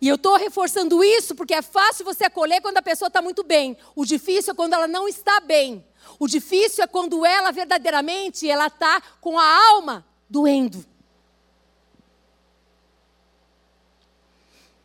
E 0.00 0.08
eu 0.08 0.14
estou 0.14 0.38
reforçando 0.38 1.04
isso 1.04 1.34
porque 1.34 1.52
é 1.52 1.60
fácil 1.60 2.02
você 2.02 2.24
acolher 2.24 2.62
quando 2.62 2.78
a 2.78 2.82
pessoa 2.82 3.08
está 3.08 3.20
muito 3.20 3.44
bem. 3.44 3.76
O 3.94 4.06
difícil 4.06 4.52
é 4.52 4.56
quando 4.56 4.72
ela 4.72 4.88
não 4.88 5.06
está 5.06 5.38
bem. 5.40 5.84
O 6.18 6.26
difícil 6.26 6.82
é 6.82 6.86
quando 6.86 7.26
ela 7.26 7.52
verdadeiramente 7.52 8.48
ela 8.48 8.68
está 8.68 9.02
com 9.20 9.38
a 9.38 9.70
alma 9.72 10.06
doendo. 10.30 10.88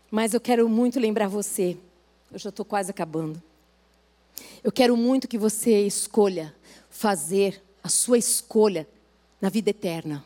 Mas 0.10 0.34
eu 0.34 0.40
quero 0.40 0.68
muito 0.70 1.00
lembrar 1.00 1.28
você, 1.28 1.78
eu 2.32 2.40
já 2.40 2.50
estou 2.50 2.66
quase 2.66 2.92
acabando. 2.92 3.42
Eu 4.64 4.72
quero 4.72 4.96
muito 4.98 5.28
que 5.28 5.38
você 5.38 5.86
escolha 5.86 6.54
fazer 6.90 7.62
a 7.84 7.90
sua 7.90 8.18
escolha 8.18 8.88
na 9.40 9.50
vida 9.50 9.70
eterna. 9.70 10.24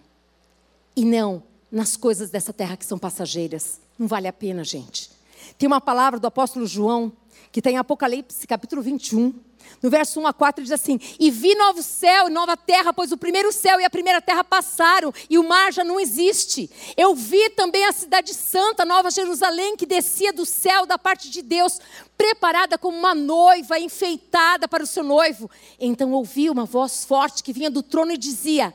E 0.96 1.04
não 1.04 1.44
nas 1.72 1.96
coisas 1.96 2.30
dessa 2.30 2.52
terra 2.52 2.78
que 2.78 2.86
são 2.86 2.98
passageiras. 2.98 3.80
Não 3.98 4.08
vale 4.08 4.28
a 4.28 4.34
pena, 4.34 4.64
gente. 4.64 5.12
Tem 5.58 5.68
uma 5.68 5.82
palavra 5.82 6.20
do 6.20 6.28
apóstolo 6.28 6.66
João, 6.66 7.12
que 7.52 7.60
está 7.60 7.70
em 7.70 7.78
Apocalipse, 7.78 8.48
capítulo 8.48 8.82
21, 8.82 9.34
no 9.82 9.90
verso 9.90 10.20
1 10.20 10.28
a 10.28 10.34
4 10.34 10.64
diz 10.64 10.72
assim: 10.72 11.00
E 11.20 11.32
vi 11.32 11.56
novo 11.56 11.82
céu 11.82 12.28
e 12.28 12.32
nova 12.32 12.58
terra, 12.58 12.94
pois 12.94 13.12
o 13.12 13.18
primeiro 13.18 13.52
céu 13.52 13.80
e 13.80 13.86
a 13.86 13.90
primeira 13.90 14.22
terra 14.22 14.44
passaram, 14.44 15.14
e 15.30 15.38
o 15.38 15.48
mar 15.48 15.72
já 15.72 15.84
não 15.84 16.00
existe. 16.00 16.70
Eu 16.98 17.16
vi 17.16 17.50
também 17.52 17.86
a 17.86 17.92
cidade 17.92 18.34
santa, 18.34 18.86
Nova 18.86 19.10
Jerusalém, 19.10 19.76
que 19.76 19.86
descia 19.86 20.34
do 20.34 20.46
céu 20.46 20.86
da 20.86 20.98
parte 20.98 21.30
de 21.30 21.42
Deus, 21.42 21.80
preparada 22.18 22.78
como 22.78 22.98
uma 22.98 23.16
noiva 23.16 23.80
enfeitada 23.80 24.68
para 24.68 24.84
o 24.84 24.88
seu 24.88 25.04
noivo. 25.04 25.50
Então 25.80 26.12
ouvi 26.12 26.50
uma 26.50 26.66
voz 26.66 27.06
forte 27.06 27.44
que 27.44 27.54
vinha 27.54 27.70
do 27.70 27.82
trono 27.82 28.12
e 28.12 28.18
dizia: 28.18 28.74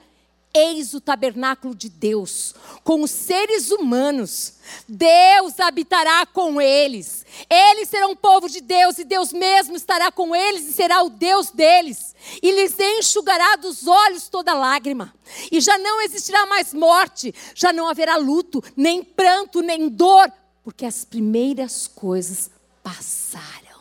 Eis 0.56 0.94
o 0.94 1.00
tabernáculo 1.00 1.74
de 1.74 1.88
Deus, 1.88 2.54
com 2.84 3.02
os 3.02 3.10
seres 3.10 3.72
humanos. 3.72 4.54
Deus 4.88 5.58
habitará 5.58 6.24
com 6.26 6.60
eles. 6.60 7.26
Eles 7.50 7.88
serão 7.88 8.12
o 8.12 8.16
povo 8.16 8.48
de 8.48 8.60
Deus 8.60 8.96
e 8.98 9.04
Deus 9.04 9.32
mesmo 9.32 9.74
estará 9.74 10.12
com 10.12 10.34
eles 10.34 10.68
e 10.68 10.72
será 10.72 11.02
o 11.02 11.10
Deus 11.10 11.50
deles. 11.50 12.14
E 12.40 12.52
lhes 12.52 12.78
enxugará 12.78 13.56
dos 13.56 13.88
olhos 13.88 14.28
toda 14.28 14.54
lágrima. 14.54 15.12
E 15.50 15.60
já 15.60 15.76
não 15.76 16.00
existirá 16.00 16.46
mais 16.46 16.72
morte, 16.72 17.34
já 17.52 17.72
não 17.72 17.88
haverá 17.88 18.16
luto, 18.16 18.62
nem 18.76 19.02
pranto, 19.02 19.60
nem 19.60 19.88
dor, 19.88 20.32
porque 20.62 20.86
as 20.86 21.04
primeiras 21.04 21.88
coisas 21.88 22.48
passaram. 22.80 23.74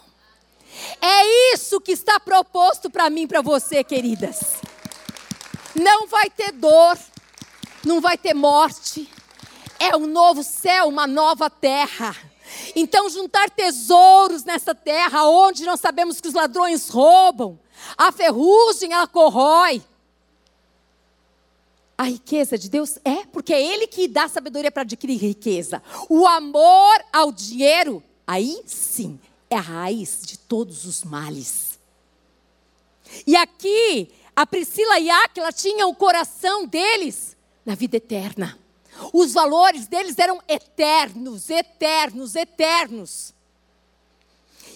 É 1.00 1.54
isso 1.54 1.80
que 1.80 1.92
está 1.92 2.20
proposto 2.20 2.90
para 2.90 3.12
mim, 3.12 3.28
para 3.28 3.42
você, 3.42 3.84
queridas. 3.84 4.56
Não 5.76 6.08
vai 6.08 6.30
ter 6.30 6.52
dor, 6.52 6.98
não 7.86 8.00
vai 8.00 8.18
ter 8.18 8.34
morte. 8.34 9.10
É 9.80 9.96
um 9.96 10.08
novo 10.08 10.44
céu, 10.44 10.88
uma 10.88 11.08
nova 11.08 11.50
terra. 11.50 12.16
Então, 12.76 13.10
juntar 13.10 13.50
tesouros 13.50 14.44
nessa 14.44 14.76
terra, 14.76 15.28
onde 15.28 15.66
nós 15.66 15.80
sabemos 15.80 16.22
que 16.22 16.28
os 16.28 16.34
ladrões 16.34 16.90
roubam, 16.90 17.60
a 17.98 18.12
ferrugem 18.12 18.94
ela 18.94 19.08
corrói. 19.08 19.82
A 21.98 22.04
riqueza 22.04 22.58
de 22.58 22.70
Deus 22.70 22.98
é 23.04 23.26
porque 23.26 23.54
é 23.54 23.62
Ele 23.62 23.88
que 23.88 24.08
dá 24.08 24.28
sabedoria 24.28 24.72
para 24.72 24.82
adquirir 24.82 25.18
riqueza. 25.18 25.82
O 26.10 26.28
amor 26.28 27.04
ao 27.12 27.32
dinheiro, 27.32 28.04
aí 28.26 28.62
sim, 28.66 29.20
é 29.50 29.56
a 29.56 29.62
raiz 29.62 30.22
de 30.24 30.38
todos 30.38 30.86
os 30.86 31.04
males. 31.04 31.80
E 33.28 33.36
aqui 33.36 34.10
a 34.36 34.46
Priscila 34.46 35.00
e 35.00 35.10
Áquila 35.10 35.52
tinham 35.52 35.90
o 35.90 35.96
coração 35.96 36.66
deles 36.66 37.38
na 37.66 37.76
vida 37.76 37.98
eterna. 37.98 38.58
Os 39.12 39.34
valores 39.34 39.88
deles 39.88 40.18
eram 40.18 40.42
eternos, 40.48 41.50
eternos, 41.50 42.36
eternos. 42.36 43.34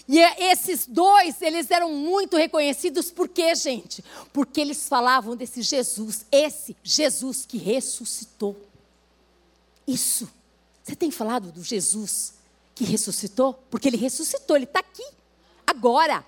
E 0.08 0.20
esses 0.20 0.88
dois, 0.88 1.42
eles 1.42 1.70
eram 1.70 1.92
muito 1.92 2.38
reconhecidos 2.38 3.12
por 3.12 3.28
quê, 3.28 3.54
gente? 3.56 4.04
Porque 4.32 4.62
eles 4.62 4.88
falavam 4.88 5.36
desse 5.36 5.62
Jesus, 5.62 6.26
esse 6.32 6.78
Jesus 6.82 7.46
que 7.46 7.58
ressuscitou. 7.58 8.56
Isso. 9.86 10.30
Você 10.82 10.96
tem 10.96 11.12
falado 11.12 11.52
do 11.52 11.62
Jesus 11.62 12.36
que 12.74 12.86
ressuscitou? 12.86 13.54
Porque 13.70 13.90
ele 13.90 13.98
ressuscitou, 13.98 14.56
ele 14.56 14.66
está 14.66 14.80
aqui, 14.80 15.06
agora. 15.66 16.24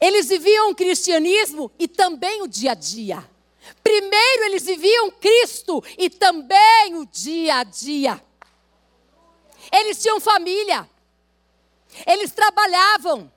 Eles 0.00 0.28
viviam 0.28 0.70
o 0.70 0.74
cristianismo 0.74 1.70
e 1.78 1.86
também 1.88 2.42
o 2.42 2.48
dia 2.48 2.72
a 2.72 2.74
dia. 2.74 3.28
Primeiro 3.82 4.44
eles 4.44 4.64
viviam 4.64 5.10
Cristo 5.10 5.82
e 5.98 6.08
também 6.10 6.94
o 6.96 7.06
dia 7.06 7.56
a 7.56 7.64
dia. 7.64 8.22
Eles 9.72 10.00
tinham 10.00 10.20
família. 10.20 10.88
Eles 12.06 12.32
trabalhavam. 12.32 13.32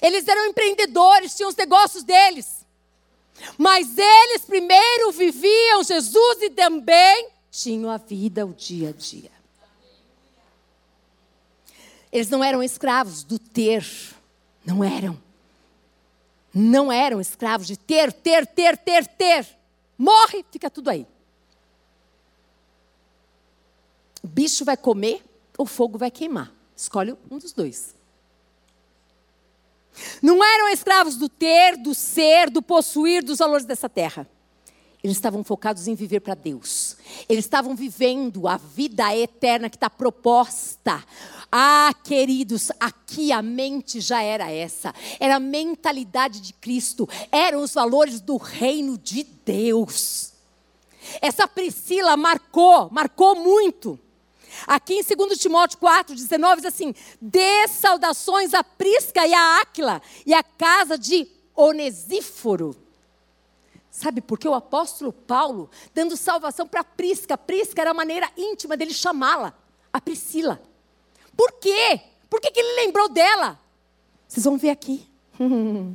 Eles 0.00 0.26
eram 0.28 0.46
empreendedores, 0.46 1.34
tinham 1.34 1.50
os 1.50 1.56
negócios 1.56 2.04
deles. 2.04 2.64
Mas 3.58 3.98
eles 3.98 4.44
primeiro 4.44 5.10
viviam 5.12 5.82
Jesus 5.82 6.42
e 6.42 6.50
também 6.50 7.30
tinham 7.50 7.90
a 7.90 7.96
vida, 7.96 8.46
o 8.46 8.52
dia 8.52 8.90
a 8.90 8.92
dia. 8.92 9.30
Eles 12.12 12.28
não 12.28 12.44
eram 12.44 12.62
escravos 12.62 13.24
do 13.24 13.38
ter, 13.38 13.84
não 14.64 14.84
eram 14.84 15.18
não 16.54 16.92
eram 16.92 17.20
escravos 17.20 17.66
de 17.66 17.76
ter, 17.76 18.12
ter, 18.12 18.46
ter, 18.46 18.76
ter, 18.76 19.06
ter. 19.06 19.46
Morre, 19.96 20.44
fica 20.50 20.68
tudo 20.68 20.90
aí. 20.90 21.06
O 24.22 24.26
bicho 24.26 24.64
vai 24.64 24.76
comer 24.76 25.22
ou 25.56 25.64
o 25.64 25.68
fogo 25.68 25.98
vai 25.98 26.10
queimar. 26.10 26.52
Escolhe 26.76 27.16
um 27.30 27.38
dos 27.38 27.52
dois. 27.52 27.94
Não 30.22 30.42
eram 30.42 30.68
escravos 30.68 31.16
do 31.16 31.28
ter, 31.28 31.76
do 31.76 31.94
ser, 31.94 32.50
do 32.50 32.62
possuir, 32.62 33.22
dos 33.22 33.38
valores 33.38 33.64
dessa 33.66 33.88
terra. 33.88 34.26
Eles 35.02 35.16
estavam 35.16 35.42
focados 35.42 35.88
em 35.88 35.94
viver 35.96 36.20
para 36.20 36.34
Deus. 36.34 36.96
Eles 37.28 37.44
estavam 37.44 37.74
vivendo 37.74 38.46
a 38.46 38.56
vida 38.56 39.14
eterna 39.16 39.68
que 39.68 39.76
está 39.76 39.90
proposta. 39.90 41.02
Ah, 41.50 41.92
queridos, 42.04 42.70
aqui 42.78 43.32
a 43.32 43.42
mente 43.42 44.00
já 44.00 44.22
era 44.22 44.50
essa. 44.50 44.94
Era 45.18 45.36
a 45.36 45.40
mentalidade 45.40 46.40
de 46.40 46.52
Cristo. 46.52 47.08
Eram 47.32 47.62
os 47.62 47.74
valores 47.74 48.20
do 48.20 48.36
reino 48.36 48.96
de 48.96 49.24
Deus. 49.24 50.32
Essa 51.20 51.48
Priscila 51.48 52.16
marcou, 52.16 52.88
marcou 52.92 53.34
muito. 53.34 53.98
Aqui 54.66 54.94
em 54.94 55.02
2 55.02 55.38
Timóteo 55.38 55.78
4, 55.78 56.14
19, 56.14 56.56
diz 56.62 56.66
assim: 56.66 56.94
dê 57.20 57.66
saudações 57.66 58.54
a 58.54 58.62
Prisca 58.62 59.26
e 59.26 59.34
a 59.34 59.60
Áquila 59.60 60.00
e 60.24 60.32
a 60.32 60.42
casa 60.42 60.96
de 60.96 61.26
Onesíforo. 61.56 62.81
Sabe 63.92 64.22
por 64.22 64.38
que 64.38 64.48
o 64.48 64.54
apóstolo 64.54 65.12
Paulo, 65.12 65.70
dando 65.92 66.16
salvação 66.16 66.66
para 66.66 66.82
Prisca, 66.82 67.36
Prisca 67.36 67.82
era 67.82 67.90
a 67.90 67.94
maneira 67.94 68.32
íntima 68.38 68.74
dele 68.74 68.94
chamá-la, 68.94 69.52
a 69.92 70.00
Priscila. 70.00 70.62
Por 71.36 71.52
quê? 71.60 72.00
Por 72.30 72.40
que, 72.40 72.50
que 72.50 72.58
ele 72.58 72.86
lembrou 72.86 73.10
dela? 73.10 73.60
Vocês 74.26 74.44
vão 74.44 74.56
ver 74.56 74.70
aqui. 74.70 75.06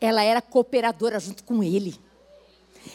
Ela 0.00 0.22
era 0.22 0.40
cooperadora 0.40 1.20
junto 1.20 1.44
com 1.44 1.62
ele. 1.62 2.00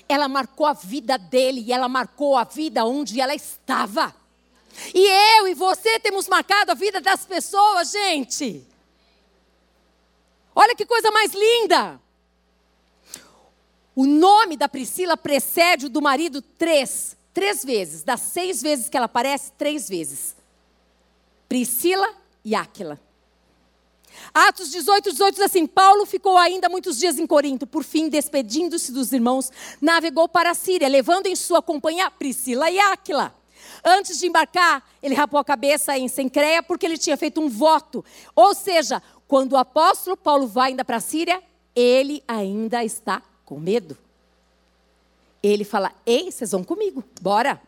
Ela 0.07 0.27
marcou 0.27 0.65
a 0.65 0.73
vida 0.73 1.15
dele 1.15 1.61
e 1.61 1.71
ela 1.71 1.88
marcou 1.88 2.36
a 2.36 2.43
vida 2.43 2.86
onde 2.86 3.19
ela 3.19 3.34
estava. 3.34 4.13
E 4.93 5.07
eu 5.39 5.47
e 5.47 5.55
você 5.55 5.99
temos 5.99 6.27
marcado 6.27 6.71
a 6.71 6.75
vida 6.75 7.01
das 7.01 7.25
pessoas, 7.25 7.91
gente. 7.91 8.67
Olha 10.53 10.75
que 10.75 10.86
coisa 10.86 11.09
mais 11.09 11.32
linda. 11.34 11.99
O 14.00 14.06
nome 14.06 14.56
da 14.56 14.70
Priscila 14.70 15.18
precede 15.18 15.88
o 15.88 15.89
do 15.89 16.02
marido 16.02 16.41
três, 16.41 17.18
três 17.34 17.66
vezes. 17.66 18.02
Das 18.02 18.22
seis 18.22 18.62
vezes 18.62 18.88
que 18.88 18.95
ela 18.95 19.08
aparece, 19.08 19.52
três 19.58 19.89
vezes. 19.89 20.38
Priscila 21.50 22.08
e 22.45 22.56
Áquila. 22.56 22.97
Atos 24.34 24.72
18, 24.72 25.12
18 25.12 25.36
diz 25.36 25.43
assim: 25.43 25.68
Paulo 25.68 26.06
ficou 26.06 26.38
ainda 26.38 26.70
muitos 26.70 26.97
dias 26.97 27.20
em 27.20 27.28
Corinto. 27.28 27.68
Por 27.68 27.84
fim, 27.84 28.08
despedindo-se 28.08 28.93
dos 28.93 29.12
irmãos, 29.12 29.52
navegou 29.82 30.30
para 30.30 30.52
a 30.52 30.56
Síria, 30.56 30.88
levando 30.88 31.28
em 31.28 31.36
sua 31.36 31.62
companhia 31.62 32.10
Priscila 32.10 32.72
e 32.72 32.80
Áquila. 32.80 33.36
Antes 33.84 34.18
de 34.18 34.28
embarcar, 34.28 34.82
ele 35.04 35.14
rapou 35.14 35.41
a 35.41 35.43
cabeça 35.43 35.97
em 35.97 36.08
Sencreia 36.08 36.64
porque 36.64 36.86
ele 36.86 36.97
tinha 36.97 37.18
feito 37.18 37.41
um 37.41 37.50
voto. 37.50 38.06
Ou 38.34 38.56
seja, 38.56 39.04
quando 39.28 39.52
o 39.52 39.58
apóstolo 39.58 40.16
Paulo 40.16 40.47
vai 40.47 40.70
ainda 40.70 40.86
para 40.86 40.95
a 40.95 41.02
Síria, 41.02 41.43
ele 41.76 42.24
ainda 42.30 42.82
está 42.82 43.22
com 43.50 43.60
medo. 43.60 43.97
Ele 45.41 45.64
fala: 45.64 45.91
Ei, 46.06 46.32
vocês 46.32 46.52
vão 46.52 46.64
comigo, 46.64 47.04
bora. 47.20 47.60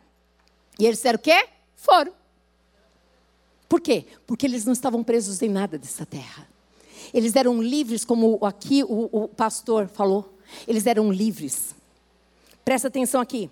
E 0.77 0.85
eles 0.85 0.97
disseram 0.97 1.17
o 1.17 1.21
quê? 1.21 1.49
Foram. 1.75 2.13
Por 3.67 3.81
quê? 3.81 4.05
Porque 4.27 4.45
eles 4.45 4.63
não 4.63 4.73
estavam 4.73 5.03
presos 5.03 5.41
em 5.41 5.49
nada 5.49 5.79
dessa 5.79 6.05
terra. 6.05 6.47
Eles 7.11 7.35
eram 7.35 7.61
livres, 7.61 8.05
como 8.05 8.37
aqui 8.45 8.83
o, 8.83 9.09
o 9.11 9.27
pastor 9.27 9.87
falou. 9.87 10.37
Eles 10.67 10.85
eram 10.85 11.11
livres. 11.11 11.73
Presta 12.63 12.87
atenção 12.87 13.19
aqui. 13.19 13.49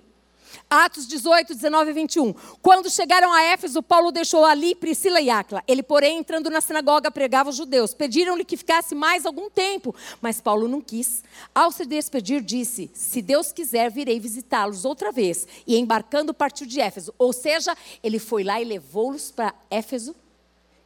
Atos 0.69 1.07
18, 1.07 1.55
19 1.55 1.89
e 1.89 1.93
21. 1.93 2.33
Quando 2.61 2.89
chegaram 2.89 3.33
a 3.33 3.41
Éfeso, 3.43 3.81
Paulo 3.81 4.11
deixou 4.11 4.45
ali 4.45 4.75
Priscila 4.75 5.19
e 5.19 5.29
Áquila. 5.29 5.63
Ele, 5.67 5.81
porém, 5.81 6.17
entrando 6.17 6.49
na 6.49 6.61
sinagoga, 6.61 7.11
pregava 7.11 7.49
aos 7.49 7.55
judeus. 7.55 7.93
Pediram-lhe 7.93 8.45
que 8.45 8.57
ficasse 8.57 8.93
mais 8.93 9.25
algum 9.25 9.49
tempo, 9.49 9.95
mas 10.21 10.39
Paulo 10.41 10.67
não 10.67 10.81
quis. 10.81 11.23
Ao 11.53 11.71
se 11.71 11.85
despedir, 11.85 12.41
disse: 12.41 12.89
Se 12.93 13.21
Deus 13.21 13.51
quiser, 13.51 13.91
virei 13.91 14.19
visitá-los 14.19 14.85
outra 14.85 15.11
vez. 15.11 15.47
E 15.65 15.77
embarcando, 15.77 16.33
partiu 16.33 16.67
de 16.67 16.79
Éfeso. 16.79 17.13
Ou 17.17 17.33
seja, 17.33 17.75
ele 18.03 18.19
foi 18.19 18.43
lá 18.43 18.61
e 18.61 18.65
levou-los 18.65 19.31
para 19.31 19.53
Éfeso. 19.69 20.15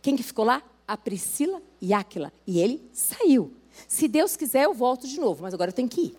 Quem 0.01 0.15
que 0.15 0.23
ficou 0.23 0.45
lá? 0.45 0.61
A 0.87 0.97
Priscila 0.97 1.61
e 1.81 1.93
Áquila. 1.93 2.31
E 2.45 2.59
ele 2.59 2.81
saiu. 2.93 3.53
Se 3.87 4.07
Deus 4.07 4.35
quiser, 4.35 4.65
eu 4.65 4.73
volto 4.73 5.07
de 5.07 5.19
novo, 5.19 5.43
mas 5.43 5.53
agora 5.53 5.69
eu 5.69 5.75
tenho 5.75 5.89
que 5.89 6.01
ir. 6.01 6.17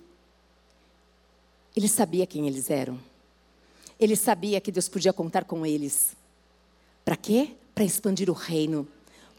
Ele 1.77 1.89
sabia 1.89 2.27
quem 2.27 2.47
eles 2.47 2.71
eram. 2.71 2.99
Ele 3.99 4.17
sabia 4.17 4.61
que 4.61 4.73
Deus 4.73 4.89
podia 4.89 5.13
contar 5.13 5.45
com 5.45 5.65
eles. 5.65 6.17
Para 7.05 7.17
quê? 7.17 7.51
Para 7.75 7.85
expandir 7.85 8.31
o 8.31 8.33
reino. 8.33 8.89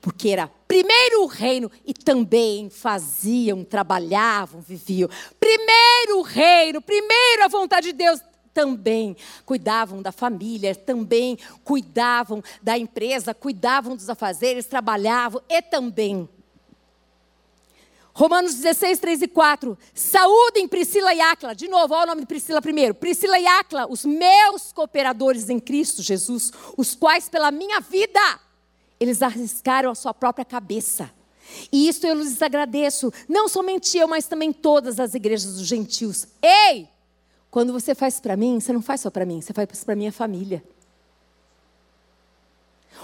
Porque 0.01 0.30
era 0.30 0.47
primeiro 0.68 1.24
o 1.24 1.26
reino 1.26 1.72
e 1.86 1.93
também 1.93 2.70
faziam, 2.70 3.64
trabalhavam, 3.64 4.62
viviam. 4.62 5.10
Primeiro 5.39 6.20
o 6.20 6.22
reino, 6.22 6.82
primeiro 6.82 7.43
a 7.43 7.47
vontade 7.47 7.88
de 7.88 7.93
Deus, 7.93 8.22
também 8.53 9.18
cuidavam 9.45 10.01
da 10.01 10.14
família, 10.14 10.74
também 10.74 11.38
cuidavam 11.64 12.41
da 12.62 12.78
empresa, 12.78 13.34
cuidavam 13.34 13.95
dos 13.95 14.10
afazeres, 14.10 14.66
trabalhavam 14.66 15.41
e 15.49 15.62
também 15.62 16.30
Romanos 18.18 18.55
16, 18.55 18.99
3 18.99 19.22
e 19.24 19.28
4. 19.28 19.78
Saúdem 19.93 20.70
Priscila 20.70 21.13
e 21.13 21.20
Áquila. 21.20 21.53
De 21.53 21.68
novo, 21.68 21.93
olha 21.93 22.03
o 22.03 22.07
nome 22.07 22.22
de 22.22 22.28
Priscila 22.28 22.61
primeiro. 22.61 22.95
Priscila 22.95 23.38
e 23.38 23.45
Áquila, 23.45 23.88
os 23.89 24.05
meus 24.05 24.72
cooperadores 24.72 25.49
em 25.49 25.59
Cristo 25.59 26.01
Jesus, 26.01 26.49
os 26.78 26.95
quais 26.95 27.28
pela 27.28 27.51
minha 27.51 27.82
vida, 27.82 28.39
eles 29.01 29.22
arriscaram 29.22 29.91
a 29.91 29.95
sua 29.95 30.13
própria 30.13 30.45
cabeça. 30.45 31.11
E 31.70 31.89
isso 31.89 32.07
eu 32.07 32.16
lhes 32.16 32.41
agradeço. 32.41 33.11
Não 33.28 33.49
somente 33.49 33.97
eu, 33.97 34.07
mas 34.07 34.28
também 34.28 34.53
todas 34.53 34.97
as 34.97 35.13
igrejas 35.13 35.55
dos 35.55 35.68
gentios. 35.68 36.26
Ei! 36.41 36.88
Quando 37.51 37.74
você 37.74 37.93
faz 37.93 38.22
para 38.22 38.38
mim, 38.38 38.61
você 38.61 38.72
não 38.72 38.82
faz 38.82 39.01
só 39.01 39.09
para 39.09 39.26
mim, 39.26 39.41
você 39.41 39.51
faz 39.51 39.84
para 39.84 39.95
minha 39.95 40.11
família. 40.13 40.63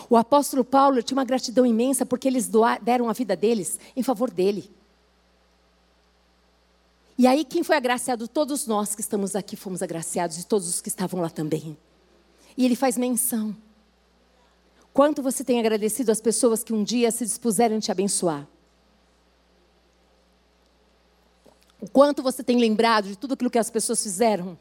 O 0.10 0.16
apóstolo 0.16 0.64
Paulo 0.64 1.04
tinha 1.04 1.18
uma 1.18 1.26
gratidão 1.26 1.66
imensa 1.66 2.06
porque 2.06 2.30
eles 2.30 2.50
deram 2.82 3.10
a 3.10 3.14
vida 3.14 3.36
deles 3.36 3.78
em 3.94 4.02
favor 4.02 4.32
dele. 4.32 4.72
E 7.18 7.28
aí, 7.28 7.44
quem 7.46 7.64
foi 7.64 7.76
agraciado? 7.76 8.28
Todos 8.28 8.66
nós 8.66 8.96
que 8.96 9.02
estamos 9.02 9.36
aqui 9.36 9.56
fomos 9.56 9.82
agraciados 9.82 10.40
e 10.40 10.46
todos 10.46 10.68
os 10.68 10.82
que 10.82 10.90
estavam 10.90 11.22
lá 11.22 11.30
também. 11.30 11.78
E 12.58 12.66
ele 12.66 12.76
faz 12.76 12.98
menção. 12.98 13.56
Quanto 14.94 15.22
você 15.22 15.44
tem 15.44 15.60
agradecido 15.60 16.12
às 16.12 16.20
pessoas 16.20 16.64
que 16.64 16.74
um 16.74 16.84
dia 16.84 17.12
se 17.12 17.26
dispuseram 17.26 17.78
a 17.78 17.80
te 17.80 17.92
abençoar? 17.92 18.48
O 21.80 21.90
quanto 21.90 22.22
você 22.22 22.44
tem 22.44 22.60
lembrado 22.60 23.08
de 23.08 23.16
tudo 23.16 23.34
aquilo 23.34 23.50
que 23.50 23.58
as 23.58 23.70
pessoas 23.70 24.04
fizeram? 24.04 24.58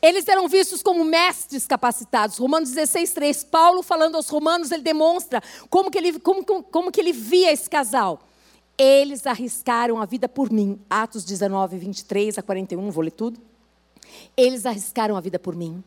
Eles 0.00 0.26
eram 0.28 0.48
vistos 0.48 0.82
como 0.82 1.04
mestres 1.04 1.66
capacitados. 1.66 2.38
Romanos 2.38 2.70
16, 2.70 3.12
3. 3.12 3.44
Paulo, 3.44 3.82
falando 3.82 4.16
aos 4.16 4.28
romanos, 4.28 4.70
ele 4.70 4.82
demonstra 4.82 5.42
como 5.68 5.90
que 5.90 5.98
ele, 5.98 6.18
como, 6.18 6.44
como, 6.44 6.62
como 6.62 6.92
que 6.92 7.00
ele 7.00 7.12
via 7.12 7.52
esse 7.52 7.68
casal. 7.68 8.20
Eles 8.82 9.26
arriscaram 9.26 10.00
a 10.00 10.06
vida 10.06 10.26
por 10.26 10.50
mim. 10.50 10.80
Atos 10.88 11.22
19, 11.22 11.76
23 11.76 12.38
a 12.38 12.42
41, 12.42 12.90
vou 12.90 13.04
ler 13.04 13.10
tudo. 13.10 13.38
Eles 14.34 14.64
arriscaram 14.64 15.18
a 15.18 15.20
vida 15.20 15.38
por 15.38 15.54
mim. 15.54 15.84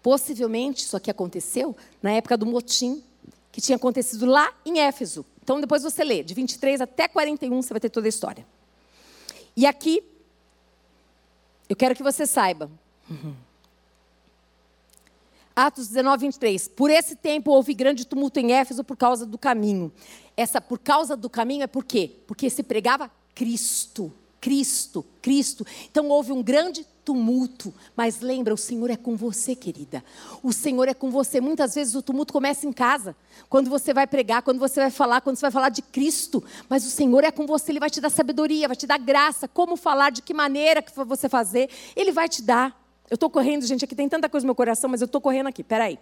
Possivelmente 0.00 0.84
isso 0.84 0.96
aqui 0.96 1.10
aconteceu 1.10 1.76
na 2.00 2.12
época 2.12 2.36
do 2.36 2.46
motim, 2.46 3.02
que 3.50 3.60
tinha 3.60 3.74
acontecido 3.74 4.26
lá 4.26 4.54
em 4.64 4.78
Éfeso. 4.78 5.26
Então 5.42 5.60
depois 5.60 5.82
você 5.82 6.04
lê, 6.04 6.22
de 6.22 6.34
23 6.34 6.80
até 6.80 7.08
41, 7.08 7.60
você 7.60 7.74
vai 7.74 7.80
ter 7.80 7.90
toda 7.90 8.06
a 8.06 8.10
história. 8.10 8.46
E 9.56 9.66
aqui, 9.66 10.04
eu 11.68 11.74
quero 11.74 11.96
que 11.96 12.02
você 12.04 12.28
saiba. 12.28 12.70
Atos 15.56 15.88
19, 15.88 16.26
23. 16.26 16.68
Por 16.68 16.90
esse 16.90 17.16
tempo 17.16 17.50
houve 17.50 17.72
grande 17.72 18.06
tumulto 18.06 18.38
em 18.38 18.52
Éfeso 18.52 18.84
por 18.84 18.94
causa 18.94 19.24
do 19.24 19.38
caminho. 19.38 19.90
Essa 20.36 20.60
por 20.60 20.78
causa 20.78 21.16
do 21.16 21.30
caminho 21.30 21.62
é 21.62 21.66
por 21.66 21.82
quê? 21.82 22.10
Porque 22.26 22.50
se 22.50 22.62
pregava 22.62 23.10
Cristo. 23.34 24.12
Cristo, 24.38 25.04
Cristo. 25.22 25.66
Então 25.90 26.10
houve 26.10 26.30
um 26.30 26.42
grande 26.42 26.86
tumulto, 27.02 27.72
mas 27.96 28.20
lembra, 28.20 28.52
o 28.52 28.56
Senhor 28.56 28.90
é 28.90 28.96
com 28.96 29.16
você, 29.16 29.54
querida. 29.54 30.04
O 30.42 30.52
Senhor 30.52 30.88
é 30.88 30.94
com 30.94 31.10
você. 31.10 31.40
Muitas 31.40 31.74
vezes 31.74 31.94
o 31.94 32.02
tumulto 32.02 32.34
começa 32.34 32.66
em 32.66 32.72
casa, 32.72 33.16
quando 33.48 33.70
você 33.70 33.94
vai 33.94 34.06
pregar, 34.06 34.42
quando 34.42 34.58
você 34.58 34.80
vai 34.80 34.90
falar, 34.90 35.22
quando 35.22 35.36
você 35.36 35.42
vai 35.42 35.50
falar 35.50 35.70
de 35.70 35.80
Cristo. 35.80 36.44
Mas 36.68 36.84
o 36.84 36.90
Senhor 36.90 37.24
é 37.24 37.30
com 37.30 37.46
você, 37.46 37.72
Ele 37.72 37.80
vai 37.80 37.88
te 37.88 38.00
dar 38.00 38.10
sabedoria, 38.10 38.68
vai 38.68 38.76
te 38.76 38.86
dar 38.86 38.98
graça, 38.98 39.48
como 39.48 39.74
falar, 39.74 40.10
de 40.10 40.20
que 40.20 40.34
maneira 40.34 40.82
que 40.82 40.92
você 40.92 41.28
fazer, 41.28 41.70
Ele 41.96 42.12
vai 42.12 42.28
te 42.28 42.42
dar. 42.42 42.85
Eu 43.08 43.14
estou 43.14 43.30
correndo, 43.30 43.64
gente, 43.64 43.84
aqui 43.84 43.94
tem 43.94 44.08
tanta 44.08 44.28
coisa 44.28 44.44
no 44.44 44.48
meu 44.48 44.54
coração, 44.54 44.90
mas 44.90 45.00
eu 45.00 45.06
estou 45.06 45.20
correndo 45.20 45.46
aqui, 45.46 45.62
peraí. 45.62 45.98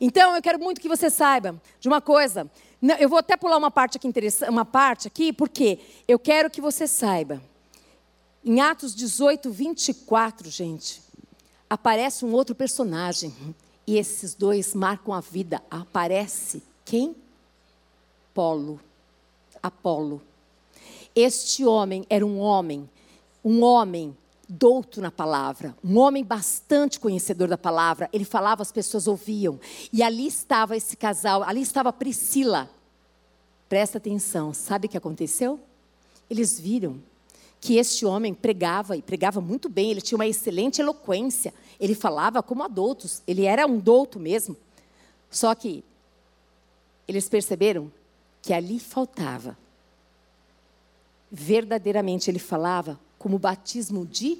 Então, 0.00 0.34
eu 0.34 0.40
quero 0.40 0.58
muito 0.58 0.80
que 0.80 0.88
você 0.88 1.10
saiba 1.10 1.60
de 1.80 1.88
uma 1.88 2.00
coisa. 2.00 2.50
Eu 2.98 3.08
vou 3.08 3.18
até 3.18 3.36
pular 3.36 3.56
uma 3.56 3.70
parte 3.70 3.96
aqui 3.96 4.06
interessante, 4.06 4.48
uma 4.48 4.64
parte 4.64 5.08
aqui, 5.08 5.32
porque 5.32 5.80
eu 6.06 6.18
quero 6.18 6.48
que 6.48 6.60
você 6.60 6.86
saiba. 6.86 7.42
Em 8.44 8.60
Atos 8.60 8.94
18, 8.94 9.50
24, 9.50 10.48
gente, 10.48 11.02
aparece 11.68 12.24
um 12.24 12.32
outro 12.32 12.54
personagem. 12.54 13.34
E 13.86 13.96
esses 13.96 14.34
dois 14.34 14.74
marcam 14.74 15.12
a 15.12 15.20
vida. 15.20 15.62
Aparece 15.70 16.62
quem? 16.84 17.16
Apolo. 18.30 18.80
Apolo. 19.62 20.22
Este 21.14 21.64
homem 21.64 22.06
era 22.08 22.24
um 22.24 22.38
homem, 22.38 22.88
um 23.44 23.64
homem 23.64 24.16
douto 24.48 25.00
na 25.00 25.10
palavra, 25.10 25.76
um 25.84 25.98
homem 25.98 26.24
bastante 26.24 26.98
conhecedor 26.98 27.48
da 27.48 27.58
palavra. 27.58 28.08
Ele 28.12 28.24
falava, 28.24 28.62
as 28.62 28.72
pessoas 28.72 29.06
ouviam. 29.06 29.60
E 29.92 30.02
ali 30.02 30.26
estava 30.26 30.76
esse 30.76 30.96
casal, 30.96 31.42
ali 31.42 31.60
estava 31.60 31.92
Priscila. 31.92 32.70
Presta 33.68 33.98
atenção, 33.98 34.54
sabe 34.54 34.86
o 34.86 34.88
que 34.88 34.96
aconteceu? 34.96 35.60
Eles 36.30 36.58
viram 36.58 36.98
que 37.60 37.76
este 37.76 38.06
homem 38.06 38.32
pregava 38.32 38.96
e 38.96 39.02
pregava 39.02 39.40
muito 39.40 39.68
bem, 39.68 39.90
ele 39.90 40.00
tinha 40.00 40.16
uma 40.16 40.26
excelente 40.26 40.80
eloquência. 40.80 41.52
Ele 41.78 41.94
falava 41.94 42.42
como 42.42 42.62
adultos, 42.62 43.22
ele 43.26 43.44
era 43.44 43.66
um 43.66 43.78
douto 43.78 44.18
mesmo. 44.18 44.56
Só 45.30 45.54
que 45.54 45.84
eles 47.06 47.28
perceberam 47.28 47.92
que 48.40 48.52
ali 48.54 48.78
faltava. 48.78 49.58
Verdadeiramente 51.30 52.30
ele 52.30 52.38
falava 52.38 52.98
como 53.18 53.36
o 53.36 53.38
batismo 53.38 54.06
de 54.06 54.38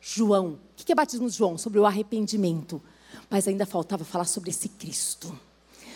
João. 0.00 0.58
O 0.80 0.84
que 0.84 0.92
é 0.92 0.94
batismo 0.94 1.28
de 1.28 1.36
João? 1.36 1.56
Sobre 1.56 1.78
o 1.78 1.86
arrependimento. 1.86 2.82
Mas 3.30 3.48
ainda 3.48 3.66
faltava 3.66 4.04
falar 4.04 4.24
sobre 4.24 4.50
esse 4.50 4.68
Cristo. 4.68 5.38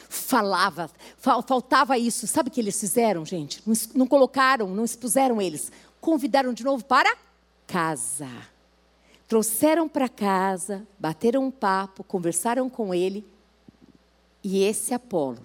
Falava, 0.09 0.91
faltava 1.19 1.97
isso. 1.97 2.27
Sabe 2.27 2.49
o 2.49 2.53
que 2.53 2.61
eles 2.61 2.79
fizeram, 2.79 3.25
gente? 3.25 3.63
Não, 3.95 4.07
colocaram, 4.07 4.69
não 4.75 4.85
expuseram 4.85 5.41
eles. 5.41 5.71
Convidaram 6.01 6.53
de 6.53 6.65
novo 6.65 6.85
para 6.85 7.17
casa. 7.67 8.29
Trouxeram 9.29 9.89
para 9.89 10.09
casa, 10.09 10.85
bateram 10.99 11.45
um 11.45 11.51
papo, 11.51 12.03
conversaram 12.03 12.69
com 12.69 12.93
ele. 12.93 13.25
E 14.43 14.65
esse 14.65 14.93
Apolo, 14.93 15.39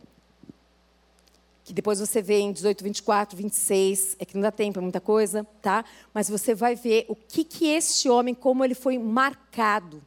que 1.65 1.73
depois 1.73 1.99
você 1.99 2.21
vê 2.21 2.37
em 2.41 2.53
18, 2.53 2.83
24, 2.83 3.35
26, 3.35 4.17
é 4.19 4.25
que 4.25 4.35
não 4.35 4.43
dá 4.43 4.51
tempo, 4.51 4.77
é 4.77 4.81
muita 4.83 5.01
coisa, 5.01 5.43
tá? 5.63 5.83
Mas 6.13 6.29
você 6.29 6.53
vai 6.53 6.75
ver 6.75 7.07
o 7.09 7.15
que 7.15 7.43
que 7.43 7.65
este 7.65 8.07
homem, 8.07 8.35
como 8.35 8.63
ele 8.63 8.75
foi 8.75 8.99
marcado 8.99 9.99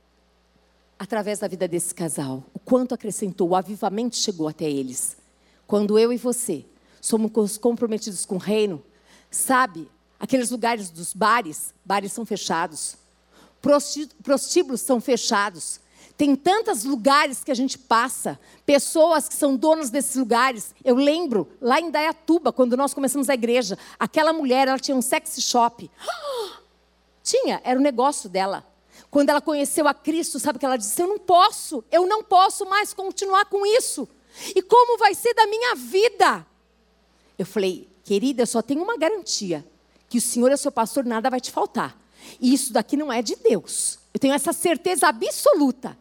através 0.96 1.40
da 1.40 1.48
vida 1.48 1.66
desse 1.66 1.92
casal, 1.92 2.44
o 2.54 2.60
quanto 2.60 2.94
acrescentou, 2.94 3.48
o 3.48 3.56
avivamento 3.56 4.14
chegou 4.14 4.46
até 4.46 4.70
eles. 4.70 5.16
Quando 5.66 5.98
eu 5.98 6.12
e 6.12 6.16
você 6.16 6.64
somos 7.00 7.58
comprometidos 7.58 8.24
com 8.24 8.36
o 8.36 8.38
reino, 8.38 8.80
sabe, 9.28 9.88
aqueles 10.18 10.50
lugares 10.50 10.90
dos 10.90 11.12
bares, 11.12 11.74
bares 11.84 12.12
são 12.12 12.24
fechados, 12.24 12.96
prostíbulos 14.22 14.80
são 14.80 15.00
fechados, 15.00 15.80
tem 16.18 16.34
tantos 16.34 16.82
lugares 16.82 17.44
que 17.44 17.50
a 17.52 17.54
gente 17.54 17.78
passa, 17.78 18.40
pessoas 18.66 19.28
que 19.28 19.36
são 19.36 19.54
donas 19.54 19.88
desses 19.88 20.16
lugares. 20.16 20.74
Eu 20.84 20.96
lembro, 20.96 21.48
lá 21.60 21.80
em 21.80 21.92
Dayatuba, 21.92 22.52
quando 22.52 22.76
nós 22.76 22.92
começamos 22.92 23.30
a 23.30 23.34
igreja, 23.34 23.78
aquela 23.96 24.32
mulher, 24.32 24.66
ela 24.66 24.80
tinha 24.80 24.96
um 24.96 25.00
sexy 25.00 25.40
shop. 25.40 25.88
Tinha, 27.22 27.60
era 27.62 27.78
o 27.78 27.82
negócio 27.82 28.28
dela. 28.28 28.66
Quando 29.10 29.28
ela 29.28 29.40
conheceu 29.40 29.86
a 29.86 29.92
Cristo, 29.92 30.40
sabe 30.40 30.56
o 30.56 30.58
que 30.58 30.66
ela 30.66 30.78
disse? 30.78 31.00
Eu 31.00 31.06
não 31.06 31.18
posso, 31.18 31.84
eu 31.92 32.06
não 32.06 32.24
posso 32.24 32.64
mais 32.64 32.92
continuar 32.92 33.44
com 33.44 33.64
isso. 33.64 34.08
E 34.56 34.62
como 34.62 34.98
vai 34.98 35.14
ser 35.14 35.34
da 35.34 35.46
minha 35.46 35.74
vida? 35.74 36.44
Eu 37.38 37.46
falei, 37.46 37.86
querida, 38.02 38.42
eu 38.42 38.46
só 38.46 38.60
tenho 38.62 38.82
uma 38.82 38.96
garantia: 38.96 39.64
que 40.08 40.18
o 40.18 40.22
Senhor 40.22 40.50
é 40.50 40.56
seu 40.56 40.72
pastor, 40.72 41.04
nada 41.04 41.30
vai 41.30 41.40
te 41.40 41.52
faltar. 41.52 41.96
E 42.40 42.52
isso 42.52 42.72
daqui 42.72 42.96
não 42.96 43.12
é 43.12 43.22
de 43.22 43.36
Deus. 43.36 43.98
Eu 44.12 44.18
tenho 44.18 44.34
essa 44.34 44.52
certeza 44.52 45.06
absoluta. 45.06 45.96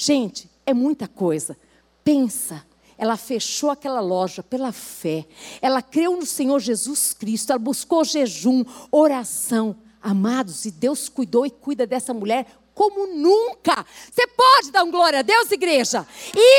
Gente, 0.00 0.48
é 0.64 0.72
muita 0.72 1.08
coisa. 1.08 1.58
Pensa, 2.04 2.64
ela 2.96 3.16
fechou 3.16 3.68
aquela 3.68 3.98
loja 3.98 4.44
pela 4.44 4.70
fé. 4.70 5.26
Ela 5.60 5.82
creu 5.82 6.16
no 6.16 6.24
Senhor 6.24 6.60
Jesus 6.60 7.12
Cristo. 7.12 7.50
Ela 7.50 7.58
buscou 7.58 8.04
jejum, 8.04 8.64
oração. 8.92 9.74
Amados, 10.00 10.64
e 10.64 10.70
Deus 10.70 11.08
cuidou 11.08 11.44
e 11.44 11.50
cuida 11.50 11.84
dessa 11.84 12.14
mulher 12.14 12.46
como 12.76 13.08
nunca. 13.08 13.84
Você 14.08 14.24
pode 14.28 14.70
dar 14.70 14.84
um 14.84 14.90
glória 14.92 15.18
a 15.18 15.22
Deus, 15.22 15.50
igreja? 15.50 16.06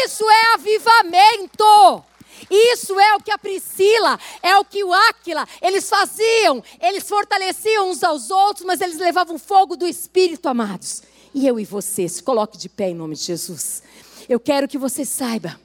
Isso 0.04 0.30
é 0.30 0.54
avivamento. 0.56 2.04
Isso 2.52 3.00
é 3.00 3.16
o 3.16 3.22
que 3.22 3.32
a 3.32 3.38
Priscila, 3.38 4.20
é 4.44 4.58
o 4.58 4.66
que 4.66 4.84
o 4.84 4.94
Áquila, 4.94 5.48
eles 5.62 5.90
faziam. 5.90 6.62
Eles 6.82 7.08
fortaleciam 7.08 7.90
uns 7.90 8.04
aos 8.04 8.30
outros, 8.30 8.66
mas 8.66 8.82
eles 8.82 8.98
levavam 8.98 9.40
fogo 9.40 9.78
do 9.78 9.88
Espírito, 9.88 10.50
amados. 10.50 11.04
E 11.34 11.46
eu 11.48 11.60
e 11.60 11.66
você, 11.66 12.08
se 12.08 12.24
coloque 12.24 12.58
de 12.58 12.70
pé 12.70 12.90
em 12.90 12.96
nome 12.96 13.16
de 13.16 13.24
Jesus. 13.24 13.84
Eu 14.28 14.40
quero 14.40 14.68
que 14.68 14.78
você 14.78 15.06
saiba 15.06 15.60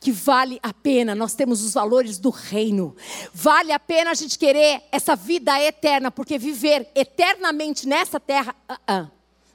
que 0.00 0.10
vale 0.10 0.58
a 0.62 0.72
pena, 0.72 1.14
nós 1.14 1.34
temos 1.34 1.62
os 1.62 1.74
valores 1.74 2.18
do 2.18 2.30
reino. 2.30 2.96
Vale 3.34 3.70
a 3.70 3.78
pena 3.78 4.10
a 4.10 4.14
gente 4.14 4.38
querer 4.38 4.82
essa 4.90 5.14
vida 5.14 5.60
eterna, 5.62 6.10
porque 6.10 6.38
viver 6.38 6.88
eternamente 6.94 7.86
nessa 7.86 8.18
terra, 8.18 8.56
uh 8.68 8.74
-uh, 8.90 9.10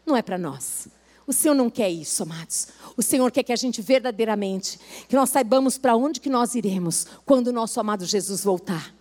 não 0.05 0.15
é 0.15 0.21
para 0.21 0.37
nós. 0.37 0.87
O 1.27 1.33
Senhor 1.33 1.55
não 1.55 1.69
quer 1.71 1.89
isso, 1.89 2.21
amados. 2.21 2.67
O 2.95 3.01
Senhor 3.01 3.31
quer 3.31 3.41
que 3.41 3.51
a 3.51 3.55
gente 3.55 3.81
verdadeiramente, 3.81 4.79
que 5.09 5.15
nós 5.15 5.31
saibamos 5.31 5.79
para 5.79 5.95
onde 5.95 6.19
que 6.19 6.29
nós 6.29 6.53
iremos 6.53 7.07
quando 7.25 7.47
o 7.47 7.51
nosso 7.51 7.79
amado 7.79 8.05
Jesus 8.05 8.43
voltar. 8.43 8.93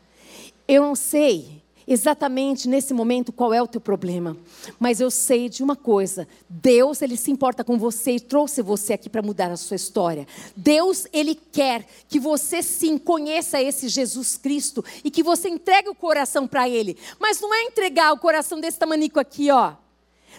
Eu 0.67 0.83
não 0.83 0.95
sei 0.95 1.63
exatamente 1.87 2.68
nesse 2.68 2.95
momento 2.95 3.32
qual 3.32 3.53
é 3.53 3.62
o 3.62 3.66
teu 3.66 3.80
problema. 3.80 4.37
Mas 4.78 5.01
eu 5.01 5.11
sei 5.11 5.49
de 5.49 5.62
uma 5.62 5.76
coisa: 5.76 6.26
Deus, 6.49 7.03
ele 7.03 7.16
se 7.16 7.30
importa 7.30 7.64
com 7.64 7.78
você 7.78 8.12
e 8.12 8.20
trouxe 8.20 8.62
você 8.62 8.95
aqui 8.95 9.09
para 9.09 9.22
mudar 9.22 9.51
a 9.51 9.57
sua 9.57 9.76
história. 9.76 10.26
Deus, 10.57 11.07
ele 11.12 11.35
quer 11.35 11.87
que 12.09 12.18
você 12.18 12.62
sim 12.62 12.99
conheça 12.99 13.61
esse 13.61 13.89
Jesus 13.89 14.37
Cristo 14.37 14.85
e 15.03 15.11
que 15.11 15.22
você 15.22 15.49
entregue 15.49 15.89
o 15.89 15.95
coração 15.95 16.47
para 16.47 16.68
ele. 16.68 16.97
Mas 17.18 17.41
não 17.41 17.53
é 17.55 17.64
entregar 17.64 18.12
o 18.12 18.18
coração 18.18 18.61
desse 18.61 18.78
tamanico 18.78 19.20
aqui, 19.20 19.51
ó. 19.51 19.74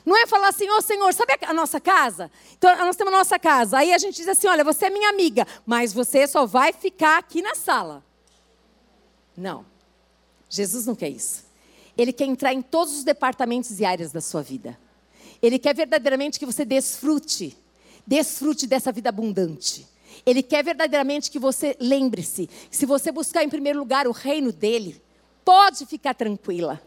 Não 0.06 0.16
é 0.16 0.28
falar 0.28 0.50
assim, 0.50 0.70
ô 0.70 0.78
oh, 0.78 0.82
Senhor, 0.82 1.14
sabe 1.14 1.34
a 1.42 1.54
nossa 1.54 1.80
casa? 1.80 2.30
Então, 2.58 2.76
nós 2.78 2.96
temos 2.96 3.14
a 3.14 3.18
nossa 3.18 3.40
casa. 3.40 3.80
Aí 3.80 3.94
a 3.94 3.98
gente 3.98 4.16
diz 4.16 4.28
assim: 4.28 4.48
olha, 4.48 4.64
você 4.64 4.86
é 4.86 4.90
minha 4.90 5.10
amiga, 5.10 5.48
mas 5.66 5.94
você 5.94 6.28
só 6.28 6.46
vai 6.46 6.74
ficar 6.74 7.18
aqui 7.18 7.42
na 7.42 7.56
sala. 7.56 8.04
Não. 9.36 9.66
Jesus 10.56 10.86
não 10.86 10.96
quer 10.96 11.10
isso. 11.10 11.44
Ele 11.98 12.12
quer 12.12 12.26
entrar 12.26 12.54
em 12.54 12.62
todos 12.62 12.98
os 12.98 13.04
departamentos 13.04 13.80
e 13.80 13.86
áreas 13.86 14.12
da 14.12 14.22
sua 14.22 14.42
vida. 14.42 14.78
Ele 15.42 15.60
quer 15.60 15.76
verdadeiramente 15.76 16.40
que 16.40 16.46
você 16.46 16.66
desfrute, 16.66 17.58
desfrute 18.06 18.68
dessa 18.68 18.92
vida 18.92 19.10
abundante. 19.10 19.88
Ele 20.26 20.42
quer 20.42 20.64
verdadeiramente 20.64 21.30
que 21.30 21.40
você 21.40 21.76
lembre-se, 21.80 22.50
se 22.72 22.86
você 22.86 23.12
buscar 23.12 23.44
em 23.44 23.50
primeiro 23.50 23.80
lugar 23.80 24.08
o 24.08 24.12
reino 24.12 24.52
dele, 24.52 25.02
pode 25.44 25.86
ficar 25.86 26.14
tranquila. 26.14 26.82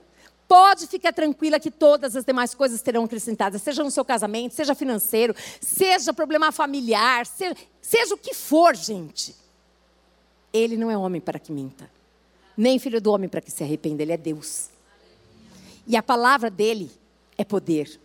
Pode 0.46 0.86
ficar 0.86 1.12
tranquila 1.12 1.60
que 1.60 1.70
todas 1.70 2.16
as 2.16 2.24
demais 2.24 2.54
coisas 2.54 2.80
serão 2.80 3.04
acrescentadas, 3.04 3.60
seja 3.60 3.84
no 3.84 3.90
seu 3.90 4.02
casamento, 4.02 4.54
seja 4.54 4.74
financeiro, 4.74 5.34
seja 5.60 6.10
problema 6.12 6.50
familiar, 6.50 7.26
seja, 7.26 7.54
seja 7.82 8.14
o 8.14 8.18
que 8.18 8.32
for, 8.32 8.74
gente. 8.74 9.36
Ele 10.50 10.78
não 10.78 10.90
é 10.90 10.96
homem 10.96 11.20
para 11.20 11.38
que 11.38 11.52
minta 11.52 11.97
nem 12.58 12.76
filho 12.80 13.00
do 13.00 13.12
homem 13.12 13.28
para 13.28 13.40
que 13.40 13.52
se 13.52 13.62
arrependa, 13.62 14.02
ele 14.02 14.12
é 14.12 14.16
Deus. 14.16 14.68
E 15.86 15.96
a 15.96 16.02
palavra 16.02 16.50
dele 16.50 16.90
é 17.36 17.44
poder. 17.44 18.00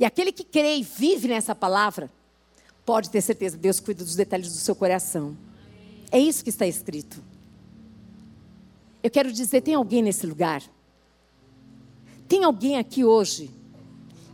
E 0.00 0.04
aquele 0.04 0.32
que 0.32 0.42
crê 0.42 0.78
e 0.78 0.82
vive 0.82 1.28
nessa 1.28 1.54
palavra, 1.54 2.10
pode 2.84 3.08
ter 3.08 3.20
certeza, 3.20 3.56
Deus 3.56 3.78
cuida 3.78 4.02
dos 4.02 4.16
detalhes 4.16 4.48
do 4.52 4.58
seu 4.58 4.74
coração. 4.74 5.36
É 6.10 6.18
isso 6.18 6.42
que 6.42 6.50
está 6.50 6.66
escrito. 6.66 7.22
Eu 9.00 9.10
quero 9.10 9.32
dizer, 9.32 9.60
tem 9.60 9.74
alguém 9.74 10.02
nesse 10.02 10.26
lugar? 10.26 10.62
Tem 12.26 12.42
alguém 12.42 12.78
aqui 12.78 13.04
hoje 13.04 13.48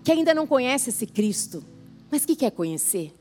que 0.03 0.11
ainda 0.11 0.33
não 0.33 0.47
conhece 0.47 0.89
esse 0.89 1.07
Cristo, 1.07 1.63
mas 2.11 2.25
que 2.25 2.35
quer 2.35 2.51
conhecer? 2.51 3.15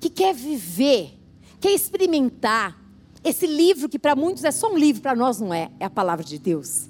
Que 0.00 0.08
quer 0.08 0.34
viver, 0.34 1.12
quer 1.60 1.72
experimentar, 1.72 2.79
esse 3.22 3.46
livro, 3.46 3.88
que 3.88 3.98
para 3.98 4.16
muitos 4.16 4.44
é 4.44 4.50
só 4.50 4.72
um 4.72 4.78
livro, 4.78 5.02
para 5.02 5.14
nós 5.14 5.38
não 5.38 5.52
é, 5.52 5.70
é 5.78 5.84
a 5.84 5.90
palavra 5.90 6.24
de 6.24 6.38
Deus. 6.38 6.88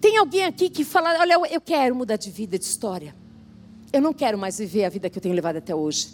Tem 0.00 0.16
alguém 0.18 0.44
aqui 0.44 0.68
que 0.68 0.84
fala: 0.84 1.18
olha, 1.18 1.34
eu 1.50 1.60
quero 1.60 1.94
mudar 1.94 2.16
de 2.16 2.30
vida, 2.30 2.58
de 2.58 2.64
história. 2.64 3.14
Eu 3.92 4.00
não 4.00 4.12
quero 4.12 4.38
mais 4.38 4.58
viver 4.58 4.84
a 4.84 4.88
vida 4.88 5.10
que 5.10 5.18
eu 5.18 5.22
tenho 5.22 5.34
levado 5.34 5.56
até 5.56 5.74
hoje. 5.74 6.10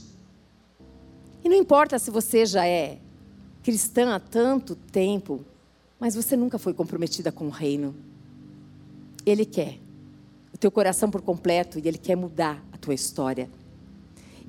E 1.44 1.48
não 1.48 1.56
importa 1.56 1.98
se 1.98 2.10
você 2.10 2.46
já 2.46 2.66
é 2.66 2.98
cristã 3.62 4.14
há 4.14 4.20
tanto 4.20 4.74
tempo, 4.74 5.44
mas 5.98 6.14
você 6.14 6.36
nunca 6.36 6.58
foi 6.58 6.72
comprometida 6.72 7.30
com 7.30 7.46
o 7.46 7.50
reino. 7.50 7.94
Ele 9.24 9.44
quer 9.44 9.78
o 10.54 10.58
teu 10.58 10.70
coração 10.70 11.10
por 11.10 11.20
completo 11.20 11.78
e 11.78 11.86
ele 11.86 11.98
quer 11.98 12.16
mudar 12.16 12.64
a 12.72 12.78
tua 12.78 12.94
história. 12.94 13.50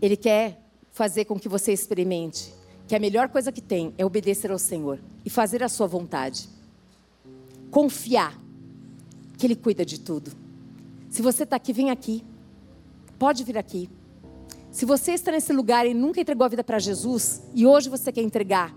Ele 0.01 0.15
quer 0.15 0.61
fazer 0.91 1.25
com 1.25 1.39
que 1.39 1.49
você 1.49 1.73
experimente 1.73 2.53
que 2.87 2.95
a 2.95 2.99
melhor 2.99 3.29
coisa 3.29 3.51
que 3.51 3.61
tem 3.61 3.93
é 3.97 4.05
obedecer 4.05 4.49
ao 4.49 4.57
Senhor 4.57 4.99
e 5.25 5.29
fazer 5.29 5.61
a 5.61 5.69
sua 5.69 5.87
vontade. 5.87 6.47
Confiar 7.69 8.39
que 9.37 9.45
Ele 9.45 9.55
cuida 9.55 9.85
de 9.85 9.99
tudo. 9.99 10.31
Se 11.09 11.21
você 11.21 11.43
está 11.43 11.57
aqui, 11.57 11.73
vem 11.73 11.89
aqui. 11.89 12.23
Pode 13.19 13.43
vir 13.43 13.57
aqui. 13.57 13.89
Se 14.71 14.85
você 14.85 15.11
está 15.11 15.31
nesse 15.31 15.51
lugar 15.51 15.85
e 15.85 15.93
nunca 15.93 16.21
entregou 16.21 16.45
a 16.45 16.47
vida 16.47 16.63
para 16.63 16.79
Jesus, 16.79 17.41
e 17.53 17.65
hoje 17.65 17.89
você 17.89 18.11
quer 18.11 18.21
entregar, 18.21 18.73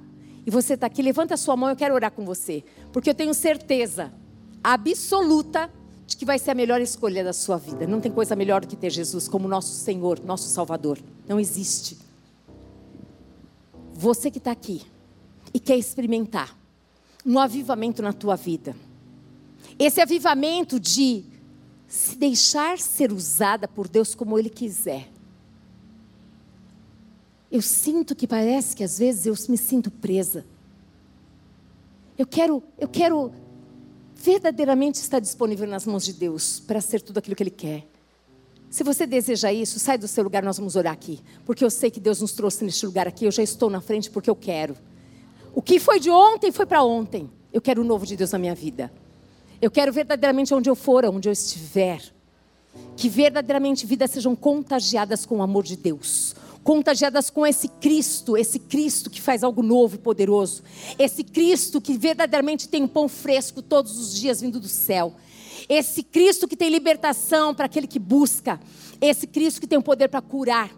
e 0.46 0.50
você 0.50 0.74
está 0.74 0.86
aqui, 0.86 1.02
levanta 1.02 1.34
a 1.34 1.36
sua 1.36 1.56
mão, 1.56 1.68
eu 1.68 1.76
quero 1.76 1.94
orar 1.94 2.10
com 2.10 2.24
você. 2.24 2.64
Porque 2.92 3.10
eu 3.10 3.14
tenho 3.14 3.32
certeza 3.34 4.12
absoluta 4.64 5.70
de 6.06 6.16
que 6.16 6.24
vai 6.24 6.38
ser 6.38 6.50
a 6.50 6.54
melhor 6.54 6.80
escolha 6.80 7.22
da 7.22 7.32
sua 7.32 7.56
vida. 7.56 7.86
Não 7.86 8.00
tem 8.00 8.10
coisa 8.10 8.34
melhor 8.34 8.62
do 8.62 8.66
que 8.66 8.76
ter 8.76 8.90
Jesus 8.90 9.28
como 9.28 9.46
nosso 9.46 9.72
Senhor, 9.72 10.18
nosso 10.24 10.48
Salvador. 10.48 10.98
Não 11.28 11.38
existe. 11.38 12.09
Você 14.00 14.30
que 14.30 14.38
está 14.38 14.50
aqui 14.50 14.80
e 15.52 15.60
quer 15.60 15.76
experimentar 15.76 16.56
um 17.24 17.38
avivamento 17.38 18.00
na 18.00 18.14
tua 18.14 18.34
vida. 18.34 18.74
Esse 19.78 20.00
avivamento 20.00 20.80
de 20.80 21.22
se 21.86 22.16
deixar 22.16 22.78
ser 22.78 23.12
usada 23.12 23.68
por 23.68 23.86
Deus 23.86 24.14
como 24.14 24.38
Ele 24.38 24.48
quiser. 24.48 25.06
Eu 27.52 27.60
sinto 27.60 28.16
que 28.16 28.26
parece 28.26 28.74
que 28.74 28.82
às 28.82 28.98
vezes 28.98 29.26
eu 29.26 29.34
me 29.50 29.58
sinto 29.58 29.90
presa. 29.90 30.46
Eu 32.16 32.26
quero, 32.26 32.62
eu 32.78 32.88
quero 32.88 33.30
verdadeiramente 34.14 34.94
estar 34.94 35.20
disponível 35.20 35.68
nas 35.68 35.84
mãos 35.84 36.06
de 36.06 36.14
Deus 36.14 36.58
para 36.58 36.80
ser 36.80 37.02
tudo 37.02 37.18
aquilo 37.18 37.36
que 37.36 37.42
Ele 37.42 37.50
quer. 37.50 37.89
Se 38.70 38.84
você 38.84 39.04
deseja 39.04 39.52
isso, 39.52 39.80
sai 39.80 39.98
do 39.98 40.06
seu 40.06 40.22
lugar, 40.22 40.44
nós 40.44 40.56
vamos 40.56 40.76
orar 40.76 40.92
aqui. 40.92 41.18
Porque 41.44 41.64
eu 41.64 41.70
sei 41.70 41.90
que 41.90 41.98
Deus 41.98 42.20
nos 42.20 42.32
trouxe 42.32 42.64
neste 42.64 42.86
lugar 42.86 43.08
aqui, 43.08 43.24
eu 43.24 43.32
já 43.32 43.42
estou 43.42 43.68
na 43.68 43.80
frente 43.80 44.08
porque 44.08 44.30
eu 44.30 44.36
quero. 44.36 44.76
O 45.52 45.60
que 45.60 45.80
foi 45.80 45.98
de 45.98 46.08
ontem 46.08 46.52
foi 46.52 46.64
para 46.64 46.80
ontem. 46.84 47.28
Eu 47.52 47.60
quero 47.60 47.82
o 47.82 47.84
novo 47.84 48.06
de 48.06 48.16
Deus 48.16 48.30
na 48.30 48.38
minha 48.38 48.54
vida. 48.54 48.92
Eu 49.60 49.72
quero 49.72 49.92
verdadeiramente 49.92 50.54
onde 50.54 50.70
eu 50.70 50.76
for, 50.76 51.04
onde 51.04 51.28
eu 51.28 51.32
estiver. 51.32 52.00
Que 52.96 53.08
verdadeiramente 53.08 53.84
vidas 53.84 54.12
sejam 54.12 54.36
contagiadas 54.36 55.26
com 55.26 55.38
o 55.38 55.42
amor 55.42 55.64
de 55.64 55.74
Deus. 55.74 56.36
Contagiadas 56.62 57.28
com 57.28 57.44
esse 57.44 57.66
Cristo, 57.66 58.36
esse 58.36 58.60
Cristo 58.60 59.10
que 59.10 59.20
faz 59.20 59.42
algo 59.42 59.64
novo 59.64 59.96
e 59.96 59.98
poderoso. 59.98 60.62
Esse 60.96 61.24
Cristo 61.24 61.80
que 61.80 61.98
verdadeiramente 61.98 62.68
tem 62.68 62.84
um 62.84 62.88
pão 62.88 63.08
fresco 63.08 63.60
todos 63.60 63.98
os 63.98 64.14
dias 64.14 64.40
vindo 64.40 64.60
do 64.60 64.68
céu. 64.68 65.16
Esse 65.70 66.02
Cristo 66.02 66.48
que 66.48 66.56
tem 66.56 66.68
libertação 66.68 67.54
para 67.54 67.66
aquele 67.66 67.86
que 67.86 68.00
busca. 68.00 68.58
Esse 69.00 69.24
Cristo 69.24 69.60
que 69.60 69.68
tem 69.68 69.78
o 69.78 69.82
poder 69.82 70.08
para 70.08 70.20
curar. 70.20 70.68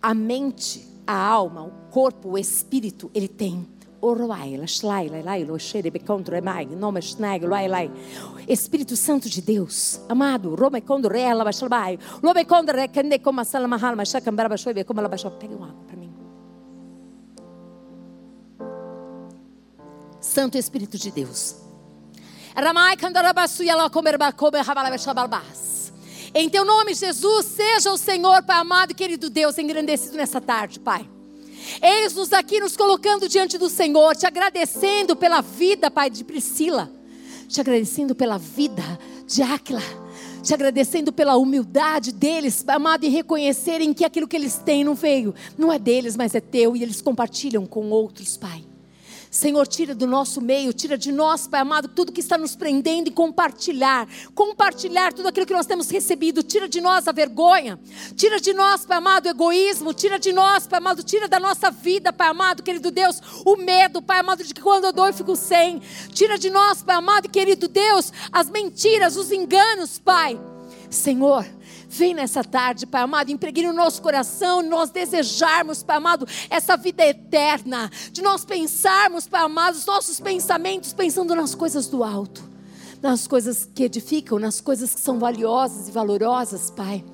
A 0.00 0.14
mente, 0.14 0.88
a 1.06 1.14
alma, 1.14 1.62
o 1.62 1.70
corpo, 1.90 2.30
o 2.30 2.38
espírito, 2.38 3.10
ele 3.12 3.28
tem. 3.28 3.68
Espírito 8.48 8.96
Santo 8.96 9.28
de 9.28 9.42
Deus, 9.42 10.00
amado, 10.08 10.54
Pega 15.32 15.54
um 15.54 15.64
água 15.64 15.84
para 15.86 15.96
mim. 15.96 16.12
Santo 20.18 20.56
Espírito 20.56 20.96
de 20.96 21.10
Deus. 21.10 21.63
Em 26.32 26.48
teu 26.48 26.64
nome, 26.64 26.94
Jesus, 26.94 27.46
seja 27.46 27.92
o 27.92 27.96
Senhor, 27.96 28.42
Pai 28.42 28.58
amado 28.58 28.92
e 28.92 28.94
querido 28.94 29.28
Deus, 29.28 29.58
engrandecido 29.58 30.16
nessa 30.16 30.40
tarde, 30.40 30.78
Pai. 30.78 31.08
Eis-nos 31.82 32.32
aqui 32.32 32.60
nos 32.60 32.76
colocando 32.76 33.28
diante 33.28 33.56
do 33.58 33.68
Senhor, 33.68 34.14
te 34.14 34.26
agradecendo 34.26 35.16
pela 35.16 35.40
vida, 35.40 35.90
Pai, 35.90 36.10
de 36.10 36.22
Priscila, 36.22 36.90
te 37.48 37.60
agradecendo 37.60 38.14
pela 38.14 38.38
vida 38.38 38.82
de 39.26 39.42
Áquila, 39.42 39.82
te 40.42 40.52
agradecendo 40.52 41.12
pela 41.12 41.36
humildade 41.36 42.12
deles, 42.12 42.62
Pai 42.62 42.76
amado, 42.76 43.04
em 43.04 43.10
reconhecerem 43.10 43.94
que 43.94 44.04
aquilo 44.04 44.28
que 44.28 44.36
eles 44.36 44.56
têm 44.58 44.84
não 44.84 44.94
veio, 44.94 45.34
não 45.56 45.72
é 45.72 45.78
deles, 45.78 46.16
mas 46.16 46.34
é 46.34 46.40
teu, 46.40 46.76
e 46.76 46.82
eles 46.82 47.00
compartilham 47.00 47.66
com 47.66 47.90
outros, 47.90 48.36
Pai. 48.36 48.64
Senhor, 49.34 49.66
tira 49.66 49.96
do 49.96 50.06
nosso 50.06 50.40
meio, 50.40 50.72
tira 50.72 50.96
de 50.96 51.10
nós, 51.10 51.48
Pai 51.48 51.60
amado, 51.60 51.88
tudo 51.88 52.12
que 52.12 52.20
está 52.20 52.38
nos 52.38 52.54
prendendo 52.54 53.08
e 53.08 53.10
compartilhar. 53.10 54.06
Compartilhar 54.32 55.12
tudo 55.12 55.26
aquilo 55.26 55.44
que 55.44 55.52
nós 55.52 55.66
temos 55.66 55.90
recebido. 55.90 56.40
Tira 56.40 56.68
de 56.68 56.80
nós 56.80 57.08
a 57.08 57.12
vergonha. 57.12 57.76
Tira 58.14 58.38
de 58.38 58.52
nós, 58.52 58.86
Pai 58.86 58.98
amado, 58.98 59.26
o 59.26 59.30
egoísmo. 59.30 59.92
Tira 59.92 60.20
de 60.20 60.32
nós, 60.32 60.68
Pai 60.68 60.78
amado, 60.78 61.02
tira 61.02 61.26
da 61.26 61.40
nossa 61.40 61.68
vida, 61.68 62.12
Pai 62.12 62.28
amado, 62.28 62.62
querido 62.62 62.92
Deus, 62.92 63.20
o 63.44 63.56
medo, 63.56 64.00
Pai 64.00 64.20
amado, 64.20 64.44
de 64.44 64.54
que 64.54 64.62
quando 64.62 64.84
eu 64.84 64.92
dou 64.92 65.08
eu 65.08 65.12
fico 65.12 65.34
sem. 65.34 65.80
Tira 66.10 66.38
de 66.38 66.48
nós, 66.48 66.84
Pai 66.84 66.94
amado, 66.94 67.28
querido 67.28 67.66
Deus, 67.66 68.12
as 68.30 68.48
mentiras, 68.48 69.16
os 69.16 69.32
enganos, 69.32 69.98
Pai. 69.98 70.38
Senhor, 70.88 71.44
Vem 71.96 72.12
nessa 72.12 72.42
tarde, 72.42 72.86
Pai 72.86 73.02
amado, 73.02 73.30
impregne 73.30 73.68
no 73.68 73.72
nosso 73.72 74.02
coração, 74.02 74.60
nós 74.62 74.90
desejarmos, 74.90 75.84
Pai 75.84 75.96
amado, 75.96 76.26
essa 76.50 76.76
vida 76.76 77.06
eterna, 77.06 77.88
de 78.10 78.20
nós 78.20 78.44
pensarmos, 78.44 79.28
Pai 79.28 79.40
amado, 79.40 79.76
os 79.76 79.86
nossos 79.86 80.18
pensamentos 80.18 80.92
pensando 80.92 81.36
nas 81.36 81.54
coisas 81.54 81.86
do 81.86 82.02
alto, 82.02 82.42
nas 83.00 83.28
coisas 83.28 83.68
que 83.72 83.84
edificam, 83.84 84.40
nas 84.40 84.60
coisas 84.60 84.92
que 84.92 85.00
são 85.00 85.20
valiosas 85.20 85.86
e 85.86 85.92
valorosas, 85.92 86.68
Pai. 86.68 87.04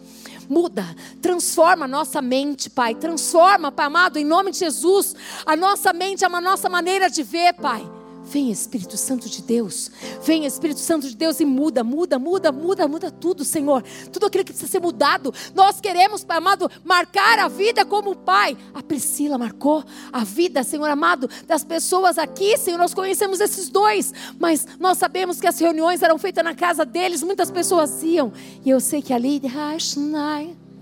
Muda, 0.49 0.97
transforma 1.21 1.85
a 1.85 1.89
nossa 1.89 2.23
mente, 2.23 2.71
Pai. 2.71 2.95
Transforma, 2.95 3.71
Pai 3.71 3.85
amado, 3.85 4.19
em 4.19 4.25
nome 4.25 4.51
de 4.51 4.61
Jesus, 4.61 5.15
a 5.45 5.55
nossa 5.55 5.93
mente, 5.93 6.25
a 6.25 6.41
nossa 6.41 6.71
maneira 6.71 7.11
de 7.11 7.23
ver, 7.23 7.53
Pai. 7.53 8.00
Vem 8.31 8.53
Espírito 8.53 8.97
Santo 8.97 9.29
de 9.29 9.43
Deus, 9.43 9.91
vem 10.23 10.47
Espírito 10.47 10.79
Santo 10.79 11.09
de 11.09 11.17
Deus 11.17 11.41
e 11.41 11.45
muda, 11.45 11.83
muda, 11.83 12.17
muda, 12.17 12.53
muda, 12.53 12.87
muda 12.87 13.11
tudo, 13.11 13.45
Senhor. 13.45 13.83
Tudo 14.13 14.27
aquilo 14.27 14.45
que 14.45 14.53
precisa 14.53 14.71
ser 14.71 14.81
mudado. 14.81 15.35
Nós 15.53 15.81
queremos, 15.81 16.23
Pai 16.23 16.39
amado, 16.39 16.71
marcar 16.85 17.41
a 17.41 17.49
vida 17.49 17.85
como 17.85 18.15
Pai. 18.15 18.57
A 18.73 18.85
Priscila 18.85 19.37
marcou 19.37 19.85
a 20.13 20.23
vida, 20.23 20.63
Senhor 20.63 20.89
amado, 20.89 21.29
das 21.45 21.65
pessoas 21.65 22.19
aqui, 22.19 22.57
Senhor. 22.57 22.79
Nós 22.79 22.95
conhecemos 22.95 23.41
esses 23.41 23.69
dois, 23.69 24.15
mas 24.39 24.65
nós 24.79 24.97
sabemos 24.97 25.41
que 25.41 25.49
as 25.49 25.59
reuniões 25.59 26.01
eram 26.01 26.17
feitas 26.17 26.45
na 26.45 26.55
casa 26.55 26.85
deles, 26.87 27.25
muitas 27.25 27.51
pessoas 27.51 28.01
iam. 28.05 28.33
E 28.65 28.71
eu 28.71 28.79
sei 28.79 29.03
que 29.03 29.13
ali, 29.13 29.41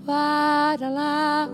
what 0.09 0.81
a 0.81 0.89
lie, 0.89 1.47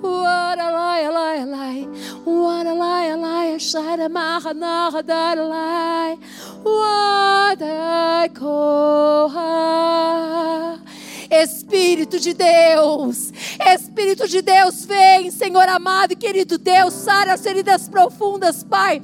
what 0.00 0.58
a 0.58 0.68
lie, 0.78 1.00
a 1.00 1.10
lie, 1.12 1.36
a 1.36 1.44
lie, 1.44 1.82
what 2.24 2.66
a 2.66 2.72
lie, 2.72 3.04
a 3.04 3.16
lie, 3.18 3.46
a 3.48 3.58
shara 3.58 4.10
maha 4.10 4.54
naha 4.54 5.02
da 5.06 5.34
lie, 5.34 6.16
what 6.62 7.60
a 7.60 8.28
koha. 8.32 9.48
Espírito 11.30 12.18
de 12.18 12.32
Deus, 12.32 13.32
Espírito 13.74 14.26
de 14.26 14.40
Deus, 14.40 14.84
vem, 14.84 15.30
Senhor 15.30 15.68
amado 15.68 16.12
e 16.12 16.16
querido 16.16 16.56
Deus, 16.58 16.94
sara 16.94 17.34
as 17.34 17.42
feridas 17.42 17.88
profundas, 17.88 18.64
Pai. 18.64 19.02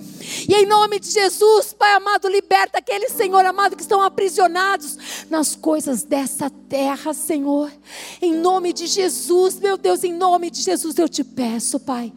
E 0.49 0.55
em 0.55 0.67
nome 0.67 0.99
de 0.99 1.11
Jesus, 1.11 1.73
Pai 1.73 1.93
amado, 1.95 2.29
liberta 2.29 2.79
aqueles, 2.79 3.13
Senhor 3.13 3.45
amado, 3.45 3.77
que 3.77 3.83
estão 3.83 4.03
aprisionados 4.03 5.27
nas 5.29 5.55
coisas 5.55 6.03
dessa 6.03 6.49
terra, 6.49 7.13
Senhor. 7.13 7.71
Em 8.21 8.35
nome 8.35 8.73
de 8.73 8.87
Jesus, 8.87 9.61
meu 9.61 9.77
Deus, 9.77 10.03
em 10.03 10.13
nome 10.13 10.51
de 10.51 10.63
Jesus, 10.63 10.99
eu 10.99 11.09
te 11.09 11.23
peço, 11.23 11.79
Pai. 11.79 12.13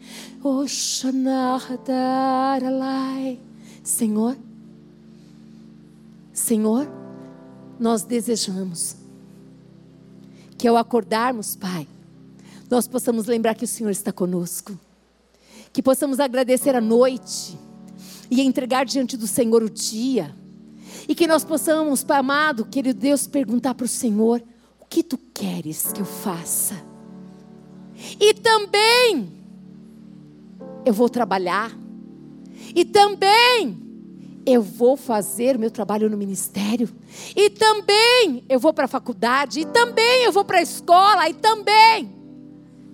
Senhor, 3.82 4.36
Senhor, 6.32 6.88
nós 7.78 8.02
desejamos 8.02 8.97
que 10.58 10.66
ao 10.66 10.76
acordarmos, 10.76 11.54
Pai, 11.54 11.86
nós 12.68 12.88
possamos 12.88 13.26
lembrar 13.26 13.54
que 13.54 13.64
o 13.64 13.68
Senhor 13.68 13.90
está 13.90 14.12
conosco, 14.12 14.78
que 15.72 15.80
possamos 15.80 16.18
agradecer 16.18 16.74
a 16.74 16.80
noite 16.80 17.56
e 18.28 18.42
entregar 18.42 18.84
diante 18.84 19.16
do 19.16 19.26
Senhor 19.26 19.62
o 19.62 19.70
dia, 19.70 20.34
e 21.08 21.14
que 21.14 21.28
nós 21.28 21.44
possamos, 21.44 22.02
Pai 22.02 22.18
amado, 22.18 22.64
querido 22.66 22.98
Deus, 22.98 23.26
perguntar 23.26 23.74
para 23.74 23.84
o 23.86 23.88
Senhor: 23.88 24.42
o 24.80 24.84
que 24.84 25.02
tu 25.02 25.16
queres 25.32 25.92
que 25.92 26.00
eu 26.00 26.06
faça? 26.06 26.74
E 28.20 28.34
também 28.34 29.32
eu 30.84 30.92
vou 30.92 31.08
trabalhar, 31.08 31.72
e 32.74 32.84
também 32.84 33.87
eu 34.48 34.62
vou 34.62 34.96
fazer 34.96 35.56
o 35.56 35.58
meu 35.58 35.70
trabalho 35.70 36.08
no 36.08 36.16
ministério, 36.16 36.88
e 37.36 37.50
também 37.50 38.42
eu 38.48 38.58
vou 38.58 38.72
para 38.72 38.86
a 38.86 38.88
faculdade, 38.88 39.60
e 39.60 39.66
também 39.66 40.24
eu 40.24 40.32
vou 40.32 40.44
para 40.44 40.58
a 40.58 40.62
escola, 40.62 41.28
e 41.28 41.34
também, 41.34 42.10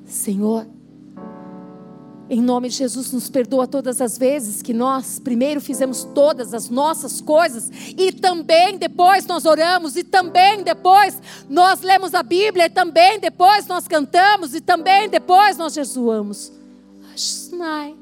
Senhor, 0.04 0.66
em 2.28 2.40
nome 2.40 2.68
de 2.70 2.76
Jesus, 2.76 3.12
nos 3.12 3.28
perdoa 3.28 3.68
todas 3.68 4.00
as 4.00 4.18
vezes 4.18 4.62
que 4.62 4.72
nós 4.72 5.20
primeiro 5.20 5.60
fizemos 5.60 6.04
todas 6.14 6.54
as 6.54 6.70
nossas 6.70 7.20
coisas 7.20 7.70
e 7.98 8.10
também 8.12 8.78
depois 8.78 9.26
nós 9.26 9.44
oramos, 9.44 9.94
e 9.94 10.02
também 10.02 10.62
depois 10.62 11.20
nós 11.48 11.82
lemos 11.82 12.14
a 12.14 12.22
Bíblia, 12.22 12.66
e 12.66 12.70
também 12.70 13.20
depois 13.20 13.66
nós 13.66 13.86
cantamos, 13.86 14.54
e 14.54 14.60
também 14.60 15.08
depois 15.08 15.56
nós 15.58 15.74
jesuamos. 15.74 16.50
Ashnai, 17.12 17.94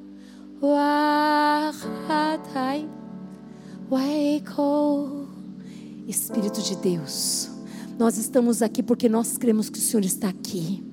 Espírito 6.09 6.63
de 6.63 6.77
Deus, 6.77 7.51
nós 7.99 8.17
estamos 8.19 8.63
aqui 8.63 8.83
porque 8.83 9.09
nós 9.09 9.37
cremos 9.37 9.71
que 9.71 9.79
o 9.79 9.83
Senhor 9.83 10.05
está 10.05 10.29
aqui. 10.29 10.92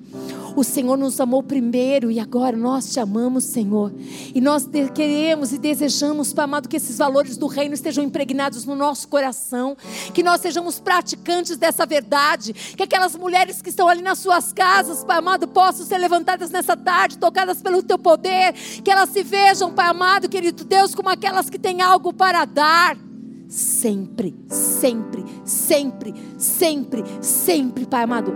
O 0.56 0.64
Senhor 0.64 0.96
nos 0.96 1.20
amou 1.20 1.42
primeiro 1.42 2.10
e 2.10 2.18
agora 2.18 2.56
nós 2.56 2.92
te 2.92 2.98
amamos, 2.98 3.44
Senhor. 3.44 3.92
E 4.34 4.40
nós 4.40 4.68
queremos 4.94 5.52
e 5.52 5.58
desejamos, 5.58 6.32
Pai 6.32 6.44
amado, 6.44 6.68
que 6.68 6.76
esses 6.76 6.98
valores 6.98 7.36
do 7.36 7.46
reino 7.46 7.74
estejam 7.74 8.02
impregnados 8.02 8.64
no 8.64 8.74
nosso 8.74 9.08
coração, 9.08 9.76
que 10.12 10.22
nós 10.22 10.40
sejamos 10.40 10.80
praticantes 10.80 11.56
dessa 11.56 11.86
verdade, 11.86 12.52
que 12.52 12.82
aquelas 12.82 13.14
mulheres 13.16 13.62
que 13.62 13.70
estão 13.70 13.88
ali 13.88 14.02
nas 14.02 14.18
suas 14.18 14.52
casas, 14.52 15.04
Pai 15.04 15.18
amado, 15.18 15.46
possam 15.46 15.86
ser 15.86 15.98
levantadas 15.98 16.50
nessa 16.50 16.76
tarde, 16.76 17.18
tocadas 17.18 17.62
pelo 17.62 17.82
teu 17.82 17.98
poder, 17.98 18.52
que 18.52 18.90
elas 18.90 19.10
se 19.10 19.22
vejam, 19.22 19.72
Pai 19.72 19.88
amado, 19.88 20.28
querido 20.28 20.64
Deus, 20.64 20.94
como 20.94 21.08
aquelas 21.08 21.48
que 21.48 21.58
têm 21.58 21.80
algo 21.80 22.12
para 22.12 22.44
dar. 22.44 23.09
Sempre, 23.50 24.32
sempre, 24.48 25.24
sempre, 25.44 26.14
sempre, 26.38 27.04
sempre, 27.20 27.84
Pai 27.84 28.04
amado. 28.04 28.32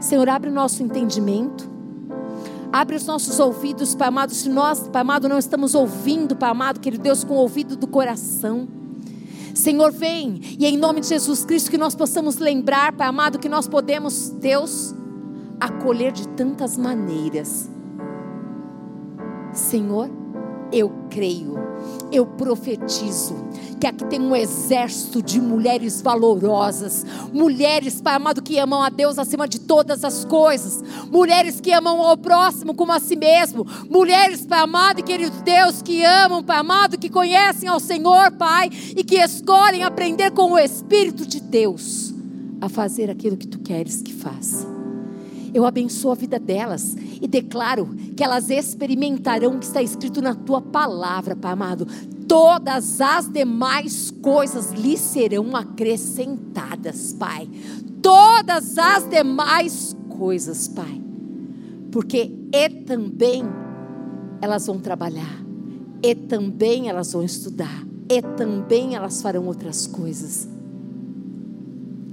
Senhor, 0.00 0.28
abre 0.30 0.48
o 0.48 0.52
nosso 0.52 0.82
entendimento. 0.82 1.70
Abre 2.72 2.96
os 2.96 3.06
nossos 3.06 3.38
ouvidos, 3.38 3.94
Pai 3.94 4.08
amado. 4.08 4.32
Se 4.32 4.48
nós, 4.48 4.88
Pai 4.88 5.02
amado, 5.02 5.28
não 5.28 5.38
estamos 5.38 5.74
ouvindo, 5.74 6.34
Pai 6.34 6.50
amado, 6.50 6.80
querido 6.80 7.02
Deus, 7.02 7.22
com 7.22 7.34
o 7.34 7.36
ouvido 7.38 7.76
do 7.76 7.86
coração. 7.86 8.66
Senhor, 9.54 9.92
vem 9.92 10.40
e 10.58 10.64
em 10.64 10.78
nome 10.78 11.02
de 11.02 11.08
Jesus 11.08 11.44
Cristo 11.44 11.70
que 11.70 11.76
nós 11.76 11.94
possamos 11.94 12.38
lembrar, 12.38 12.94
Pai 12.94 13.06
amado, 13.06 13.38
que 13.38 13.50
nós 13.50 13.68
podemos, 13.68 14.30
Deus, 14.30 14.94
acolher 15.60 16.10
de 16.10 16.26
tantas 16.28 16.78
maneiras. 16.78 17.68
Senhor, 19.52 20.21
eu 20.72 20.90
creio, 21.10 21.58
eu 22.10 22.24
profetizo 22.24 23.34
que 23.78 23.86
aqui 23.86 24.04
tem 24.04 24.20
um 24.20 24.34
exército 24.34 25.20
de 25.20 25.40
mulheres 25.40 26.00
valorosas, 26.00 27.04
mulheres, 27.32 28.00
Pai 28.00 28.14
amado, 28.14 28.40
que 28.40 28.58
amam 28.58 28.82
a 28.82 28.88
Deus 28.88 29.18
acima 29.18 29.48
de 29.48 29.58
todas 29.58 30.04
as 30.04 30.24
coisas, 30.24 30.82
mulheres 31.10 31.60
que 31.60 31.72
amam 31.72 32.00
ao 32.00 32.16
próximo 32.16 32.74
como 32.74 32.92
a 32.92 33.00
si 33.00 33.16
mesmo, 33.16 33.66
mulheres, 33.90 34.46
Pai 34.46 34.60
amado 34.60 35.00
e 35.00 35.02
querido 35.02 35.42
Deus, 35.42 35.82
que 35.82 36.04
amam, 36.04 36.42
Pai 36.42 36.58
amado, 36.58 36.98
que 36.98 37.10
conhecem 37.10 37.68
ao 37.68 37.80
Senhor, 37.80 38.30
Pai, 38.32 38.70
e 38.96 39.02
que 39.02 39.16
escolhem 39.16 39.82
aprender 39.82 40.30
com 40.30 40.52
o 40.52 40.58
Espírito 40.58 41.26
de 41.26 41.40
Deus 41.40 42.14
a 42.60 42.68
fazer 42.68 43.10
aquilo 43.10 43.36
que 43.36 43.48
tu 43.48 43.58
queres 43.58 44.00
que 44.00 44.12
faça. 44.12 44.64
Eu 45.52 45.66
abençoo 45.66 46.12
a 46.12 46.14
vida 46.14 46.38
delas 46.38 46.96
e 47.22 47.28
declaro 47.28 47.86
que 48.16 48.24
elas 48.24 48.50
experimentarão 48.50 49.54
o 49.54 49.58
que 49.60 49.64
está 49.64 49.80
escrito 49.80 50.20
na 50.20 50.34
tua 50.34 50.60
palavra, 50.60 51.36
Pai 51.36 51.52
amado. 51.52 51.86
Todas 52.26 53.00
as 53.00 53.28
demais 53.28 54.10
coisas 54.10 54.72
lhes 54.72 54.98
serão 54.98 55.54
acrescentadas, 55.54 57.12
Pai. 57.12 57.48
Todas 58.02 58.76
as 58.76 59.08
demais 59.08 59.96
coisas, 60.08 60.66
Pai. 60.66 61.00
Porque 61.92 62.32
e 62.52 62.68
também 62.68 63.44
elas 64.40 64.66
vão 64.66 64.80
trabalhar, 64.80 65.44
e 66.02 66.16
também 66.16 66.88
elas 66.88 67.12
vão 67.12 67.22
estudar, 67.22 67.86
e 68.08 68.20
também 68.20 68.96
elas 68.96 69.22
farão 69.22 69.46
outras 69.46 69.86
coisas. 69.86 70.48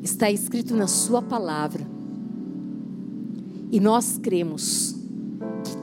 Está 0.03 0.29
escrito 0.29 0.75
na 0.75 0.85
Sua 0.85 1.19
palavra 1.19 1.83
e 3.71 3.79
nós 3.79 4.17
cremos 4.17 4.98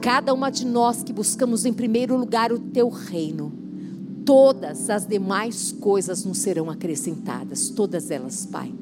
cada 0.07 0.33
uma 0.33 0.51
de 0.51 0.65
nós 0.65 1.03
que 1.03 1.13
buscamos 1.13 1.65
em 1.65 1.73
primeiro 1.73 2.17
lugar 2.17 2.53
o 2.53 2.61
teu 2.61 2.89
reino, 2.89 3.53
todas 4.25 4.89
as 4.89 5.05
demais 5.05 5.73
coisas 5.73 6.25
nos 6.25 6.39
serão 6.39 6.71
acrescentadas, 6.71 7.71
todas 7.71 8.09
elas, 8.09 8.47
Pai. 8.47 8.73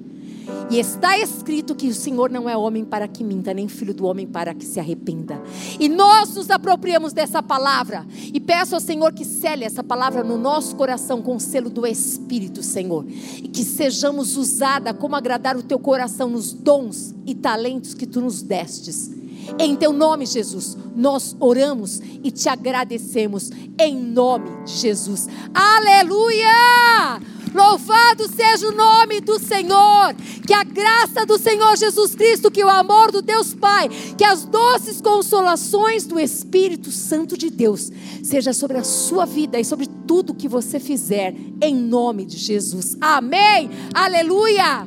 E 0.70 0.78
está 0.78 1.16
escrito 1.16 1.74
que 1.74 1.88
o 1.88 1.94
Senhor 1.94 2.28
não 2.28 2.46
é 2.46 2.54
homem 2.54 2.84
para 2.84 3.08
que 3.08 3.24
minta, 3.24 3.54
nem 3.54 3.68
filho 3.68 3.94
do 3.94 4.04
homem 4.04 4.26
para 4.26 4.52
que 4.52 4.66
se 4.66 4.78
arrependa. 4.78 5.42
E 5.80 5.88
nós 5.88 6.34
nos 6.34 6.50
apropriamos 6.50 7.14
dessa 7.14 7.42
palavra. 7.42 8.04
E 8.30 8.38
peço 8.38 8.74
ao 8.74 8.80
Senhor 8.80 9.10
que 9.14 9.24
cele 9.24 9.64
essa 9.64 9.82
palavra 9.82 10.22
no 10.22 10.36
nosso 10.36 10.76
coração 10.76 11.22
com 11.22 11.36
o 11.36 11.40
selo 11.40 11.70
do 11.70 11.86
Espírito, 11.86 12.62
Senhor. 12.62 13.06
E 13.08 13.48
que 13.48 13.64
sejamos 13.64 14.36
usada 14.36 14.92
como 14.92 15.16
agradar 15.16 15.56
o 15.56 15.62
teu 15.62 15.78
coração 15.78 16.28
nos 16.28 16.52
dons 16.52 17.14
e 17.24 17.34
talentos 17.34 17.94
que 17.94 18.06
tu 18.06 18.20
nos 18.20 18.42
destes. 18.42 19.23
Em 19.58 19.76
teu 19.76 19.92
nome, 19.92 20.26
Jesus, 20.26 20.76
nós 20.94 21.36
oramos 21.38 22.00
e 22.22 22.30
te 22.30 22.48
agradecemos. 22.48 23.50
Em 23.78 23.96
nome 23.96 24.64
de 24.64 24.72
Jesus. 24.72 25.28
Aleluia! 25.52 27.20
Louvado 27.54 28.28
seja 28.28 28.68
o 28.68 28.72
nome 28.72 29.20
do 29.20 29.38
Senhor. 29.38 30.14
Que 30.44 30.52
a 30.52 30.64
graça 30.64 31.24
do 31.24 31.38
Senhor 31.38 31.76
Jesus 31.76 32.14
Cristo, 32.14 32.50
que 32.50 32.64
o 32.64 32.68
amor 32.68 33.12
do 33.12 33.22
Deus 33.22 33.54
Pai, 33.54 33.88
que 34.18 34.24
as 34.24 34.44
doces 34.44 35.00
consolações 35.00 36.04
do 36.04 36.18
Espírito 36.18 36.90
Santo 36.90 37.38
de 37.38 37.50
Deus 37.50 37.92
seja 38.24 38.52
sobre 38.52 38.76
a 38.76 38.84
sua 38.84 39.24
vida 39.24 39.58
e 39.58 39.64
sobre 39.64 39.86
tudo 39.86 40.34
que 40.34 40.48
você 40.48 40.80
fizer, 40.80 41.34
em 41.62 41.76
nome 41.76 42.24
de 42.24 42.36
Jesus. 42.36 42.96
Amém. 43.00 43.70
Aleluia. 43.94 44.86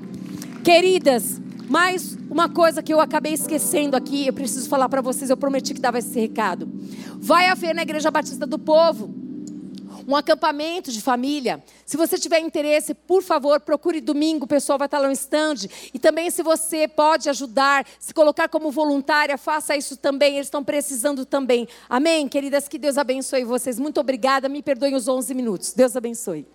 Queridas, 0.62 1.40
mais 1.70 2.17
uma 2.30 2.50
coisa 2.50 2.84
que 2.84 2.94
eu 2.94 3.00
acabei 3.00 3.34
esquecendo 3.34 3.96
aqui, 3.96 4.28
eu 4.28 4.34
preciso 4.34 4.68
falar 4.70 4.90
para 4.90 5.02
vocês, 5.02 5.30
eu 5.30 5.38
prometi 5.38 5.74
que 5.74 5.82
dava 5.82 6.00
esse 6.00 6.20
recado. 6.20 6.70
Vai 7.16 7.48
haver 7.48 7.74
na 7.74 7.82
Igreja 7.82 8.12
Batista 8.12 8.46
do 8.46 8.60
Povo 8.60 9.28
um 10.08 10.16
acampamento 10.16 10.90
de 10.90 11.02
família. 11.02 11.62
Se 11.86 11.98
você 11.98 12.18
tiver 12.18 12.40
interesse, 12.40 12.94
por 12.94 13.22
favor, 13.22 13.60
procure 13.60 14.00
domingo, 14.00 14.46
o 14.46 14.48
pessoal 14.48 14.80
vai 14.80 14.88
estar 14.88 15.00
lá 15.00 15.08
no 15.08 15.14
stand. 15.14 15.68
E 15.94 16.00
também, 16.00 16.32
se 16.32 16.42
você 16.42 16.88
pode 16.88 17.30
ajudar, 17.30 17.86
se 18.00 18.14
colocar 18.14 18.48
como 18.48 18.72
voluntária, 18.72 19.38
faça 19.38 19.76
isso 19.76 19.98
também. 19.98 20.36
Eles 20.36 20.48
estão 20.48 20.64
precisando 20.64 21.26
também. 21.26 21.68
Amém, 21.90 22.28
queridas? 22.30 22.70
Que 22.70 22.78
Deus 22.78 22.98
abençoe 22.98 23.44
vocês. 23.44 23.78
Muito 23.78 24.00
obrigada. 24.00 24.48
Me 24.48 24.64
perdoem 24.64 24.96
os 24.96 25.10
11 25.10 25.34
minutos. 25.34 25.74
Deus 25.74 25.98
abençoe. 25.98 26.48